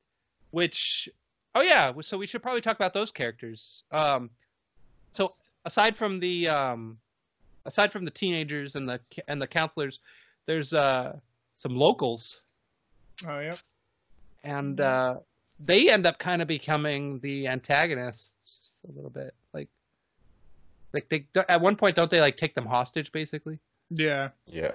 which, 0.55 1.09
oh 1.53 1.61
yeah, 1.61 1.91
so 1.99 2.17
we 2.17 2.25
should 2.25 2.41
probably 2.41 2.61
talk 2.61 2.77
about 2.77 2.93
those 2.93 3.11
characters. 3.11 3.83
Um, 3.91 4.29
so 5.11 5.33
aside 5.65 5.97
from 5.97 6.17
the 6.21 6.47
um, 6.47 6.97
aside 7.65 7.91
from 7.91 8.05
the 8.05 8.11
teenagers 8.11 8.75
and 8.75 8.87
the 8.87 9.01
and 9.27 9.41
the 9.41 9.47
counselors, 9.47 9.99
there's 10.45 10.73
uh, 10.73 11.17
some 11.57 11.75
locals, 11.75 12.39
Oh 13.27 13.39
yeah. 13.39 13.55
and 14.45 14.79
uh, 14.79 15.15
they 15.59 15.89
end 15.89 16.05
up 16.05 16.19
kind 16.19 16.41
of 16.41 16.47
becoming 16.47 17.19
the 17.19 17.47
antagonists 17.49 18.79
a 18.87 18.91
little 18.95 19.09
bit. 19.09 19.33
Like, 19.53 19.67
like 20.93 21.09
they 21.09 21.25
at 21.49 21.59
one 21.59 21.75
point 21.75 21.97
don't 21.97 22.09
they 22.09 22.21
like 22.21 22.37
take 22.37 22.55
them 22.55 22.65
hostage 22.65 23.11
basically? 23.11 23.59
Yeah. 23.89 24.29
yeah. 24.47 24.71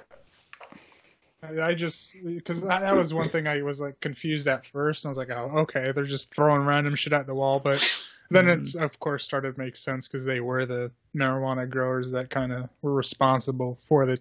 I 1.43 1.75
just 1.75 2.17
because 2.23 2.61
that 2.63 2.81
that 2.83 2.95
was 2.95 3.15
one 3.15 3.31
thing 3.31 3.47
I 3.47 3.63
was 3.63 3.81
like 3.81 3.99
confused 4.01 4.47
at 4.47 4.67
first, 4.67 5.05
and 5.05 5.09
I 5.09 5.11
was 5.11 5.19
like, 5.19 5.31
oh, 5.31 5.51
okay, 5.61 5.93
they're 5.93 6.05
just 6.05 6.35
throwing 6.35 6.67
random 6.67 6.95
shit 6.95 7.13
at 7.13 7.27
the 7.27 7.35
wall. 7.35 7.61
But 7.61 7.83
then 8.31 8.45
hmm. 8.45 8.51
it's 8.51 8.75
of 8.75 8.99
course 9.01 9.25
started 9.25 9.55
to 9.55 9.61
make 9.61 9.77
sense 9.77 10.07
because 10.07 10.25
they 10.25 10.41
were 10.41 10.67
the 10.67 10.93
marijuana 11.15 11.69
growers 11.69 12.13
that 12.13 12.31
kind 12.31 12.53
of 12.53 12.69
were 12.83 12.95
responsible 12.95 13.79
for 13.89 14.07
the 14.07 14.19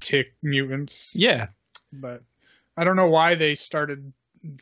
tick 0.00 0.34
mutants, 0.42 1.14
Yeah, 1.16 1.48
but 1.92 2.22
I 2.76 2.84
don't 2.84 2.96
know 2.96 3.08
why 3.08 3.34
they 3.34 3.54
started 3.54 4.12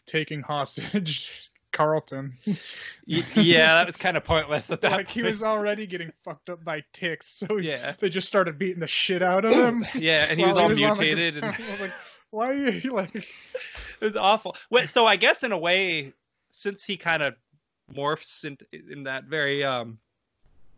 taking 0.07 0.41
hostage 0.41 1.52
Carlton. 1.73 2.37
Yeah, 3.07 3.75
that 3.75 3.87
was 3.87 3.97
kind 3.97 4.17
of 4.17 4.25
pointless 4.25 4.71
at 4.71 4.81
that 4.83 4.93
like 4.93 5.09
he 5.09 5.23
was 5.23 5.43
already 5.43 5.87
getting 5.87 6.13
fucked 6.25 6.51
up 6.51 6.63
by 6.65 6.85
ticks, 6.93 7.27
so 7.27 7.57
Yeah. 7.57 7.95
they 7.99 8.09
just 8.09 8.29
started 8.29 8.59
beating 8.59 8.81
the 8.81 8.87
shit 8.87 9.23
out 9.23 9.45
of 9.45 9.53
him. 9.53 9.85
Yeah, 9.95 10.27
and 10.29 10.39
he 10.39 10.47
was 10.47 10.57
all 10.57 10.67
on 10.67 10.75
the 10.75 10.77
mutated, 10.87 11.35
and 11.35 11.41
ground. 11.43 11.57
I 11.69 11.71
was 11.73 11.81
like, 11.81 11.93
why 12.31 12.49
are 12.51 12.69
you 12.71 12.93
like? 12.95 13.15
it 13.15 13.25
was 14.01 14.17
awful. 14.17 14.57
Wait, 14.71 14.89
so 14.89 15.07
I 15.07 15.17
guess 15.17 15.43
in 15.43 15.53
a 15.53 15.59
way, 15.59 16.13
since 16.53 16.85
he 16.85 16.97
kind 16.97 17.23
of 17.23 17.35
morphs 17.93 18.45
in, 18.45 18.57
in 18.91 19.03
that 19.05 19.25
very 19.25 19.65
um, 19.65 19.99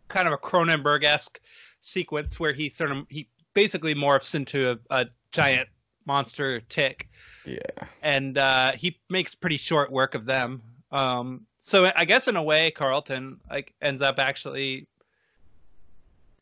kind 0.07 0.27
of 0.27 0.33
a 0.33 0.37
Cronenberg 0.37 1.03
esque 1.03 1.39
sequence 1.81 2.39
where 2.39 2.51
he 2.53 2.69
sort 2.69 2.91
of 2.91 3.05
he 3.09 3.27
basically 3.53 3.93
morphs 3.95 4.35
into 4.35 4.71
a, 4.71 4.77
a 5.01 5.05
giant 5.31 5.69
monster 6.05 6.59
tick, 6.61 7.09
Yeah. 7.45 7.59
and 8.01 8.37
uh, 8.37 8.73
he 8.73 8.99
makes 9.09 9.33
pretty 9.35 9.57
short 9.57 9.91
work 9.91 10.13
of 10.15 10.25
them. 10.25 10.61
Um, 10.95 11.45
so 11.59 11.91
I 11.95 12.05
guess 12.05 12.27
in 12.27 12.35
a 12.35 12.43
way, 12.43 12.71
Carlton 12.71 13.39
like 13.49 13.73
ends 13.81 14.01
up 14.01 14.19
actually, 14.19 14.87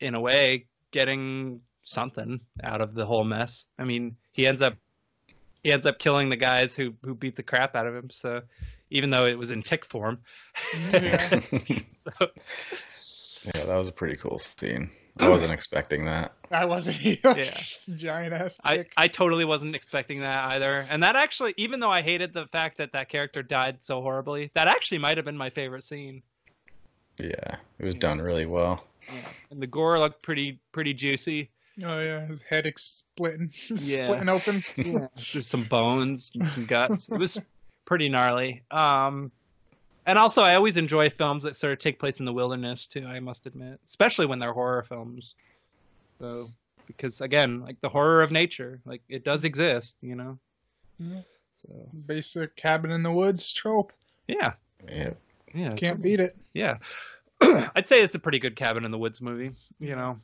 in 0.00 0.14
a 0.14 0.20
way, 0.20 0.66
getting 0.92 1.60
something 1.82 2.40
out 2.62 2.80
of 2.80 2.94
the 2.94 3.04
whole 3.04 3.24
mess. 3.24 3.66
I 3.78 3.84
mean, 3.84 4.16
he 4.32 4.46
ends 4.46 4.62
up 4.62 4.74
he 5.62 5.72
ends 5.72 5.86
up 5.86 5.98
killing 5.98 6.28
the 6.28 6.36
guys 6.36 6.76
who 6.76 6.94
who 7.02 7.14
beat 7.14 7.36
the 7.36 7.42
crap 7.42 7.74
out 7.74 7.86
of 7.86 7.94
him. 7.96 8.10
So 8.10 8.42
even 8.90 9.10
though 9.10 9.26
it 9.26 9.38
was 9.38 9.50
in 9.50 9.62
tick 9.62 9.84
form, 9.84 10.18
Yeah. 10.92 11.40
so 11.40 12.12
Yeah, 13.44 13.64
that 13.64 13.76
was 13.76 13.88
a 13.88 13.92
pretty 13.92 14.16
cool 14.16 14.38
scene. 14.38 14.90
I 15.18 15.28
wasn't 15.28 15.52
expecting 15.52 16.06
that. 16.06 16.32
I 16.50 16.64
wasn't 16.64 17.00
either. 17.04 17.34
Yeah. 17.38 17.96
Giant 17.96 18.32
ass 18.34 18.56
I. 18.64 18.84
I 18.96 19.08
totally 19.08 19.44
wasn't 19.44 19.76
expecting 19.76 20.20
that 20.20 20.44
either. 20.50 20.84
And 20.90 21.02
that 21.02 21.14
actually, 21.16 21.54
even 21.56 21.78
though 21.80 21.90
I 21.90 22.02
hated 22.02 22.32
the 22.34 22.46
fact 22.46 22.78
that 22.78 22.92
that 22.92 23.08
character 23.08 23.42
died 23.42 23.78
so 23.82 24.00
horribly, 24.02 24.50
that 24.54 24.66
actually 24.68 24.98
might 24.98 25.16
have 25.16 25.24
been 25.24 25.36
my 25.36 25.50
favorite 25.50 25.84
scene. 25.84 26.22
Yeah, 27.18 27.56
it 27.78 27.84
was 27.84 27.94
done 27.94 28.20
really 28.20 28.46
well. 28.46 28.84
And 29.50 29.62
the 29.62 29.66
gore 29.68 29.98
looked 30.00 30.22
pretty 30.22 30.58
pretty 30.72 30.94
juicy. 30.94 31.50
oh 31.84 32.00
yeah, 32.00 32.26
his 32.26 32.42
head 32.42 32.66
ex- 32.66 33.04
splitting, 33.14 33.50
Yeah. 33.70 34.06
splitting 34.06 34.28
open. 34.28 34.64
There's 35.32 35.46
some 35.46 35.64
bones 35.64 36.32
and 36.34 36.48
some 36.48 36.66
guts. 36.66 37.08
It 37.08 37.18
was 37.18 37.40
pretty 37.84 38.08
gnarly. 38.08 38.62
Um, 38.70 39.30
and 40.06 40.18
also, 40.18 40.42
I 40.42 40.54
always 40.56 40.76
enjoy 40.76 41.10
films 41.10 41.42
that 41.44 41.56
sort 41.56 41.72
of 41.72 41.78
take 41.78 41.98
place 41.98 42.18
in 42.20 42.26
the 42.26 42.32
wilderness 42.32 42.86
too. 42.86 43.06
I 43.06 43.20
must 43.20 43.46
admit, 43.46 43.80
especially 43.86 44.26
when 44.26 44.38
they're 44.38 44.52
horror 44.52 44.82
films. 44.82 45.34
So, 46.20 46.50
because 46.86 47.20
again, 47.20 47.60
like 47.60 47.80
the 47.80 47.88
horror 47.88 48.22
of 48.22 48.30
nature, 48.30 48.80
like 48.84 49.02
it 49.08 49.24
does 49.24 49.44
exist, 49.44 49.96
you 50.02 50.14
know. 50.14 50.38
Yeah. 50.98 51.20
So 51.62 51.88
Basic 52.06 52.54
cabin 52.56 52.90
in 52.90 53.02
the 53.02 53.10
woods 53.12 53.52
trope. 53.52 53.92
yeah, 54.28 54.52
Yeah. 54.88 55.10
yeah, 55.54 55.72
Can't 55.74 56.02
beat 56.02 56.20
it. 56.20 56.36
Yeah, 56.52 56.76
I'd 57.40 57.88
say 57.88 58.02
it's 58.02 58.14
a 58.14 58.18
pretty 58.18 58.38
good 58.38 58.54
cabin 58.54 58.84
in 58.84 58.90
the 58.90 58.98
woods 58.98 59.20
movie. 59.22 59.52
You 59.80 59.96
know, 59.96 60.20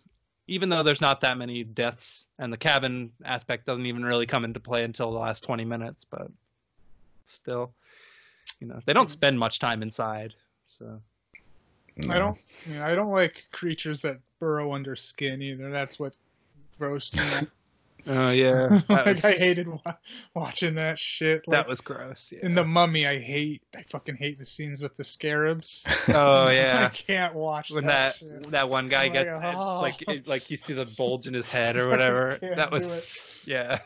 even 0.48 0.68
though 0.68 0.82
there's 0.82 1.00
not 1.00 1.22
that 1.22 1.38
many 1.38 1.64
deaths, 1.64 2.26
and 2.38 2.52
the 2.52 2.56
cabin 2.58 3.10
aspect 3.24 3.64
doesn't 3.66 3.86
even 3.86 4.04
really 4.04 4.26
come 4.26 4.44
into 4.44 4.60
play 4.60 4.84
until 4.84 5.10
the 5.12 5.18
last 5.18 5.42
20 5.44 5.64
minutes, 5.64 6.04
but 6.04 6.30
still, 7.24 7.72
you 8.60 8.66
know, 8.66 8.80
they 8.84 8.92
don't 8.92 9.10
spend 9.10 9.38
much 9.38 9.58
time 9.58 9.82
inside. 9.82 10.34
So 10.68 11.00
No. 11.96 12.14
I 12.14 12.18
don't. 12.18 12.38
I, 12.66 12.70
mean, 12.70 12.80
I 12.80 12.94
don't 12.94 13.10
like 13.10 13.44
creatures 13.52 14.02
that 14.02 14.18
burrow 14.38 14.74
under 14.74 14.96
skin 14.96 15.42
either. 15.42 15.70
That's 15.70 15.98
what 15.98 16.14
grossed 16.78 17.16
me. 17.16 17.48
Oh 18.06 18.30
yeah, 18.30 18.80
like 18.88 19.06
was, 19.06 19.24
I 19.24 19.32
hated 19.32 19.68
wa- 19.68 19.94
watching 20.34 20.76
that 20.76 20.98
shit. 20.98 21.46
Like, 21.46 21.58
that 21.58 21.68
was 21.68 21.80
gross. 21.80 22.32
Yeah. 22.32 22.40
in 22.42 22.54
the 22.54 22.64
Mummy. 22.64 23.06
I 23.06 23.20
hate. 23.20 23.62
I 23.76 23.82
fucking 23.82 24.16
hate 24.16 24.38
the 24.38 24.44
scenes 24.44 24.80
with 24.80 24.96
the 24.96 25.04
scarabs. 25.04 25.86
oh 26.08 26.48
yeah, 26.48 26.88
I 26.90 26.94
can't 26.94 27.34
watch 27.34 27.70
When 27.70 27.86
that. 27.86 28.18
that 28.20 28.50
that 28.50 28.70
one 28.70 28.88
guy 28.88 29.04
I'm 29.04 29.12
gets 29.12 29.30
like, 29.30 29.56
oh. 29.56 29.80
like 29.80 30.02
it, 30.08 30.26
like 30.28 30.50
you 30.50 30.56
see 30.56 30.72
the 30.72 30.86
bulge 30.86 31.26
in 31.26 31.34
his 31.34 31.46
head 31.46 31.76
or 31.76 31.88
whatever. 31.88 32.38
That 32.40 32.70
was 32.70 33.20
yeah 33.44 33.80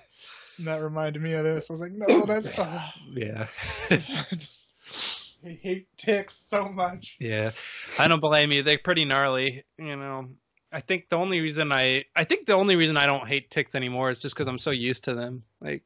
And 0.58 0.66
that 0.66 0.82
reminded 0.82 1.22
me 1.22 1.32
of 1.34 1.44
this. 1.44 1.70
I 1.70 1.72
was 1.72 1.80
like, 1.80 1.92
no, 1.92 2.06
that's. 2.26 2.48
ugh. 2.56 2.92
yeah. 3.12 3.46
I 3.90 5.58
hate 5.62 5.88
ticks 5.96 6.42
so 6.46 6.68
much. 6.68 7.16
Yeah, 7.18 7.52
I 7.98 8.08
don't 8.08 8.20
blame 8.20 8.52
you. 8.52 8.62
They're 8.62 8.78
pretty 8.78 9.04
gnarly. 9.04 9.64
You 9.78 9.96
know, 9.96 10.28
I 10.72 10.80
think 10.80 11.08
the 11.08 11.16
only 11.16 11.40
reason 11.40 11.70
I, 11.70 12.04
I 12.16 12.24
think 12.24 12.46
the 12.46 12.54
only 12.54 12.76
reason 12.76 12.96
I 12.96 13.06
don't 13.06 13.28
hate 13.28 13.50
ticks 13.50 13.74
anymore 13.74 14.10
is 14.10 14.18
just 14.18 14.34
because 14.34 14.48
I'm 14.48 14.58
so 14.58 14.70
used 14.70 15.04
to 15.04 15.14
them. 15.14 15.42
Like, 15.60 15.82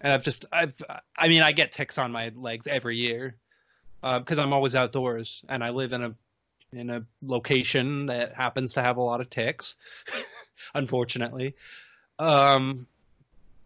and 0.00 0.12
I've 0.12 0.22
just, 0.22 0.44
I've, 0.52 0.72
I 1.16 1.28
mean, 1.28 1.42
I 1.42 1.52
get 1.52 1.72
ticks 1.72 1.98
on 1.98 2.12
my 2.12 2.30
legs 2.36 2.66
every 2.68 2.96
year 2.96 3.34
because 4.00 4.38
I'm 4.38 4.52
always 4.52 4.74
outdoors 4.74 5.42
and 5.48 5.64
I 5.64 5.70
live 5.70 5.92
in 5.92 6.02
a, 6.04 6.14
in 6.72 6.90
a 6.90 7.04
location 7.22 8.06
that 8.06 8.34
happens 8.34 8.74
to 8.74 8.82
have 8.82 8.96
a 8.96 9.02
lot 9.02 9.20
of 9.20 9.28
ticks, 9.28 9.74
unfortunately. 10.74 11.56
Um, 12.20 12.86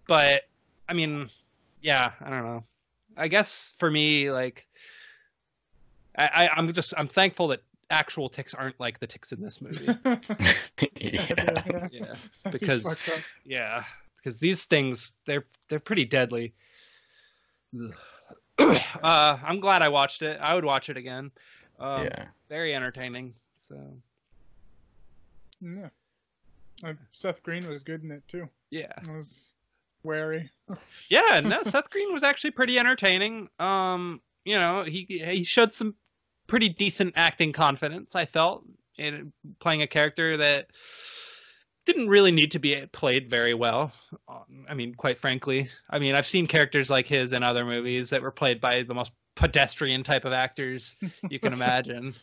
but 0.07 0.43
I 0.89 0.93
mean, 0.93 1.31
yeah, 1.83 2.13
I 2.21 2.31
don't 2.31 2.45
know. 2.45 2.65
I 3.17 3.29
guess 3.29 3.75
for 3.79 3.91
me, 3.91 4.31
like, 4.31 4.67
I, 6.17 6.25
I, 6.27 6.49
I'm 6.49 6.73
just 6.73 6.95
I'm 6.97 7.09
thankful 7.09 7.49
that 7.49 7.63
actual 7.91 8.29
ticks 8.29 8.55
aren't 8.55 8.79
like 8.81 8.99
the 8.99 9.07
ticks 9.07 9.33
in 9.33 9.41
this 9.41 9.61
movie. 9.61 9.87
yeah. 10.97 11.63
Yeah, 11.91 11.91
You 11.93 12.51
because 12.51 13.11
yeah, 13.45 13.85
because 14.17 14.39
these 14.39 14.65
things 14.65 15.13
they're 15.27 15.45
they're 15.69 15.81
pretty 15.81 16.05
deadly. 16.05 16.55
Uh, 18.57 19.37
I'm 19.45 19.59
glad 19.59 19.83
I 19.83 19.89
watched 19.89 20.23
it. 20.23 20.39
I 20.41 20.55
would 20.55 20.65
watch 20.65 20.89
it 20.89 20.97
again. 20.97 21.33
Um, 21.81 22.05
yeah. 22.05 22.27
Very 22.49 22.73
entertaining. 22.73 23.35
So 23.61 23.77
Yeah. 25.61 25.89
Uh, 26.85 26.93
Seth 27.11 27.43
Green 27.43 27.69
was 27.69 27.83
good 27.83 28.05
in 28.05 28.13
it 28.13 28.23
too. 28.29 28.49
yeah, 28.71 28.93
I 28.97 29.11
was 29.11 29.53
wary. 30.05 30.51
yeah. 31.09 31.41
No, 31.41 31.63
Seth 31.63 31.91
Green 31.91 32.13
was 32.13 32.23
actually 32.23 32.53
pretty 32.53 32.79
entertaining. 32.79 33.49
Um, 33.59 34.21
you 34.45 34.59
know, 34.59 34.85
he 34.85 35.07
he 35.09 35.45
showed 35.45 35.75
some 35.75 35.95
pretty 36.47 36.69
decent 36.69 37.15
acting 37.17 37.53
confidence. 37.53 38.15
I 38.15 38.27
felt 38.27 38.65
in 38.99 39.33
playing 39.61 39.83
a 39.83 39.87
character 39.87 40.37
that 40.37 40.67
didn't 41.87 42.09
really 42.09 42.31
need 42.33 42.53
to 42.53 42.59
be 42.59 42.87
played 42.93 43.29
very 43.29 43.55
well. 43.55 43.93
Um, 44.29 44.67
I 44.69 44.75
mean, 44.75 44.95
quite 44.95 45.19
frankly, 45.19 45.69
I 45.91 45.99
mean, 45.99 46.15
I've 46.15 46.27
seen 46.27 46.47
characters 46.47 46.91
like 46.91 47.09
his 47.09 47.33
in 47.33 47.43
other 47.43 47.65
movies 47.65 48.11
that 48.11 48.23
were 48.23 48.31
played 48.31 48.61
by 48.61 48.83
the 48.83 48.95
most 48.95 49.13
pedestrian 49.37 50.03
type 50.03 50.25
of 50.25 50.33
actors 50.33 50.95
you 51.29 51.39
can 51.39 51.53
imagine. 51.55 52.15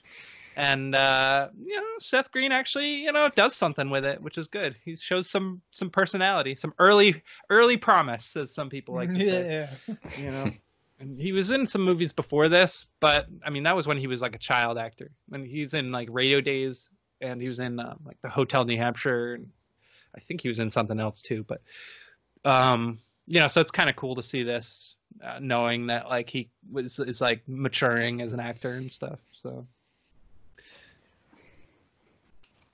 And 0.55 0.93
uh, 0.93 1.49
you 1.63 1.77
know, 1.77 1.83
Seth 1.99 2.31
Green 2.31 2.51
actually, 2.51 3.03
you 3.03 3.11
know, 3.11 3.29
does 3.29 3.55
something 3.55 3.89
with 3.89 4.05
it, 4.05 4.21
which 4.21 4.37
is 4.37 4.47
good. 4.47 4.75
He 4.83 4.95
shows 4.95 5.29
some 5.29 5.61
some 5.71 5.89
personality, 5.89 6.55
some 6.55 6.73
early 6.77 7.23
early 7.49 7.77
promise, 7.77 8.35
as 8.35 8.53
some 8.53 8.69
people 8.69 8.95
like 8.95 9.13
to 9.13 9.19
say 9.19 9.67
yeah. 9.87 9.95
you 10.17 10.31
know. 10.31 10.51
And 10.99 11.19
he 11.19 11.31
was 11.31 11.49
in 11.49 11.65
some 11.65 11.81
movies 11.81 12.11
before 12.11 12.47
this, 12.47 12.85
but 12.99 13.27
I 13.43 13.49
mean 13.49 13.63
that 13.63 13.75
was 13.75 13.87
when 13.87 13.97
he 13.97 14.07
was 14.07 14.21
like 14.21 14.35
a 14.35 14.39
child 14.39 14.77
actor. 14.77 15.11
When 15.29 15.45
he 15.45 15.61
was 15.61 15.73
in 15.73 15.91
like 15.91 16.09
Radio 16.11 16.41
Days, 16.41 16.89
and 17.21 17.41
he 17.41 17.47
was 17.47 17.59
in 17.59 17.79
uh, 17.79 17.95
like 18.05 18.21
the 18.21 18.29
Hotel 18.29 18.65
New 18.65 18.77
Hampshire, 18.77 19.35
and 19.35 19.49
I 20.15 20.19
think 20.19 20.41
he 20.41 20.49
was 20.49 20.59
in 20.59 20.69
something 20.69 20.99
else 20.99 21.21
too. 21.21 21.45
But 21.47 21.61
um, 22.43 22.99
you 23.25 23.39
know, 23.39 23.47
so 23.47 23.61
it's 23.61 23.71
kind 23.71 23.89
of 23.89 23.95
cool 23.95 24.15
to 24.15 24.23
see 24.23 24.43
this, 24.43 24.95
uh, 25.23 25.39
knowing 25.39 25.87
that 25.87 26.07
like 26.07 26.29
he 26.29 26.49
was 26.69 26.99
is 26.99 27.21
like 27.21 27.43
maturing 27.47 28.21
as 28.21 28.33
an 28.33 28.39
actor 28.39 28.73
and 28.73 28.91
stuff. 28.91 29.19
So 29.31 29.67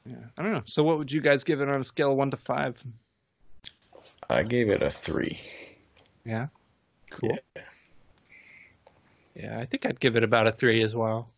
yeah, 0.08 0.16
I 0.38 0.44
don't 0.44 0.54
know. 0.54 0.64
So 0.66 0.84
what 0.84 0.98
would 0.98 1.12
you 1.12 1.22
guys 1.22 1.44
give 1.44 1.62
it 1.62 1.70
on 1.70 1.80
a 1.82 1.84
scale 1.84 2.12
of 2.12 2.18
one 2.18 2.32
to 2.32 2.38
five? 2.38 2.76
I 4.30 4.44
gave 4.44 4.70
it 4.70 4.82
a 4.82 4.90
three. 4.90 5.40
Yeah, 6.26 6.48
cool. 7.12 7.38
Yeah. 7.56 7.62
Yeah, 9.36 9.60
I 9.60 9.66
think 9.66 9.86
I'd 9.86 10.00
give 10.00 10.16
it 10.16 10.24
about 10.24 10.48
a 10.48 10.52
three 10.52 10.82
as 10.84 10.96
well. 10.96 11.30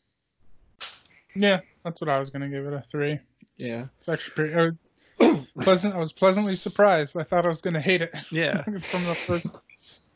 Yeah, 1.35 1.59
that's 1.83 2.01
what 2.01 2.09
I 2.09 2.17
was 2.17 2.29
gonna 2.29 2.49
give 2.49 2.65
it 2.65 2.73
a 2.73 2.83
three. 2.89 3.19
Yeah. 3.57 3.85
It's 3.99 4.07
actually 4.09 4.33
pretty 4.33 4.53
I 4.55 4.71
was 5.19 5.45
pleasant. 5.61 5.95
I 5.95 5.97
was 5.97 6.13
pleasantly 6.13 6.55
surprised. 6.55 7.17
I 7.17 7.23
thought 7.23 7.45
I 7.45 7.49
was 7.49 7.61
gonna 7.61 7.81
hate 7.81 8.01
it 8.01 8.15
Yeah. 8.31 8.63
from 8.63 9.03
the 9.05 9.15
first 9.27 9.57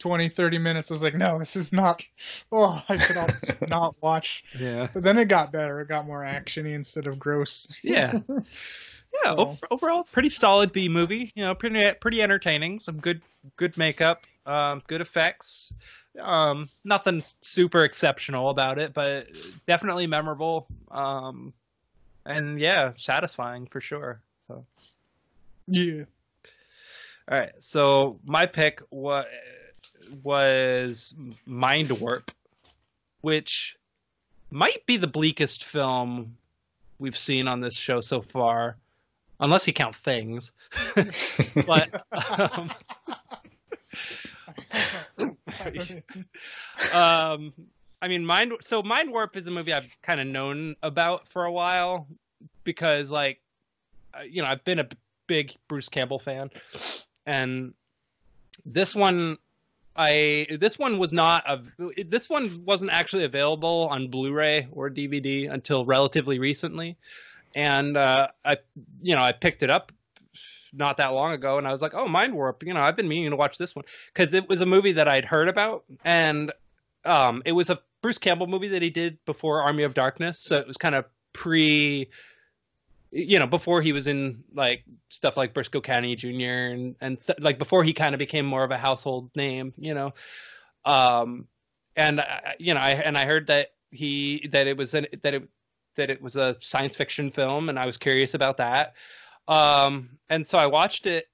20, 0.04 0.28
30 0.28 0.58
minutes. 0.58 0.91
I 0.91 0.93
was 0.95 1.01
like, 1.01 1.16
no, 1.16 1.39
this 1.39 1.56
is 1.56 1.72
not. 1.72 2.04
Oh, 2.51 2.84
I 2.89 2.97
could 2.97 3.70
not 3.70 3.95
watch. 4.01 4.43
Yeah. 4.60 4.89
But 4.93 5.01
then 5.04 5.18
it 5.18 5.30
got 5.30 5.54
better. 5.54 5.80
It 5.80 5.88
got 5.88 6.06
more 6.06 6.24
actiony 6.24 6.76
instead 6.76 7.08
of 7.08 7.18
gross. 7.18 7.68
Yeah. 7.82 8.20
Yeah, 9.24 9.36
So- 9.36 9.58
overall 9.70 10.06
pretty 10.12 10.30
solid 10.30 10.72
B 10.74 10.89
movie. 10.89 11.32
You 11.36 11.45
know, 11.45 11.54
pretty 11.54 11.93
pretty 12.01 12.24
entertaining. 12.24 12.80
Some 12.80 12.97
good 12.99 13.22
good 13.58 13.78
makeup, 13.78 14.24
um, 14.47 14.82
good 14.88 15.01
effects. 15.01 15.72
Um, 16.20 16.68
nothing 16.84 17.22
super 17.41 17.84
exceptional 17.84 18.49
about 18.49 18.80
it, 18.80 18.91
but 18.95 19.28
definitely 19.68 20.08
memorable. 20.08 20.66
Um, 20.89 21.54
and 22.26 22.60
yeah, 22.60 22.93
satisfying 22.97 23.68
for 23.68 23.82
sure. 23.82 24.20
So, 24.47 24.66
Yeah. 25.68 26.06
All 27.32 27.38
right, 27.38 27.51
so 27.60 28.20
my 28.26 28.47
pick 28.47 28.82
was 28.89 29.26
was 30.24 31.14
Mindwarp, 31.47 32.30
which 33.22 33.78
might 34.51 34.86
be 34.86 34.97
the 34.97 35.08
bleakest 35.08 35.64
film 35.64 36.38
we've 36.99 37.18
seen 37.18 37.47
on 37.47 37.60
this 37.60 37.76
show 37.76 38.01
so 38.01 38.22
far, 38.22 38.78
unless 39.39 39.68
you 39.68 39.74
count 39.74 39.95
things. 39.95 40.51
but 41.66 42.06
um, 42.12 42.72
um, 46.93 47.54
I 48.01 48.08
mean, 48.08 48.26
Mind. 48.26 48.54
So 48.62 48.84
Mindwarp 48.84 49.36
is 49.36 49.47
a 49.47 49.51
movie 49.51 49.74
I've 49.74 49.89
kind 50.01 50.20
of 50.20 50.28
known 50.28 50.76
about 50.84 51.28
for 51.30 51.45
a 51.45 51.51
while 51.51 52.08
because, 52.64 53.12
like, 53.12 53.39
uh, 54.14 54.24
you 54.24 54.41
know, 54.41 54.47
I've 54.47 54.64
been 54.64 54.80
a 54.80 54.88
big 55.28 55.56
Bruce 55.68 55.89
Campbell 55.89 56.20
fan, 56.20 56.49
and 57.26 57.74
this 58.66 58.93
one 58.93 59.38
I 59.95 60.47
this 60.59 60.79
one 60.79 60.97
was 60.97 61.13
not 61.13 61.43
a 61.47 62.03
this 62.03 62.29
one 62.29 62.63
wasn't 62.65 62.91
actually 62.91 63.25
available 63.25 63.87
on 63.91 64.09
Blu-ray 64.09 64.67
or 64.71 64.89
DVD 64.89 65.51
until 65.51 65.85
relatively 65.85 66.39
recently, 66.39 66.97
and 67.55 67.95
uh, 67.95 68.27
I 68.43 68.57
you 69.01 69.15
know 69.15 69.21
I 69.21 69.31
picked 69.33 69.63
it 69.63 69.69
up 69.69 69.91
not 70.75 70.97
that 70.97 71.09
long 71.09 71.33
ago 71.33 71.59
and 71.59 71.67
I 71.67 71.71
was 71.71 71.83
like 71.83 71.93
oh 71.93 72.07
Mindwarp 72.07 72.63
you 72.65 72.73
know 72.73 72.81
I've 72.81 72.95
been 72.95 73.07
meaning 73.07 73.29
to 73.29 73.35
watch 73.35 73.57
this 73.57 73.75
one. 73.75 73.85
Because 74.11 74.33
it 74.33 74.49
was 74.49 74.61
a 74.61 74.65
movie 74.65 74.93
that 74.93 75.07
I'd 75.07 75.25
heard 75.25 75.47
about 75.47 75.83
and 76.03 76.51
um, 77.05 77.43
it 77.45 77.51
was 77.51 77.69
a 77.69 77.79
Bruce 78.01 78.17
Campbell 78.17 78.47
movie 78.47 78.69
that 78.69 78.81
he 78.81 78.89
did 78.89 79.17
before 79.25 79.61
Army 79.61 79.83
of 79.83 79.93
Darkness. 79.93 80.39
So 80.39 80.57
it 80.57 80.67
was 80.67 80.77
kind 80.77 80.95
of 80.95 81.05
pre 81.31 82.09
you 83.16 83.38
know, 83.38 83.45
before 83.45 83.82
he 83.82 83.91
was 83.91 84.07
in 84.07 84.43
like 84.55 84.84
stuff 85.09 85.38
like 85.38 85.53
Brisco 85.53 85.84
County 85.84 86.16
Jr. 86.16 86.74
and 86.74 86.95
and 86.99 87.20
like 87.39 87.59
before 87.59 87.84
he 87.84 87.93
kind 87.93 88.16
of 88.16 88.20
became 88.20 88.45
more 88.45 88.64
of 88.64 88.72
a 88.72 88.78
household 88.78 89.30
name, 89.36 89.74
you 89.78 89.93
know. 89.93 90.14
Um, 90.84 91.47
and 91.95 92.20
uh, 92.20 92.26
you 92.57 92.74
know, 92.74 92.80
I 92.80 92.91
and 92.91 93.16
I 93.16 93.26
heard 93.26 93.47
that 93.47 93.68
he 93.91 94.49
that 94.51 94.66
it 94.66 94.78
was 94.78 94.95
an 94.95 95.05
that 95.22 95.36
it 95.36 95.47
that 95.95 96.09
it 96.09 96.24
was 96.24 96.36
a 96.38 96.55
science 96.59 96.95
fiction 96.95 97.30
film, 97.30 97.70
and 97.70 97.78
I 97.78 97.86
was 97.86 97.97
curious 97.97 98.34
about 98.34 98.57
that. 98.57 98.95
Um, 99.47 100.18
and 100.30 100.45
so 100.45 100.57
I 100.57 100.66
watched 100.66 101.05
it, 101.05 101.28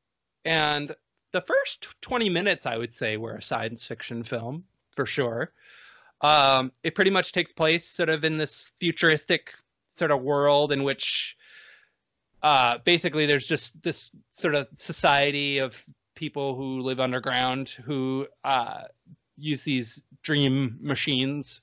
and 0.44 0.94
the 1.32 1.42
first 1.42 1.88
20 2.02 2.28
minutes, 2.28 2.66
I 2.66 2.76
would 2.78 2.94
say, 2.94 3.16
were 3.16 3.36
a 3.36 3.42
science 3.42 3.86
fiction 3.86 4.24
film 4.24 4.66
for 4.92 5.06
sure. 5.06 5.54
Um, 6.20 6.74
it 6.84 6.96
pretty 6.96 7.12
much 7.12 7.32
takes 7.32 7.54
place 7.54 7.88
sort 7.88 8.10
of 8.10 8.26
in 8.26 8.38
this 8.38 8.72
futuristic 8.80 9.54
sort 9.96 10.12
of 10.12 10.22
world 10.22 10.74
in 10.74 10.84
which 10.84 11.38
uh, 12.42 12.78
basically 12.84 13.26
there's 13.26 13.46
just 13.46 13.82
this 13.82 14.12
sort 14.34 14.56
of 14.56 14.68
society 14.76 15.60
of 15.60 15.76
people 16.16 16.56
who 16.56 16.82
live 16.82 17.00
underground 17.00 17.70
who 17.70 18.28
uh, 18.44 18.84
use 19.38 19.64
these 19.64 20.02
dream 20.22 20.78
machines. 20.82 21.62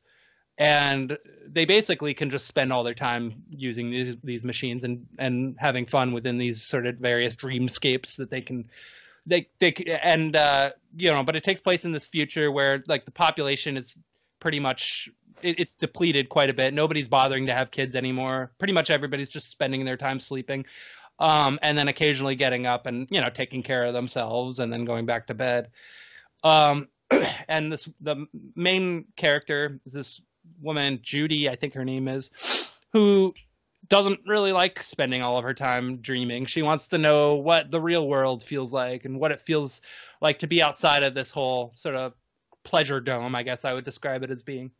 And 0.58 1.18
they 1.46 1.66
basically 1.66 2.14
can 2.14 2.30
just 2.30 2.46
spend 2.46 2.72
all 2.72 2.82
their 2.82 2.94
time 2.94 3.42
using 3.50 3.90
these 3.90 4.16
these 4.24 4.42
machines 4.42 4.84
and 4.84 5.06
and 5.18 5.54
having 5.58 5.84
fun 5.84 6.12
within 6.12 6.38
these 6.38 6.62
sort 6.62 6.86
of 6.86 6.96
various 6.96 7.36
dreamscapes 7.36 8.16
that 8.16 8.30
they 8.30 8.40
can 8.40 8.70
they 9.26 9.48
they 9.58 9.74
and 10.02 10.34
uh 10.34 10.70
you 10.96 11.12
know 11.12 11.22
but 11.24 11.36
it 11.36 11.44
takes 11.44 11.60
place 11.60 11.84
in 11.84 11.92
this 11.92 12.06
future 12.06 12.50
where 12.50 12.82
like 12.86 13.04
the 13.04 13.10
population 13.10 13.76
is 13.76 13.94
pretty 14.40 14.60
much 14.60 15.08
it, 15.42 15.60
it's 15.60 15.74
depleted 15.74 16.28
quite 16.28 16.50
a 16.50 16.54
bit. 16.54 16.74
Nobody's 16.74 17.08
bothering 17.08 17.46
to 17.46 17.54
have 17.54 17.70
kids 17.70 17.94
anymore. 17.94 18.52
Pretty 18.58 18.72
much 18.72 18.90
everybody's 18.90 19.30
just 19.30 19.50
spending 19.50 19.84
their 19.84 19.96
time 19.96 20.20
sleeping, 20.20 20.64
um, 21.18 21.58
and 21.62 21.76
then 21.76 21.88
occasionally 21.88 22.36
getting 22.36 22.66
up 22.66 22.86
and 22.86 23.08
you 23.10 23.20
know 23.20 23.30
taking 23.30 23.62
care 23.62 23.84
of 23.84 23.94
themselves 23.94 24.58
and 24.58 24.72
then 24.72 24.84
going 24.84 25.06
back 25.06 25.26
to 25.28 25.34
bed. 25.34 25.70
Um, 26.42 26.88
and 27.48 27.72
this 27.72 27.88
the 28.00 28.26
main 28.54 29.06
character 29.16 29.80
is 29.86 29.92
this 29.92 30.20
woman 30.60 31.00
Judy, 31.02 31.48
I 31.48 31.56
think 31.56 31.74
her 31.74 31.84
name 31.84 32.08
is, 32.08 32.30
who 32.92 33.34
doesn't 33.88 34.20
really 34.26 34.52
like 34.52 34.82
spending 34.82 35.22
all 35.22 35.38
of 35.38 35.44
her 35.44 35.54
time 35.54 35.98
dreaming. 35.98 36.46
She 36.46 36.62
wants 36.62 36.88
to 36.88 36.98
know 36.98 37.34
what 37.36 37.70
the 37.70 37.80
real 37.80 38.06
world 38.06 38.42
feels 38.42 38.72
like 38.72 39.04
and 39.04 39.20
what 39.20 39.32
it 39.32 39.42
feels 39.42 39.80
like 40.20 40.40
to 40.40 40.46
be 40.46 40.62
outside 40.62 41.02
of 41.02 41.14
this 41.14 41.30
whole 41.30 41.72
sort 41.76 41.94
of 41.94 42.14
pleasure 42.66 43.00
dome, 43.00 43.34
I 43.34 43.42
guess 43.44 43.64
I 43.64 43.72
would 43.72 43.84
describe 43.84 44.22
it 44.24 44.30
as 44.30 44.42
being. 44.42 44.72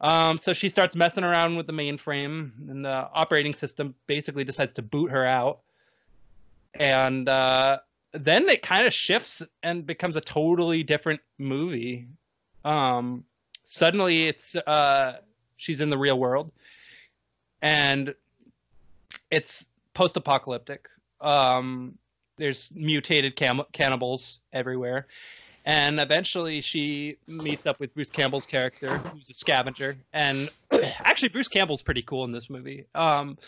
Um, 0.00 0.38
so 0.38 0.52
she 0.52 0.68
starts 0.68 0.94
messing 0.94 1.24
around 1.24 1.56
with 1.56 1.66
the 1.66 1.72
mainframe, 1.72 2.50
and 2.68 2.84
the 2.84 3.08
operating 3.12 3.54
system 3.54 3.94
basically 4.06 4.44
decides 4.44 4.74
to 4.74 4.82
boot 4.82 5.10
her 5.10 5.24
out. 5.24 5.60
And 6.74 7.28
uh, 7.28 7.78
then 8.12 8.48
it 8.48 8.62
kind 8.62 8.86
of 8.86 8.92
shifts 8.92 9.42
and 9.62 9.86
becomes 9.86 10.16
a 10.16 10.20
totally 10.20 10.82
different 10.82 11.20
movie. 11.38 12.08
Um, 12.64 13.24
suddenly, 13.64 14.28
it's 14.28 14.54
uh, 14.54 15.18
she's 15.56 15.80
in 15.80 15.90
the 15.90 15.98
real 15.98 16.18
world, 16.18 16.50
and 17.62 18.14
it's 19.30 19.68
post-apocalyptic. 19.94 20.88
Um, 21.20 21.96
there's 22.36 22.70
mutated 22.74 23.36
cam- 23.36 23.62
cannibals 23.72 24.40
everywhere, 24.52 25.06
and 25.64 25.98
eventually 25.98 26.60
she 26.60 27.16
meets 27.26 27.66
up 27.66 27.80
with 27.80 27.94
Bruce 27.94 28.10
Campbell's 28.10 28.46
character, 28.46 28.98
who's 28.98 29.30
a 29.30 29.34
scavenger. 29.34 29.96
And 30.12 30.50
actually, 30.98 31.30
Bruce 31.30 31.48
Campbell's 31.48 31.82
pretty 31.82 32.02
cool 32.02 32.24
in 32.24 32.32
this 32.32 32.50
movie. 32.50 32.86
Um, 32.94 33.38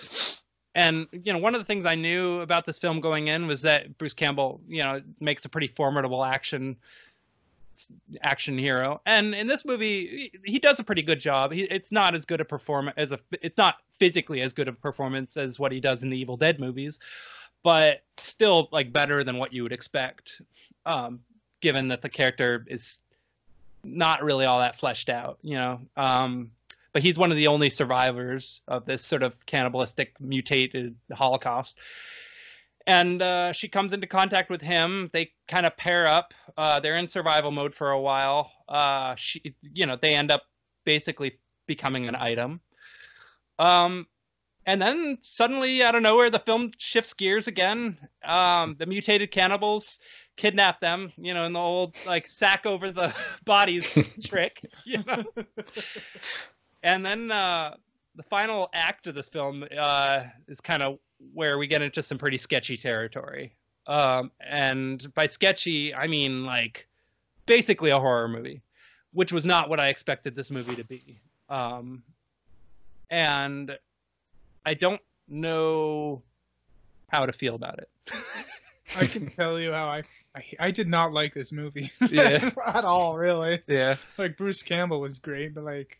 and 0.74 1.06
you 1.12 1.32
know, 1.32 1.38
one 1.38 1.54
of 1.54 1.60
the 1.60 1.64
things 1.64 1.86
I 1.86 1.94
knew 1.94 2.40
about 2.40 2.66
this 2.66 2.78
film 2.78 3.00
going 3.00 3.28
in 3.28 3.46
was 3.46 3.62
that 3.62 3.98
Bruce 3.98 4.14
Campbell, 4.14 4.60
you 4.68 4.82
know, 4.82 5.02
makes 5.20 5.44
a 5.44 5.48
pretty 5.48 5.68
formidable 5.68 6.24
action 6.24 6.76
action 8.22 8.56
hero. 8.56 9.00
And 9.04 9.34
in 9.34 9.46
this 9.46 9.64
movie, 9.64 10.32
he 10.44 10.58
does 10.58 10.78
a 10.78 10.84
pretty 10.84 11.02
good 11.02 11.20
job. 11.20 11.52
He, 11.52 11.62
it's 11.62 11.92
not 11.92 12.14
as 12.14 12.24
good 12.24 12.40
a 12.40 12.44
performance 12.44 12.94
as 12.96 13.12
a. 13.12 13.18
It's 13.42 13.58
not 13.58 13.76
physically 13.98 14.40
as 14.40 14.52
good 14.54 14.68
a 14.68 14.72
performance 14.72 15.36
as 15.36 15.58
what 15.58 15.72
he 15.72 15.80
does 15.80 16.02
in 16.02 16.10
the 16.10 16.18
Evil 16.18 16.36
Dead 16.36 16.60
movies, 16.60 16.98
but 17.62 18.02
still 18.18 18.68
like 18.72 18.92
better 18.92 19.24
than 19.24 19.36
what 19.36 19.52
you 19.52 19.62
would 19.62 19.72
expect. 19.72 20.40
Um, 20.86 21.20
given 21.60 21.88
that 21.88 22.02
the 22.02 22.08
character 22.08 22.64
is 22.68 23.00
not 23.84 24.22
really 24.22 24.44
all 24.44 24.60
that 24.60 24.78
fleshed 24.78 25.08
out, 25.08 25.38
you 25.42 25.54
know. 25.54 25.80
Um, 25.96 26.50
but 26.92 27.02
he's 27.02 27.18
one 27.18 27.30
of 27.30 27.36
the 27.36 27.48
only 27.48 27.70
survivors 27.70 28.60
of 28.66 28.86
this 28.86 29.04
sort 29.04 29.22
of 29.22 29.34
cannibalistic 29.46 30.14
mutated 30.20 30.96
Holocaust. 31.12 31.76
And 32.86 33.20
uh, 33.20 33.52
she 33.52 33.68
comes 33.68 33.92
into 33.92 34.06
contact 34.06 34.48
with 34.48 34.62
him. 34.62 35.10
They 35.12 35.32
kind 35.48 35.66
of 35.66 35.76
pair 35.76 36.06
up. 36.06 36.32
Uh, 36.56 36.80
they're 36.80 36.96
in 36.96 37.08
survival 37.08 37.50
mode 37.50 37.74
for 37.74 37.90
a 37.90 38.00
while. 38.00 38.50
Uh, 38.68 39.14
she, 39.16 39.54
you 39.60 39.86
know, 39.86 39.96
they 40.00 40.14
end 40.14 40.30
up 40.30 40.44
basically 40.84 41.38
becoming 41.66 42.06
an 42.08 42.14
item. 42.14 42.60
Um, 43.58 44.06
and 44.64 44.80
then 44.80 45.18
suddenly, 45.20 45.82
out 45.82 45.94
of 45.94 46.02
nowhere, 46.02 46.30
the 46.30 46.38
film 46.38 46.72
shifts 46.78 47.12
gears 47.12 47.46
again. 47.46 47.98
Um, 48.24 48.76
the 48.78 48.86
mutated 48.86 49.30
cannibals 49.30 49.98
kidnap 50.36 50.80
them, 50.80 51.12
you 51.16 51.34
know, 51.34 51.44
in 51.44 51.52
the 51.52 51.58
old 51.58 51.94
like 52.06 52.28
sack 52.28 52.66
over 52.66 52.90
the 52.90 53.14
bodies 53.44 54.14
trick, 54.24 54.64
you 54.84 55.02
know. 55.04 55.24
and 56.82 57.04
then 57.04 57.30
uh, 57.30 57.74
the 58.14 58.22
final 58.24 58.68
act 58.72 59.06
of 59.06 59.14
this 59.14 59.28
film 59.28 59.64
uh, 59.78 60.24
is 60.48 60.60
kind 60.60 60.82
of 60.82 60.98
where 61.32 61.58
we 61.58 61.66
get 61.66 61.82
into 61.82 62.02
some 62.02 62.18
pretty 62.18 62.38
sketchy 62.38 62.76
territory. 62.76 63.54
Um, 63.86 64.30
and 64.40 65.14
by 65.14 65.26
sketchy, 65.26 65.94
I 65.94 66.06
mean 66.06 66.44
like 66.44 66.86
basically 67.46 67.90
a 67.90 67.98
horror 67.98 68.28
movie, 68.28 68.62
which 69.12 69.32
was 69.32 69.44
not 69.44 69.68
what 69.68 69.80
I 69.80 69.88
expected 69.88 70.34
this 70.34 70.50
movie 70.50 70.76
to 70.76 70.84
be. 70.84 71.20
Um, 71.48 72.02
and 73.10 73.78
I 74.64 74.74
don't 74.74 75.00
know 75.28 76.22
how 77.08 77.26
to 77.26 77.32
feel 77.32 77.54
about 77.54 77.78
it. 77.78 77.88
I 78.96 79.06
can 79.06 79.30
tell 79.36 79.58
you 79.58 79.72
how 79.72 79.86
I, 79.88 80.02
I 80.34 80.44
I 80.60 80.70
did 80.70 80.88
not 80.88 81.12
like 81.12 81.34
this 81.34 81.50
movie. 81.52 81.90
Yeah. 82.10 82.50
at 82.64 82.84
all, 82.84 83.16
really. 83.16 83.62
Yeah. 83.66 83.96
Like 84.18 84.36
Bruce 84.36 84.62
Campbell 84.62 85.00
was 85.00 85.18
great, 85.18 85.54
but 85.54 85.64
like 85.64 85.98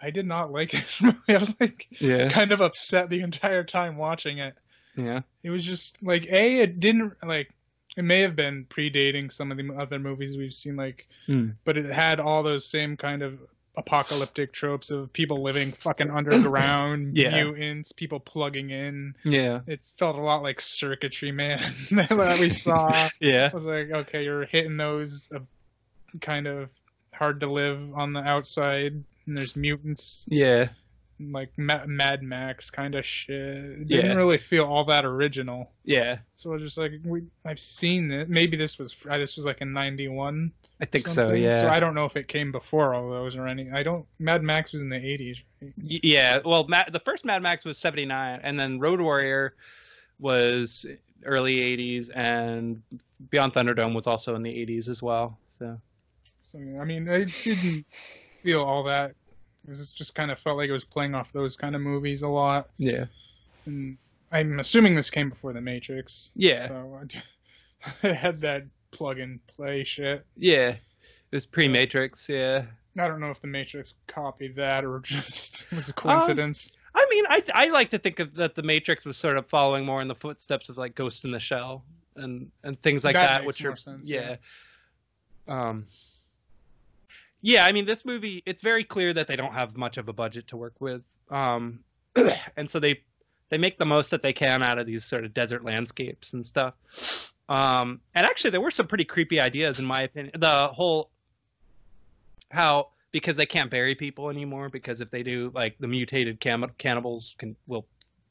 I 0.00 0.10
did 0.10 0.26
not 0.26 0.50
like 0.52 0.70
this 0.72 1.00
movie. 1.02 1.18
I 1.28 1.36
was 1.38 1.54
like 1.60 1.86
Yeah. 2.00 2.28
kind 2.30 2.52
of 2.52 2.60
upset 2.60 3.10
the 3.10 3.20
entire 3.20 3.64
time 3.64 3.96
watching 3.96 4.38
it. 4.38 4.54
Yeah. 4.96 5.20
It 5.42 5.50
was 5.50 5.64
just 5.64 6.02
like 6.02 6.26
a 6.30 6.58
it 6.60 6.80
didn't 6.80 7.14
like 7.24 7.50
it 7.96 8.02
may 8.02 8.20
have 8.20 8.36
been 8.36 8.64
predating 8.68 9.32
some 9.32 9.50
of 9.50 9.58
the 9.58 9.74
other 9.74 9.98
movies 9.98 10.36
we've 10.36 10.54
seen 10.54 10.76
like 10.76 11.06
Hmm. 11.26 11.50
but 11.64 11.76
it 11.76 11.86
had 11.86 12.20
all 12.20 12.42
those 12.42 12.66
same 12.66 12.96
kind 12.96 13.22
of 13.22 13.38
apocalyptic 13.76 14.52
tropes 14.52 14.90
of 14.90 15.12
people 15.12 15.42
living 15.42 15.72
fucking 15.72 16.10
underground, 16.10 17.16
Yeah. 17.16 17.44
mutants, 17.44 17.92
people 17.92 18.18
plugging 18.20 18.70
in. 18.70 19.14
Yeah. 19.24 19.60
It 19.66 19.82
felt 19.98 20.16
a 20.16 20.20
lot 20.20 20.42
like 20.42 20.60
circuitry 20.60 21.30
man 21.32 21.60
that 21.92 22.38
we 22.40 22.50
saw. 22.50 23.08
Yeah. 23.20 23.50
I 23.52 23.54
was 23.54 23.66
like, 23.66 23.90
okay, 23.90 24.24
you're 24.24 24.46
hitting 24.46 24.76
those 24.76 25.28
uh, 25.34 25.40
kind 26.20 26.46
of 26.46 26.70
hard 27.12 27.40
to 27.40 27.46
live 27.46 27.94
on 27.94 28.12
the 28.12 28.20
outside, 28.20 29.04
and 29.26 29.36
there's 29.36 29.54
mutants. 29.56 30.24
Yeah. 30.28 30.68
Like 31.20 31.50
Ma- 31.56 31.86
Mad 31.86 32.22
Max 32.22 32.70
kind 32.70 32.94
of 32.94 33.04
shit. 33.04 33.36
It 33.36 33.90
Yeah. 33.90 34.02
didn't 34.02 34.16
really 34.16 34.38
feel 34.38 34.64
all 34.64 34.84
that 34.84 35.04
original. 35.04 35.70
Yeah, 35.84 36.18
So 36.34 36.52
it's 36.54 36.62
just 36.62 36.78
like 36.78 36.92
we, 37.04 37.22
I've 37.44 37.58
seen 37.60 38.10
it. 38.10 38.28
Maybe 38.28 38.56
this 38.56 38.78
was 38.78 38.94
uh, 39.08 39.18
this 39.18 39.36
was 39.36 39.44
like 39.46 39.60
in 39.60 39.72
'91. 39.72 40.52
I 40.80 40.84
think 40.84 41.08
so. 41.08 41.32
Yeah. 41.32 41.60
So 41.62 41.68
I 41.68 41.80
don't 41.80 41.94
know 41.94 42.04
if 42.04 42.16
it 42.16 42.28
came 42.28 42.52
before 42.52 42.94
all 42.94 43.10
those 43.10 43.34
or 43.36 43.48
any. 43.48 43.70
I 43.72 43.82
don't. 43.82 44.06
Mad 44.20 44.42
Max 44.44 44.72
was 44.72 44.80
in 44.82 44.88
the 44.88 44.96
'80s. 44.96 45.36
Right? 45.60 45.72
Yeah, 45.78 46.38
well, 46.44 46.66
Ma- 46.68 46.88
the 46.92 47.00
first 47.00 47.24
Mad 47.24 47.42
Max 47.42 47.64
was 47.64 47.78
'79, 47.78 48.40
and 48.44 48.58
then 48.60 48.78
Road 48.78 49.00
Warrior 49.00 49.54
was 50.20 50.86
early 51.24 51.56
'80s, 51.58 52.10
and 52.14 52.80
Beyond 53.30 53.54
Thunderdome 53.54 53.94
was 53.94 54.06
also 54.06 54.34
in 54.36 54.42
the 54.42 54.50
'80s 54.50 54.88
as 54.88 55.02
well. 55.02 55.36
So 55.58 55.80
So 56.44 56.58
I 56.80 56.84
mean, 56.84 57.08
it 57.08 57.30
didn't 57.42 57.84
feel 58.42 58.62
all 58.62 58.84
that. 58.84 59.14
It 59.68 59.72
was 59.72 59.92
just 59.92 60.14
kind 60.14 60.30
of 60.30 60.38
felt 60.38 60.56
like 60.56 60.70
it 60.70 60.72
was 60.72 60.84
playing 60.84 61.14
off 61.14 61.30
those 61.30 61.56
kind 61.56 61.74
of 61.76 61.82
movies 61.82 62.22
a 62.22 62.28
lot. 62.28 62.70
yeah, 62.78 63.04
And 63.66 63.98
I'm 64.32 64.58
assuming 64.58 64.94
this 64.94 65.10
came 65.10 65.28
before 65.28 65.52
The 65.52 65.60
Matrix. 65.60 66.30
Yeah. 66.34 66.66
So 66.66 66.98
I, 67.02 68.02
it 68.08 68.14
had 68.14 68.40
that 68.40 68.64
plug 68.92 69.18
and 69.18 69.46
play 69.46 69.84
shit. 69.84 70.24
yeah, 70.38 70.68
it 70.70 70.78
was 71.30 71.44
pre-Matrix. 71.44 72.30
Yeah, 72.30 72.64
I 72.98 73.08
don't 73.08 73.20
know 73.20 73.30
if 73.30 73.42
The 73.42 73.46
Matrix 73.46 73.92
copied 74.06 74.56
that 74.56 74.86
or 74.86 75.00
just 75.04 75.66
Um, 75.70 75.76
was 75.76 75.90
a 75.90 75.92
coincidence. 75.92 76.70
I 76.94 77.06
mean, 77.10 77.24
I 77.28 77.42
I 77.54 77.66
like 77.66 77.90
to 77.90 77.98
think 77.98 78.20
of 78.20 78.34
that 78.36 78.54
the 78.54 78.62
Matrix 78.62 79.04
was 79.04 79.18
sort 79.18 79.36
of 79.36 79.46
following 79.46 79.84
more 79.84 80.00
in 80.00 80.08
the 80.08 80.14
footsteps 80.14 80.70
of 80.70 80.78
like 80.78 80.94
Ghost 80.94 81.26
in 81.26 81.30
the 81.30 81.38
Shell 81.40 81.84
and 82.16 82.50
and 82.64 82.80
things 82.80 83.04
like 83.04 83.12
That 83.12 83.40
that, 83.40 83.44
which 83.44 83.62
are 83.62 83.76
sense, 83.76 84.08
yeah. 84.08 84.36
Um. 85.46 85.86
Yeah, 87.40 87.64
I 87.64 87.72
mean, 87.72 87.86
this 87.86 88.04
movie 88.04 88.42
it's 88.46 88.62
very 88.62 88.84
clear 88.84 89.12
that 89.12 89.28
they 89.28 89.36
don't 89.36 89.52
have 89.52 89.76
much 89.76 89.96
of 89.96 90.08
a 90.08 90.12
budget 90.12 90.48
to 90.48 90.56
work 90.56 90.74
with, 90.80 91.02
um, 91.30 91.80
and 92.56 92.70
so 92.70 92.80
they 92.80 93.02
they 93.50 93.58
make 93.58 93.78
the 93.78 93.86
most 93.86 94.10
that 94.10 94.22
they 94.22 94.32
can 94.32 94.62
out 94.62 94.78
of 94.78 94.86
these 94.86 95.04
sort 95.04 95.24
of 95.24 95.32
desert 95.32 95.64
landscapes 95.64 96.32
and 96.32 96.44
stuff. 96.44 96.74
Um, 97.48 98.00
and 98.14 98.26
actually, 98.26 98.50
there 98.50 98.60
were 98.60 98.70
some 98.70 98.86
pretty 98.86 99.04
creepy 99.04 99.40
ideas 99.40 99.78
in 99.78 99.84
my 99.84 100.02
opinion. 100.02 100.32
The 100.38 100.68
whole 100.68 101.10
how 102.50 102.88
because 103.10 103.36
they 103.36 103.46
can't 103.46 103.70
bury 103.70 103.94
people 103.94 104.28
anymore 104.30 104.68
because 104.68 105.00
if 105.00 105.10
they 105.10 105.22
do, 105.22 105.50
like 105.54 105.76
the 105.78 105.86
mutated 105.86 106.40
cam- 106.40 106.72
cannibals 106.76 107.34
can 107.38 107.56
will 107.66 107.86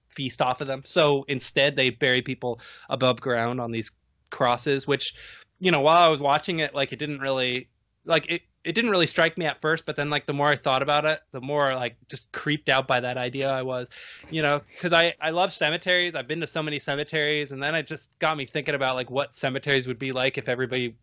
feast 0.09 0.41
off 0.41 0.61
of 0.61 0.67
them. 0.67 0.83
So 0.85 1.25
instead, 1.27 1.75
they 1.75 1.89
bury 1.89 2.21
people 2.21 2.59
above 2.89 3.21
ground 3.21 3.59
on 3.59 3.71
these 3.71 3.91
crosses, 4.29 4.85
which 4.85 5.13
you 5.59 5.71
know 5.71 5.81
while 5.81 6.01
I 6.01 6.07
was 6.09 6.19
watching 6.19 6.59
it, 6.59 6.75
like 6.75 6.93
it 6.93 6.97
didn't 6.97 7.19
really 7.19 7.69
like 8.05 8.29
it. 8.31 8.41
It 8.67 8.73
didn't 8.73 8.91
really 8.91 9.07
strike 9.07 9.37
me 9.37 9.45
at 9.45 9.61
first, 9.61 9.85
but 9.85 9.95
then 9.95 10.09
like 10.09 10.25
the 10.25 10.33
more 10.33 10.49
I 10.49 10.57
thought 10.57 10.81
about 10.81 11.05
it, 11.05 11.21
the 11.31 11.39
more 11.39 11.73
like 11.73 11.95
just 12.09 12.29
creeped 12.33 12.67
out 12.67 12.85
by 12.85 12.99
that 12.99 13.17
idea 13.17 13.49
I 13.49 13.61
was, 13.61 13.87
you 14.29 14.41
know, 14.41 14.61
because 14.73 14.91
I 14.91 15.13
I 15.21 15.29
love 15.29 15.53
cemeteries. 15.53 16.15
I've 16.15 16.27
been 16.27 16.41
to 16.41 16.47
so 16.47 16.61
many 16.61 16.77
cemeteries, 16.79 17.53
and 17.53 17.63
then 17.63 17.75
it 17.75 17.87
just 17.87 18.09
got 18.19 18.35
me 18.35 18.45
thinking 18.45 18.75
about 18.75 18.95
like 18.95 19.09
what 19.09 19.37
cemeteries 19.37 19.87
would 19.87 19.99
be 19.99 20.11
like 20.11 20.37
if 20.37 20.49
everybody 20.49 20.95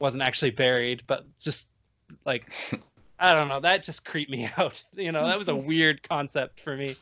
wasn't 0.00 0.24
actually 0.24 0.50
buried, 0.50 1.04
but 1.06 1.24
just 1.38 1.68
like 2.24 2.50
I 3.20 3.34
don't 3.34 3.46
know, 3.46 3.60
that 3.60 3.84
just 3.84 4.04
creeped 4.04 4.30
me 4.30 4.50
out. 4.58 4.82
You 4.96 5.12
know, 5.12 5.26
that 5.28 5.38
was 5.38 5.46
a 5.46 5.54
weird 5.54 6.02
concept 6.02 6.58
for 6.60 6.76
me. 6.76 6.96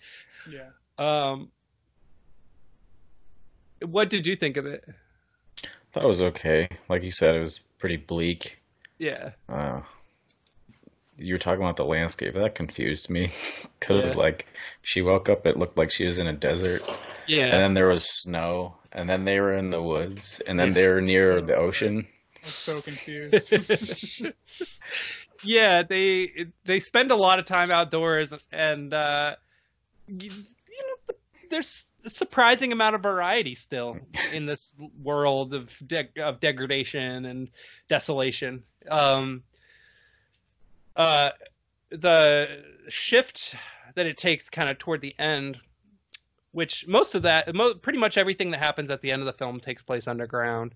yeah. 0.50 0.68
Um, 0.98 1.48
what 3.80 4.10
did 4.10 4.26
you 4.26 4.36
think 4.36 4.58
of 4.58 4.66
it? 4.66 4.84
That 5.94 6.04
was 6.04 6.20
okay. 6.20 6.68
Like 6.90 7.02
you 7.02 7.10
said, 7.10 7.34
it 7.34 7.40
was 7.40 7.58
pretty 7.78 7.96
bleak. 7.96 8.58
Yeah, 8.98 9.30
Uh, 9.48 9.80
you 11.20 11.34
were 11.34 11.38
talking 11.38 11.62
about 11.62 11.76
the 11.76 11.84
landscape. 11.84 12.34
That 12.34 12.54
confused 12.54 13.10
me 13.10 13.32
because, 13.80 14.14
Yeah. 14.14 14.20
like, 14.20 14.46
she 14.82 15.02
woke 15.02 15.28
up, 15.28 15.46
it 15.46 15.56
looked 15.56 15.76
like 15.76 15.90
she 15.90 16.06
was 16.06 16.18
in 16.18 16.26
a 16.26 16.32
desert, 16.32 16.82
yeah, 17.26 17.44
and 17.44 17.60
then 17.60 17.74
there 17.74 17.88
was 17.88 18.04
snow, 18.04 18.76
and 18.92 19.08
then 19.08 19.24
they 19.24 19.40
were 19.40 19.52
in 19.52 19.70
the 19.70 19.82
woods, 19.82 20.40
and 20.40 20.58
then 20.58 20.68
Yeah. 20.68 20.74
they 20.74 20.88
were 20.88 21.00
near 21.00 21.40
the 21.40 21.56
ocean. 21.56 22.06
I 22.42 22.46
was 22.46 22.54
so 22.54 22.80
confused. 22.80 23.52
yeah. 25.44 25.82
They 25.82 26.46
they 26.64 26.80
spend 26.80 27.10
a 27.10 27.16
lot 27.16 27.38
of 27.38 27.44
time 27.44 27.70
outdoors, 27.70 28.32
and 28.50 28.92
uh, 28.94 29.36
you, 30.08 30.30
you 30.30 30.86
know, 30.86 31.14
there's 31.50 31.84
a 32.04 32.10
surprising 32.10 32.72
amount 32.72 32.94
of 32.94 33.02
variety 33.02 33.54
still 33.54 33.98
in 34.32 34.46
this 34.46 34.74
world 35.02 35.52
of 35.54 35.70
de- 35.86 36.08
of 36.18 36.40
degradation 36.40 37.26
and 37.26 37.50
desolation. 37.88 38.62
Um, 38.90 39.42
uh, 40.96 41.30
the 41.90 42.62
shift 42.88 43.54
that 43.94 44.06
it 44.06 44.16
takes 44.16 44.48
kind 44.48 44.70
of 44.70 44.78
toward 44.78 45.00
the 45.00 45.14
end, 45.18 45.58
which 46.52 46.86
most 46.86 47.14
of 47.14 47.22
that, 47.22 47.54
mo- 47.54 47.74
pretty 47.74 47.98
much 47.98 48.16
everything 48.18 48.50
that 48.50 48.58
happens 48.58 48.90
at 48.90 49.00
the 49.00 49.10
end 49.10 49.22
of 49.22 49.26
the 49.26 49.32
film 49.32 49.60
takes 49.60 49.82
place 49.82 50.06
underground, 50.06 50.74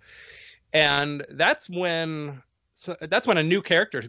and 0.73 1.25
that's 1.31 1.69
when. 1.69 2.43
So 2.77 2.97
that's 3.09 3.25
when 3.25 3.39
a 3.39 3.43
new 3.45 3.63
character 3.63 4.03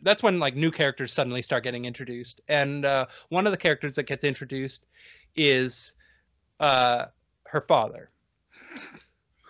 that's 0.00 0.22
when 0.22 0.38
like 0.38 0.54
new 0.54 0.70
characters 0.70 1.12
suddenly 1.12 1.42
start 1.42 1.64
getting 1.64 1.86
introduced 1.86 2.40
and 2.46 2.84
uh, 2.84 3.06
one 3.30 3.48
of 3.48 3.50
the 3.50 3.56
characters 3.56 3.96
that 3.96 4.04
gets 4.04 4.22
introduced 4.22 4.86
is 5.34 5.92
uh, 6.60 7.06
her 7.48 7.62
father 7.62 8.10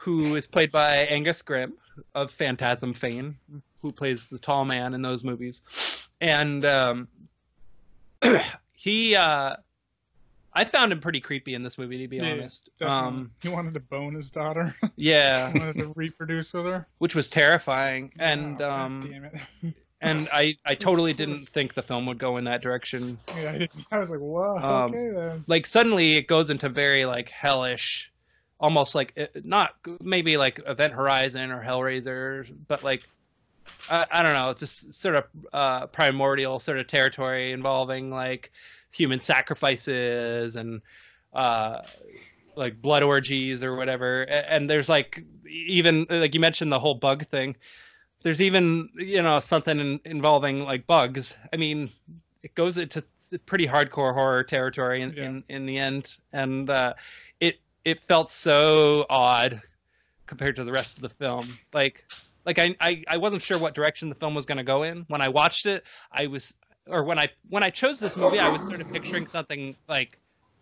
who 0.03 0.35
is 0.35 0.49
played 0.49 0.73
by 0.73 0.97
Angus 0.97 1.41
Scrimm 1.41 1.73
of 2.15 2.33
Phantasm 2.33 2.93
fame, 2.93 3.39
who 3.81 3.93
plays 3.93 4.29
the 4.29 4.39
tall 4.39 4.65
man 4.65 4.95
in 4.95 5.03
those 5.03 5.23
movies. 5.23 5.63
And 6.23 6.65
um, 6.65 7.09
he, 8.73 9.17
uh, 9.17 9.57
I 10.55 10.65
found 10.65 10.93
him 10.93 11.01
pretty 11.01 11.21
creepy 11.21 11.55
in 11.55 11.65
this 11.65 11.77
movie, 11.79 11.99
to 11.99 12.09
be 12.09 12.19
Yeah, 12.19 12.31
honest. 12.31 12.71
Um, 12.81 13.33
he 13.43 13.49
wanted 13.49 13.75
to 13.75 13.81
bone 13.81 14.15
his 14.15 14.31
daughter. 14.31 14.75
yeah, 14.97 15.51
he 15.53 15.59
wanted 15.59 15.79
to 15.79 15.93
reproduce 15.97 16.53
with 16.53 16.65
her. 16.67 16.87
which 16.99 17.17
was 17.17 17.27
terrifying. 17.29 18.13
And 18.21 18.63
Oh, 18.63 18.71
um, 18.71 19.01
damn 19.01 19.25
it. 19.25 19.75
and 20.01 20.29
I, 20.33 20.57
I 20.65 20.77
totally 20.77 21.13
didn't 21.13 21.41
think 21.41 21.75
the 21.75 21.83
film 21.83 22.07
would 22.07 22.19
go 22.19 22.37
in 22.37 22.45
that 22.45 22.63
direction. 22.63 23.19
yeah, 23.35 23.49
I, 23.51 23.59
didn't, 23.59 23.73
I 23.91 23.99
was 23.99 24.11
like, 24.11 24.21
whoa, 24.21 24.57
Um, 24.59 24.95
okay 24.95 25.11
then. 25.13 25.45
like 25.49 25.67
suddenly 25.67 26.17
it 26.17 26.29
goes 26.29 26.51
into 26.51 26.69
very 26.69 27.05
like 27.05 27.31
hellish 27.31 28.13
almost 28.61 28.95
like 28.95 29.13
uh, 29.19 29.25
not 29.43 29.71
maybe 30.01 30.37
like 30.37 30.61
event 30.69 30.93
horizon 30.93 31.51
or 31.51 31.61
hellraiser 31.65 32.47
but 32.69 32.85
like 32.85 33.03
I, 33.91 34.07
I 34.11 34.23
don't 34.23 34.35
know 34.35 34.51
it's 34.51 34.61
just 34.61 34.95
sort 34.95 35.15
of 35.17 35.25
uh 35.53 35.87
primordial 35.89 36.59
sort 36.59 36.79
of 36.79 36.87
territory 36.87 37.53
involving 37.53 38.11
like 38.11 38.53
human 38.91 39.21
sacrifices 39.21 40.57
and 40.57 40.83
uh 41.33 41.83
like 42.55 42.83
blood 42.83 43.03
orgies 43.03 43.65
or 43.65 43.75
whatever. 43.77 44.23
And 44.25 44.69
there's 44.69 44.89
like 44.89 45.25
even 45.49 46.07
like 46.11 46.35
you 46.35 46.41
mentioned 46.41 46.71
the 46.71 46.79
whole 46.79 46.95
bug 46.95 47.27
thing. 47.29 47.57
There's 48.23 48.41
even 48.43 48.91
you 48.97 49.23
know 49.23 49.41
something 49.41 49.79
in, 49.81 50.01
involving 50.05 50.61
like 50.65 50.87
bugs. 50.87 51.35
I 51.53 51.57
mean 51.57 51.91
it 52.43 52.55
goes 52.55 52.77
into 52.77 53.03
pretty 53.47 53.67
hardcore 53.67 54.13
horror 54.13 54.45
territory 54.45 55.01
in, 55.01 55.13
Yeah. 55.13 55.25
in, 55.25 55.45
in 55.49 55.67
the 55.67 55.79
end. 55.79 56.15
And 56.33 56.69
uh 56.69 56.93
it 57.41 57.59
it 57.85 58.03
felt 58.07 58.31
so 58.31 59.07
odd 59.09 59.63
compared 60.27 60.57
to 60.57 60.65
the 60.65 60.73
rest 60.73 60.97
of 60.97 61.03
the 61.03 61.09
film. 61.09 61.59
Like 61.73 62.05
like 62.45 62.59
i 62.59 62.75
i, 62.81 63.03
I 63.09 63.17
wasn't 63.19 63.43
sure 63.43 63.59
what 63.59 63.75
direction 63.75 64.09
the 64.09 64.15
film 64.15 64.35
was 64.35 64.47
going 64.47 64.59
to 64.59 64.65
go 64.65 64.83
in 64.83 65.05
when 65.09 65.21
i 65.21 65.29
watched 65.29 65.67
it 65.67 65.85
i 66.13 66.27
was 66.27 66.55
or 66.87 67.05
when 67.05 67.19
i 67.19 67.29
when 67.49 67.63
i 67.63 67.71
chose 67.71 68.01
this 68.01 68.17
movie 68.17 68.39
i 68.39 68.49
was 68.49 68.67
sort 68.67 68.81
of 68.81 68.91
picturing 68.93 69.27
something 69.27 69.77
like 69.89 70.19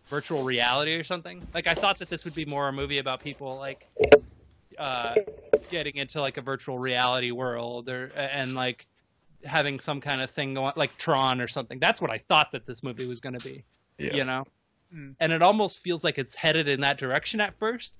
virtual 0.09 0.43
reality 0.43 0.95
or 0.95 1.03
something 1.03 1.41
like 1.53 1.67
i 1.67 1.73
thought 1.73 1.99
that 1.99 2.09
this 2.09 2.25
would 2.25 2.35
be 2.35 2.45
more 2.45 2.67
a 2.67 2.73
movie 2.73 2.97
about 2.97 3.21
people 3.21 3.57
like 3.57 3.87
uh 4.77 5.15
getting 5.69 5.95
into 5.95 6.19
like 6.21 6.37
a 6.37 6.41
virtual 6.41 6.77
reality 6.77 7.31
world 7.31 7.89
or 7.89 8.07
and 8.15 8.55
like 8.55 8.87
having 9.43 9.79
some 9.79 10.01
kind 10.01 10.21
of 10.21 10.29
thing 10.31 10.53
going 10.53 10.73
like 10.75 10.95
Tron 10.97 11.41
or 11.41 11.47
something. 11.47 11.79
That's 11.79 12.01
what 12.01 12.11
I 12.11 12.17
thought 12.19 12.51
that 12.51 12.65
this 12.65 12.83
movie 12.83 13.05
was 13.05 13.19
going 13.19 13.37
to 13.37 13.43
be, 13.43 13.63
Yeah. 13.97 14.15
you 14.15 14.23
know. 14.23 14.45
Mm. 14.93 15.15
And 15.19 15.31
it 15.31 15.41
almost 15.41 15.79
feels 15.79 16.03
like 16.03 16.17
it's 16.17 16.35
headed 16.35 16.67
in 16.67 16.81
that 16.81 16.97
direction 16.97 17.41
at 17.41 17.57
first 17.57 17.97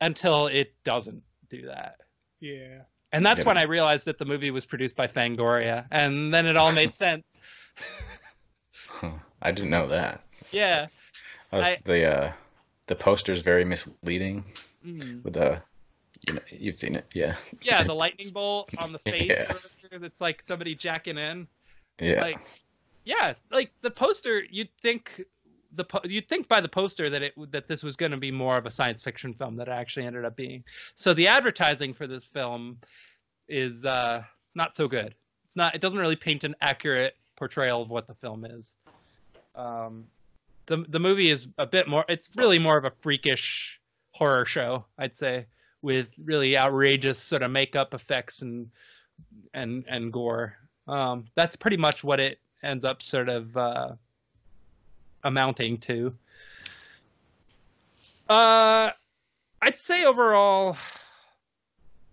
until 0.00 0.46
it 0.46 0.74
doesn't 0.84 1.22
do 1.48 1.66
that. 1.66 1.96
Yeah. 2.40 2.82
And 3.12 3.24
that's 3.26 3.44
when 3.44 3.58
I 3.58 3.62
realized 3.64 4.06
that 4.06 4.18
the 4.18 4.24
movie 4.24 4.50
was 4.50 4.64
produced 4.64 4.96
by 4.96 5.06
Fangoria 5.06 5.86
and 5.90 6.32
then 6.32 6.46
it 6.46 6.56
all 6.56 6.72
made 6.72 6.94
sense. 7.04 7.24
Huh. 8.88 9.10
I 9.40 9.50
didn't 9.52 9.70
know 9.70 9.88
that. 9.88 10.22
Yeah. 10.50 10.86
Was 11.52 11.66
I- 11.66 11.78
the 11.84 12.04
uh, 12.06 12.32
the 12.86 12.94
poster's 12.96 13.40
very 13.40 13.64
misleading 13.64 14.44
Mm. 14.84 15.22
with 15.22 15.34
the 15.34 15.62
you 16.26 16.34
know 16.34 16.40
you've 16.50 16.76
seen 16.76 16.96
it 16.96 17.06
yeah 17.14 17.36
Yeah, 17.62 17.84
the 17.84 17.94
lightning 18.02 18.30
bolt 18.30 18.68
on 18.78 18.90
the 18.92 18.98
face 18.98 19.30
Yeah. 19.30 19.52
that's 19.98 20.20
like 20.20 20.42
somebody 20.42 20.74
jacking 20.74 21.18
in. 21.18 21.46
yeah 22.00 22.20
like 22.20 22.40
yeah 23.04 23.34
like 23.52 23.70
the 23.82 23.92
poster 23.92 24.42
you'd 24.50 24.74
think 24.80 25.22
the 25.74 25.84
po- 25.84 26.00
you'd 26.04 26.28
think 26.28 26.48
by 26.48 26.60
the 26.60 26.68
poster 26.68 27.08
that 27.10 27.22
it 27.22 27.34
that 27.50 27.68
this 27.68 27.82
was 27.82 27.96
going 27.96 28.12
to 28.12 28.18
be 28.18 28.30
more 28.30 28.56
of 28.56 28.66
a 28.66 28.70
science 28.70 29.02
fiction 29.02 29.32
film 29.34 29.56
that 29.56 29.68
it 29.68 29.72
actually 29.72 30.06
ended 30.06 30.24
up 30.24 30.36
being 30.36 30.64
so 30.94 31.14
the 31.14 31.26
advertising 31.28 31.94
for 31.94 32.06
this 32.06 32.24
film 32.24 32.78
is 33.48 33.84
uh 33.84 34.22
not 34.54 34.76
so 34.76 34.88
good 34.88 35.14
it's 35.46 35.56
not 35.56 35.74
it 35.74 35.80
doesn't 35.80 35.98
really 35.98 36.16
paint 36.16 36.44
an 36.44 36.54
accurate 36.60 37.16
portrayal 37.36 37.82
of 37.82 37.90
what 37.90 38.06
the 38.06 38.14
film 38.14 38.44
is 38.44 38.74
um 39.54 40.04
the 40.66 40.84
the 40.88 41.00
movie 41.00 41.30
is 41.30 41.46
a 41.58 41.66
bit 41.66 41.88
more. 41.88 42.04
It's 42.08 42.28
really 42.36 42.58
more 42.58 42.76
of 42.76 42.84
a 42.84 42.92
freakish 43.00 43.80
horror 44.12 44.44
show, 44.44 44.84
I'd 44.98 45.16
say, 45.16 45.46
with 45.80 46.10
really 46.22 46.56
outrageous 46.56 47.18
sort 47.18 47.42
of 47.42 47.50
makeup 47.50 47.94
effects 47.94 48.42
and 48.42 48.70
and 49.52 49.84
and 49.88 50.12
gore. 50.12 50.56
Um, 50.86 51.26
that's 51.34 51.56
pretty 51.56 51.76
much 51.76 52.02
what 52.02 52.20
it 52.20 52.38
ends 52.62 52.84
up 52.84 53.02
sort 53.02 53.28
of 53.28 53.56
uh, 53.56 53.92
amounting 55.24 55.78
to. 55.78 56.14
Uh, 58.28 58.90
I'd 59.60 59.78
say 59.78 60.04
overall, 60.04 60.76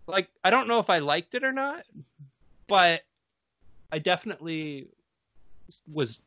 like 0.07 0.29
I 0.43 0.49
don't 0.49 0.67
know 0.67 0.79
if 0.79 0.89
I 0.89 0.99
liked 0.99 1.35
it 1.35 1.43
or 1.43 1.51
not, 1.51 1.85
but 2.67 3.01
I 3.91 3.99
definitely 3.99 4.87
was 5.91 6.19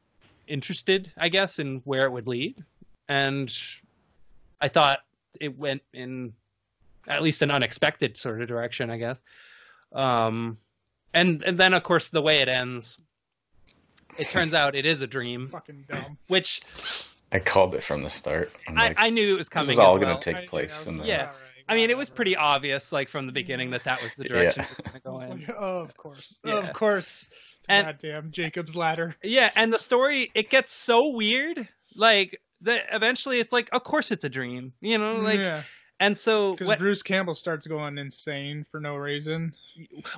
interested, 0.47 1.13
I 1.17 1.29
guess, 1.29 1.59
in 1.59 1.83
where 1.85 2.07
it 2.07 2.11
would 2.11 2.27
lead, 2.27 2.63
and 3.09 3.53
I 4.61 4.69
thought 4.69 5.01
it 5.41 5.59
went 5.59 5.83
in 5.93 6.33
at 7.09 7.23
least 7.23 7.43
an 7.43 7.51
unexpected 7.51 8.17
sort 8.17 8.41
of 8.41 8.49
direction, 8.49 8.91
I 8.91 8.97
guess. 8.97 9.21
Um, 9.93 10.59
and 11.15 11.43
and 11.43 11.59
then 11.59 11.75
of 11.75 11.83
course 11.83 12.09
the 12.09 12.23
way 12.23 12.41
it 12.41 12.49
ends, 12.49 12.97
it 14.19 14.29
turns 14.29 14.55
out 14.55 14.75
it 14.75 14.87
is 14.87 15.03
a 15.03 15.07
dream, 15.07 15.49
Fucking 15.51 15.85
dumb. 15.89 16.19
which 16.29 16.63
I 17.31 17.39
called 17.39 17.75
it 17.75 17.83
from 17.83 18.03
the 18.03 18.11
start. 18.11 18.53
I'm 18.69 18.79
I, 18.79 18.89
like, 18.89 18.97
I 18.99 19.11
knew 19.11 19.35
it 19.35 19.39
was 19.39 19.49
coming. 19.49 19.67
this 19.67 19.75
is 19.75 19.79
all 19.79 19.95
as 19.97 20.01
going 20.01 20.13
well. 20.13 20.21
to 20.21 20.31
I- 20.31 20.41
take 20.41 20.49
place 20.49 20.87
in 20.87 20.99
the. 20.99 21.07
Yeah. 21.07 21.21
Alright, 21.23 21.37
I 21.69 21.75
mean, 21.77 21.91
it 21.91 21.97
was 21.97 22.11
pretty 22.11 22.37
obvious, 22.37 22.93
like 22.93 23.09
from 23.09 23.27
the 23.27 23.33
beginning, 23.33 23.71
that 23.71 23.85
that 23.85 24.03
was 24.03 24.15
the 24.15 24.25
direction 24.29 24.65
it 24.65 24.93
was 24.93 25.03
going 25.03 25.23
to 25.23 25.29
go 25.29 25.35
in. 25.35 25.41
like, 25.47 25.57
oh, 25.59 25.79
of 25.83 25.97
course, 25.97 26.39
Yeah. 26.45 26.55
of 26.69 26.75
course. 26.75 27.29
And- 27.69 27.87
Goddamn 27.87 28.31
Jacob's 28.33 28.75
ladder. 28.77 29.15
Yeah, 29.23 29.51
and 29.55 29.73
the 29.73 29.79
story 29.79 30.31
it 30.35 30.51
gets 30.51 30.75
so 30.75 31.11
weird. 31.11 31.67
Like 31.95 32.41
that, 32.63 32.87
eventually, 32.93 33.39
it's 33.39 33.53
like, 33.53 33.69
of 33.73 33.85
course, 33.85 34.11
it's 34.11 34.25
a 34.25 34.29
dream, 34.29 34.73
you 34.81 34.99
know. 34.99 35.17
Like, 35.17 35.39
yeah, 35.41 35.63
and 36.01 36.19
so, 36.19 36.57
because 36.57 36.77
Bruce 36.79 37.03
Campbell 37.03 37.35
starts 37.35 37.67
going 37.69 37.97
insane 37.99 38.67
for 38.73 38.81
no 38.81 38.97
reason. 38.97 39.55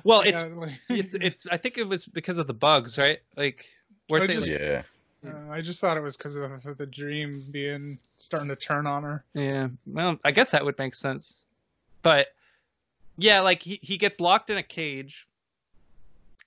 well, 0.03 0.21
it's 0.21 0.31
Yeah, 0.41 0.45
like- 0.55 0.79
it's 0.89 1.13
it's. 1.21 1.47
I 1.51 1.57
think 1.57 1.77
it 1.77 1.83
was 1.83 2.05
because 2.05 2.39
of 2.39 2.47
the 2.47 2.53
bugs, 2.53 2.97
right? 2.97 3.19
Like, 3.37 3.65
where 4.07 4.21
I 4.23 4.27
they, 4.27 4.33
just- 4.35 4.47
Yeah. 4.47 4.83
Uh, 5.25 5.49
I 5.49 5.61
just 5.61 5.81
thought 5.81 5.97
it 5.97 6.01
was 6.03 6.15
because 6.15 6.35
of 6.35 6.77
the 6.77 6.85
dream 6.85 7.43
being 7.49 7.97
starting 8.17 8.49
to 8.49 8.55
turn 8.55 8.85
on 8.85 9.01
her. 9.01 9.23
Yeah, 9.33 9.69
well, 9.87 10.19
I 10.23 10.29
guess 10.31 10.51
that 10.51 10.63
would 10.63 10.77
make 10.77 10.93
sense. 10.93 11.43
But 12.03 12.27
yeah, 13.17 13.39
like 13.39 13.63
he, 13.63 13.79
he 13.81 13.97
gets 13.97 14.19
locked 14.19 14.51
in 14.51 14.57
a 14.57 14.63
cage 14.63 15.27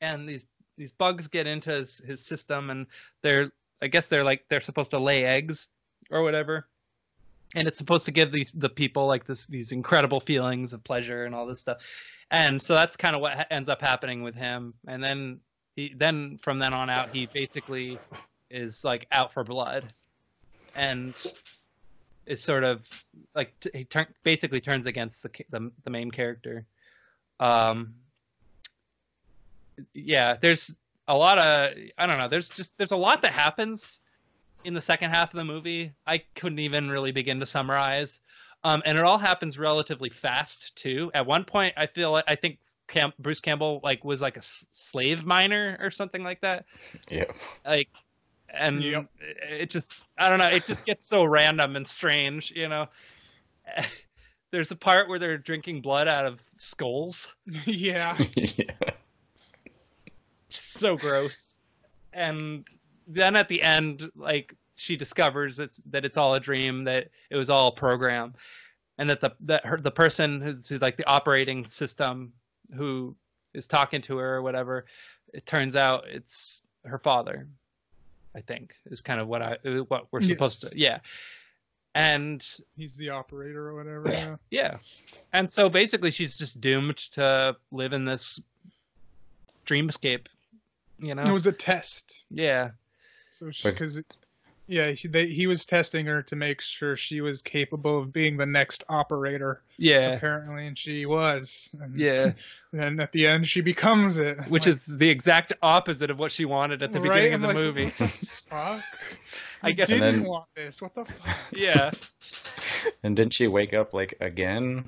and 0.01 0.29
these 0.29 0.45
these 0.77 0.93
bugs 0.93 1.27
get 1.27 1.49
into 1.49 1.71
his, 1.73 1.99
his 1.99 2.21
system 2.25 2.71
and 2.71 2.87
they're 3.23 3.51
I 3.83 3.89
guess 3.89 4.07
they're 4.07 4.23
like 4.23 4.45
they're 4.49 4.61
supposed 4.61 4.91
to 4.91 5.01
lay 5.01 5.25
eggs 5.25 5.67
or 6.11 6.23
whatever. 6.23 6.67
And 7.57 7.67
it's 7.67 7.79
supposed 7.79 8.05
to 8.05 8.13
give 8.13 8.31
these 8.31 8.53
the 8.53 8.69
people 8.69 9.07
like 9.07 9.25
this 9.25 9.47
these 9.47 9.73
incredible 9.73 10.21
feelings 10.21 10.73
of 10.73 10.85
pleasure 10.85 11.25
and 11.25 11.35
all 11.35 11.47
this 11.47 11.59
stuff. 11.59 11.79
And 12.31 12.61
so 12.63 12.75
that's 12.75 12.97
kind 12.97 13.17
of 13.17 13.23
what 13.23 13.35
ha- 13.35 13.47
ends 13.51 13.69
up 13.69 13.81
happening 13.81 14.23
with 14.23 14.35
him. 14.37 14.75
And 14.87 15.03
then 15.03 15.41
he 15.79 15.95
then 15.97 16.39
from 16.43 16.59
then 16.59 16.75
on 16.75 16.91
out 16.91 17.11
he 17.15 17.27
basically 17.27 18.01
is 18.51 18.85
like 18.85 19.07
out 19.13 19.33
for 19.33 19.45
blood. 19.45 19.85
And 20.75 21.15
is 22.27 22.43
sort 22.43 22.65
of 22.65 22.83
like 23.35 23.59
t- 23.61 23.71
he 23.73 23.85
turn, 23.85 24.07
basically 24.25 24.61
turns 24.61 24.87
against 24.87 25.23
the, 25.23 25.31
the 25.51 25.71
the 25.85 25.91
main 25.91 26.11
character. 26.11 26.67
Um, 27.39 27.95
yeah, 29.95 30.37
there's 30.41 30.75
a 31.07 31.17
lot 31.17 31.39
of 31.39 31.75
I 31.97 32.07
don't 32.07 32.19
know. 32.19 32.29
There's 32.29 32.49
just 32.49 32.77
there's 32.77 32.93
a 32.93 32.97
lot 32.97 33.23
that 33.23 33.33
happens 33.33 34.01
in 34.65 34.75
the 34.75 34.81
second 34.81 35.11
half 35.11 35.33
of 35.33 35.39
the 35.39 35.45
movie. 35.45 35.93
I 36.05 36.23
couldn't 36.35 36.59
even 36.59 36.91
really 36.91 37.13
begin 37.13 37.39
to 37.39 37.47
summarize. 37.47 38.19
Um, 38.65 38.83
and 38.85 38.99
it 38.99 39.05
all 39.05 39.19
happens 39.19 39.57
relatively 39.57 40.11
fast 40.11 40.75
too. 40.75 41.13
At 41.15 41.25
one 41.25 41.45
point, 41.45 41.75
I 41.77 41.87
feel 41.87 42.21
I 42.27 42.35
think 42.35 42.59
Cam- 42.89 43.13
Bruce 43.19 43.41
Campbell 43.41 43.81
like 43.85 44.05
was 44.05 44.21
like 44.21 44.37
a 44.37 44.41
s- 44.41 44.65
slave 44.73 45.25
miner 45.25 45.77
or 45.81 45.91
something 45.91 46.23
like 46.25 46.41
that 46.41 46.65
Yeah. 47.11 47.25
like 47.65 47.89
and 48.53 48.83
Yep. 48.83 49.07
it 49.21 49.71
just 49.71 49.95
i 50.17 50.31
don't 50.31 50.39
know 50.39 50.47
it 50.47 50.65
just 50.67 50.85
gets 50.87 51.07
so 51.07 51.23
random 51.25 51.77
and 51.77 51.87
strange 51.87 52.51
you 52.51 52.67
know 52.69 52.89
there's 54.51 54.71
a 54.71 54.77
part 54.77 55.09
where 55.09 55.19
they're 55.19 55.37
drinking 55.39 55.83
blood 55.83 56.09
out 56.09 56.25
of 56.25 56.41
skulls 56.57 57.31
yeah, 57.67 58.17
yeah. 58.37 58.65
so 60.49 60.97
gross 60.97 61.59
and 62.13 62.67
then 63.07 63.37
at 63.37 63.49
the 63.49 63.63
end 63.63 64.11
like 64.17 64.55
she 64.75 64.97
discovers 64.97 65.59
it's 65.59 65.81
that 65.91 66.05
it's 66.05 66.17
all 66.17 66.35
a 66.35 66.41
dream 66.41 66.85
that 66.85 67.09
it 67.31 67.37
was 67.37 67.51
all 67.51 67.69
a 67.69 67.73
program 67.73 68.33
and 68.97 69.11
that 69.11 69.21
the 69.21 69.31
that 69.41 69.67
her 69.67 69.79
the 69.79 69.91
person 69.91 70.41
who's, 70.41 70.69
who's 70.69 70.81
like 70.83 70.97
the 70.97 71.07
operating 71.07 71.67
system 71.67 72.33
who 72.75 73.15
is 73.55 73.67
talking 73.67 74.03
to 74.03 74.19
her 74.19 74.37
or 74.37 74.43
whatever 74.43 74.85
it 75.33 75.45
turns 75.47 75.77
out 75.77 76.05
it's 76.09 76.63
her 76.85 76.99
father 76.99 77.47
i 78.35 78.41
think 78.41 78.75
is 78.91 79.03
kind 79.03 79.21
of 79.21 79.29
what 79.29 79.43
i 79.43 79.57
what 79.89 80.07
we're 80.11 80.23
supposed 80.23 80.63
Yes. 80.65 80.71
to 80.73 80.79
yeah 80.79 80.99
and 81.95 82.47
he's 82.77 82.97
the 82.97 83.09
operator 83.11 83.69
or 83.69 83.75
whatever. 83.75 84.09
Yeah. 84.11 84.37
yeah 84.51 84.77
and 85.33 85.51
so 85.51 85.69
basically 85.69 86.11
she's 86.11 86.37
just 86.37 86.61
doomed 86.61 86.99
to 87.13 87.57
live 87.73 87.93
in 87.95 88.05
this 88.05 88.41
dreamscape 89.67 90.27
you 90.99 91.15
know 91.15 91.23
It 91.23 91.31
was 91.33 91.47
a 91.47 91.53
test. 91.53 92.25
yeah 92.31 92.71
So 93.31 93.47
But- 93.47 93.73
because 93.73 94.03
yeah, 94.69 94.91
he, 94.91 95.09
they, 95.09 95.27
he 95.27 95.47
was 95.49 95.65
testing 95.67 96.07
her 96.07 96.23
to 96.25 96.37
make 96.37 96.61
sure 96.61 96.95
she 96.97 97.21
was 97.21 97.43
capable 97.43 97.99
of 97.99 98.13
being 98.13 98.37
the 98.37 98.47
next 98.47 98.85
operator. 98.89 99.63
yeah 99.79 100.13
Apparently, 100.13 100.67
and 100.67 100.79
she 100.79 101.07
was. 101.07 101.71
And 101.81 101.97
yeah 101.97 102.33
Then 102.73 103.01
at 103.01 103.13
the 103.13 103.27
end, 103.27 103.47
she 103.49 103.63
becomes 103.63 104.19
it. 104.19 104.39
which 104.49 104.67
Like, 104.67 104.75
is 104.77 104.85
the 104.87 105.09
exact 105.09 105.55
opposite 105.63 106.11
of 106.11 106.19
what 106.19 106.31
she 106.31 106.45
wanted 106.45 106.83
at 106.83 106.93
the 106.93 107.01
Right? 107.01 107.23
beginning 107.31 107.33
I'm 107.35 107.45
of 107.45 107.49
the 107.49 107.55
like- 107.55 107.57
movie. 107.57 107.91
fuck. 108.51 108.83
I 109.63 109.73
guess 109.73 109.89
didn't 109.89 110.05
And 110.05 110.17
then- 110.19 110.25
want 110.31 110.47
this. 110.55 110.81
What 110.83 110.95
the 110.95 111.07
fuck? 111.07 111.37
yeah, 111.53 111.91
And 113.03 113.17
didn't 113.17 113.33
she 113.33 113.47
wake 113.49 113.73
up 113.75 113.95
like 113.95 114.15
again? 114.21 114.85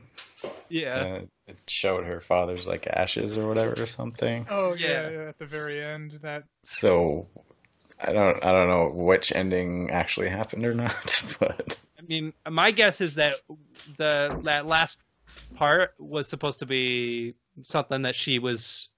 yeah, 0.68 0.94
Uh, 0.94 1.20
it 1.48 1.58
showed 1.66 2.04
her 2.04 2.20
father's 2.20 2.66
like 2.66 2.86
ashes 2.86 3.36
or 3.36 3.48
whatever 3.48 3.82
or 3.82 3.86
something. 3.86 4.46
Oh 4.50 4.74
Yeah. 4.74 4.88
yeah. 4.88 5.10
yeah, 5.10 5.28
at 5.30 5.38
the 5.38 5.46
very 5.46 5.82
end, 5.82 6.12
that 6.22 6.44
So 6.64 7.26
I 8.03 8.12
don't 8.12 8.44
I 8.44 8.53
don't 8.53 8.68
know 8.68 8.90
which 8.94 9.32
ending 9.32 9.90
actually 9.90 10.28
happened 10.28 10.64
or 10.64 10.74
not, 10.74 11.22
but 11.40 11.78
I 11.98 12.03
mean, 12.03 12.32
my 12.48 12.70
guess 12.70 13.01
is 13.01 13.16
that 13.16 13.34
the 13.98 14.40
that 14.44 14.66
last 14.66 14.98
part 15.55 15.94
was 15.98 16.28
supposed 16.28 16.61
to 16.61 16.66
be 16.66 17.34
something 17.62 18.03
that 18.03 18.14
she 18.14 18.38
was. 18.38 18.88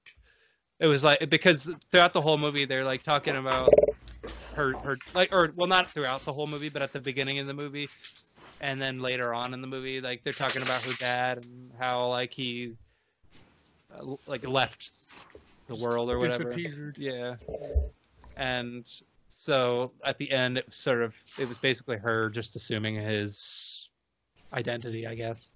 It 0.78 0.86
was 0.86 1.04
like 1.04 1.28
because 1.30 1.70
throughout 1.90 2.12
the 2.12 2.20
whole 2.20 2.38
movie 2.38 2.64
they're 2.64 2.84
like 2.84 3.02
talking 3.02 3.36
about 3.36 3.72
her 4.54 4.76
her 4.82 4.98
like 5.14 5.32
or 5.32 5.52
well 5.54 5.68
not 5.68 5.92
throughout 5.92 6.24
the 6.24 6.32
whole 6.32 6.46
movie 6.46 6.68
but 6.68 6.82
at 6.82 6.92
the 6.92 7.00
beginning 7.00 7.38
of 7.38 7.46
the 7.46 7.54
movie 7.54 7.88
and 8.60 8.82
then 8.82 9.00
later 9.00 9.32
on 9.32 9.54
in 9.54 9.60
the 9.60 9.66
movie 9.68 10.00
like 10.00 10.24
they're 10.24 10.32
talking 10.32 10.62
about 10.62 10.82
her 10.82 10.92
dad 10.98 11.38
and 11.38 11.72
how 11.78 12.08
like 12.08 12.34
he 12.34 12.74
uh, 13.94 14.14
like 14.26 14.46
left 14.46 14.90
the 15.68 15.76
world 15.76 16.10
or 16.10 16.18
whatever. 16.18 16.54
disappeared. 16.54 16.96
Yeah. 16.98 17.36
And 18.36 18.86
so 19.28 19.92
at 20.04 20.18
the 20.18 20.30
end, 20.30 20.58
it 20.58 20.66
was 20.66 20.76
sort 20.76 21.02
of, 21.02 21.14
it 21.38 21.46
was 21.46 21.58
basically 21.58 21.96
her 21.96 22.30
just 22.30 22.56
assuming 22.56 22.96
his 22.96 23.88
identity, 24.52 25.06
I 25.06 25.14
guess. 25.14 25.50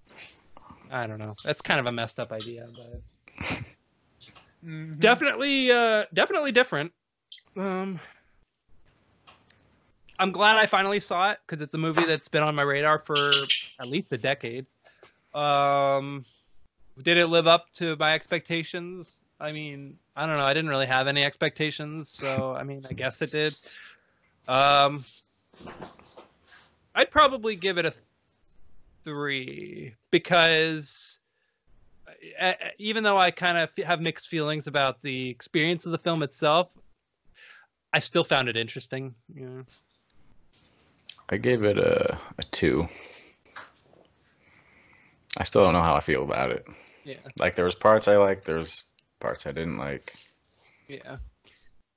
I 0.89 1.07
don't 1.07 1.19
know. 1.19 1.35
That's 1.43 1.61
kind 1.61 1.79
of 1.79 1.85
a 1.85 1.91
messed 1.91 2.19
up 2.19 2.31
idea, 2.31 2.67
but 2.75 3.01
Mhm. 4.63 4.99
definitely, 4.99 5.71
uh, 5.71 6.05
definitely 6.13 6.51
different. 6.51 6.91
Um, 7.55 7.99
I'm 10.19 10.31
glad 10.31 10.57
I 10.57 10.65
finally 10.65 10.99
saw 10.99 11.31
it 11.31 11.39
because 11.45 11.61
it's 11.61 11.75
a 11.75 11.77
movie 11.77 12.03
that's 12.03 12.27
been 12.27 12.43
on 12.43 12.55
my 12.55 12.63
radar 12.63 12.97
for 12.97 13.51
at 13.79 13.89
least 13.89 14.11
a 14.13 14.17
decade. 14.17 14.65
Um, 15.33 16.25
did 17.01 17.17
it 17.17 17.27
live 17.27 17.45
up 17.47 17.71
to 17.73 17.95
my 17.97 18.13
expectations? 18.13 19.21
I 19.39 19.51
mean, 19.51 19.97
I 20.15 20.25
don't 20.25 20.37
know. 20.37 20.45
I 20.45 20.53
didn't 20.53 20.69
really 20.69 20.87
have 20.87 21.07
any 21.07 21.23
expectations, 21.23 22.09
so 22.09 22.55
I 22.55 22.63
mean, 22.63 22.85
I 22.89 22.93
guess 22.93 23.21
it 23.21 23.31
did. 23.31 23.55
Um, 24.47 25.03
I'd 26.95 27.11
probably 27.11 27.55
give 27.55 27.77
it 27.77 27.85
a 27.85 27.93
three 29.03 29.93
because 30.09 31.19
uh, 32.39 32.53
even 32.79 33.03
though 33.03 33.17
I 33.17 33.31
kind 33.31 33.57
of 33.57 33.69
have 33.85 34.01
mixed 34.01 34.27
feelings 34.27 34.67
about 34.67 35.01
the 35.01 35.29
experience 35.29 35.85
of 35.85 35.91
the 35.91 35.97
film 35.99 36.23
itself, 36.23 36.69
I 37.93 37.99
still 37.99 38.23
found 38.23 38.49
it 38.49 38.57
interesting. 38.57 39.13
You 39.33 39.45
know? 39.45 39.63
I 41.29 41.37
gave 41.37 41.63
it 41.63 41.77
a 41.77 42.17
a 42.37 42.43
two. 42.43 42.87
I 45.37 45.43
still 45.43 45.63
don't 45.63 45.73
know 45.73 45.83
how 45.83 45.95
I 45.95 45.99
feel 45.99 46.23
about 46.23 46.51
it. 46.51 46.65
Yeah, 47.03 47.17
Like 47.37 47.55
there 47.55 47.65
was 47.65 47.75
parts 47.75 48.07
I 48.07 48.17
liked, 48.17 48.45
there 48.45 48.57
was 48.57 48.83
parts 49.19 49.47
I 49.47 49.51
didn't 49.51 49.77
like. 49.77 50.13
yeah. 50.87 51.17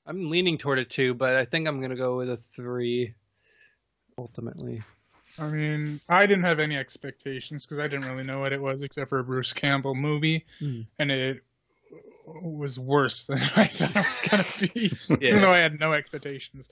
I'm 0.06 0.30
leaning 0.30 0.58
toward 0.58 0.78
a 0.78 0.84
two, 0.84 1.14
but 1.14 1.36
I 1.36 1.44
think 1.44 1.68
I'm 1.68 1.80
gonna 1.80 1.96
go 1.96 2.16
with 2.16 2.30
a 2.30 2.36
three. 2.36 3.14
ultimately. 4.18 4.82
I 5.38 5.48
mean, 5.48 6.00
I 6.08 6.26
didn't 6.26 6.44
have 6.44 6.58
any 6.58 6.76
expectations 6.76 7.64
because 7.64 7.78
I 7.78 7.86
didn't 7.88 8.06
really 8.06 8.24
know 8.24 8.40
what 8.40 8.52
it 8.52 8.60
was 8.60 8.82
except 8.82 9.08
for 9.08 9.18
a 9.20 9.24
Bruce 9.24 9.52
Campbell 9.52 9.94
movie, 9.94 10.44
Hmm. 10.58 10.80
and 10.98 11.10
it 11.10 11.42
was 12.26 12.78
worse 12.78 13.24
than 13.26 13.38
I 13.56 13.66
thought 13.66 13.90
it 13.96 14.04
was 14.04 14.22
gonna 14.28 14.46
be. 14.60 14.96
Yeah. 15.20 15.28
Even 15.28 15.42
though 15.42 15.50
I 15.52 15.58
had 15.58 15.78
no 15.80 15.92
expectations, 15.92 16.68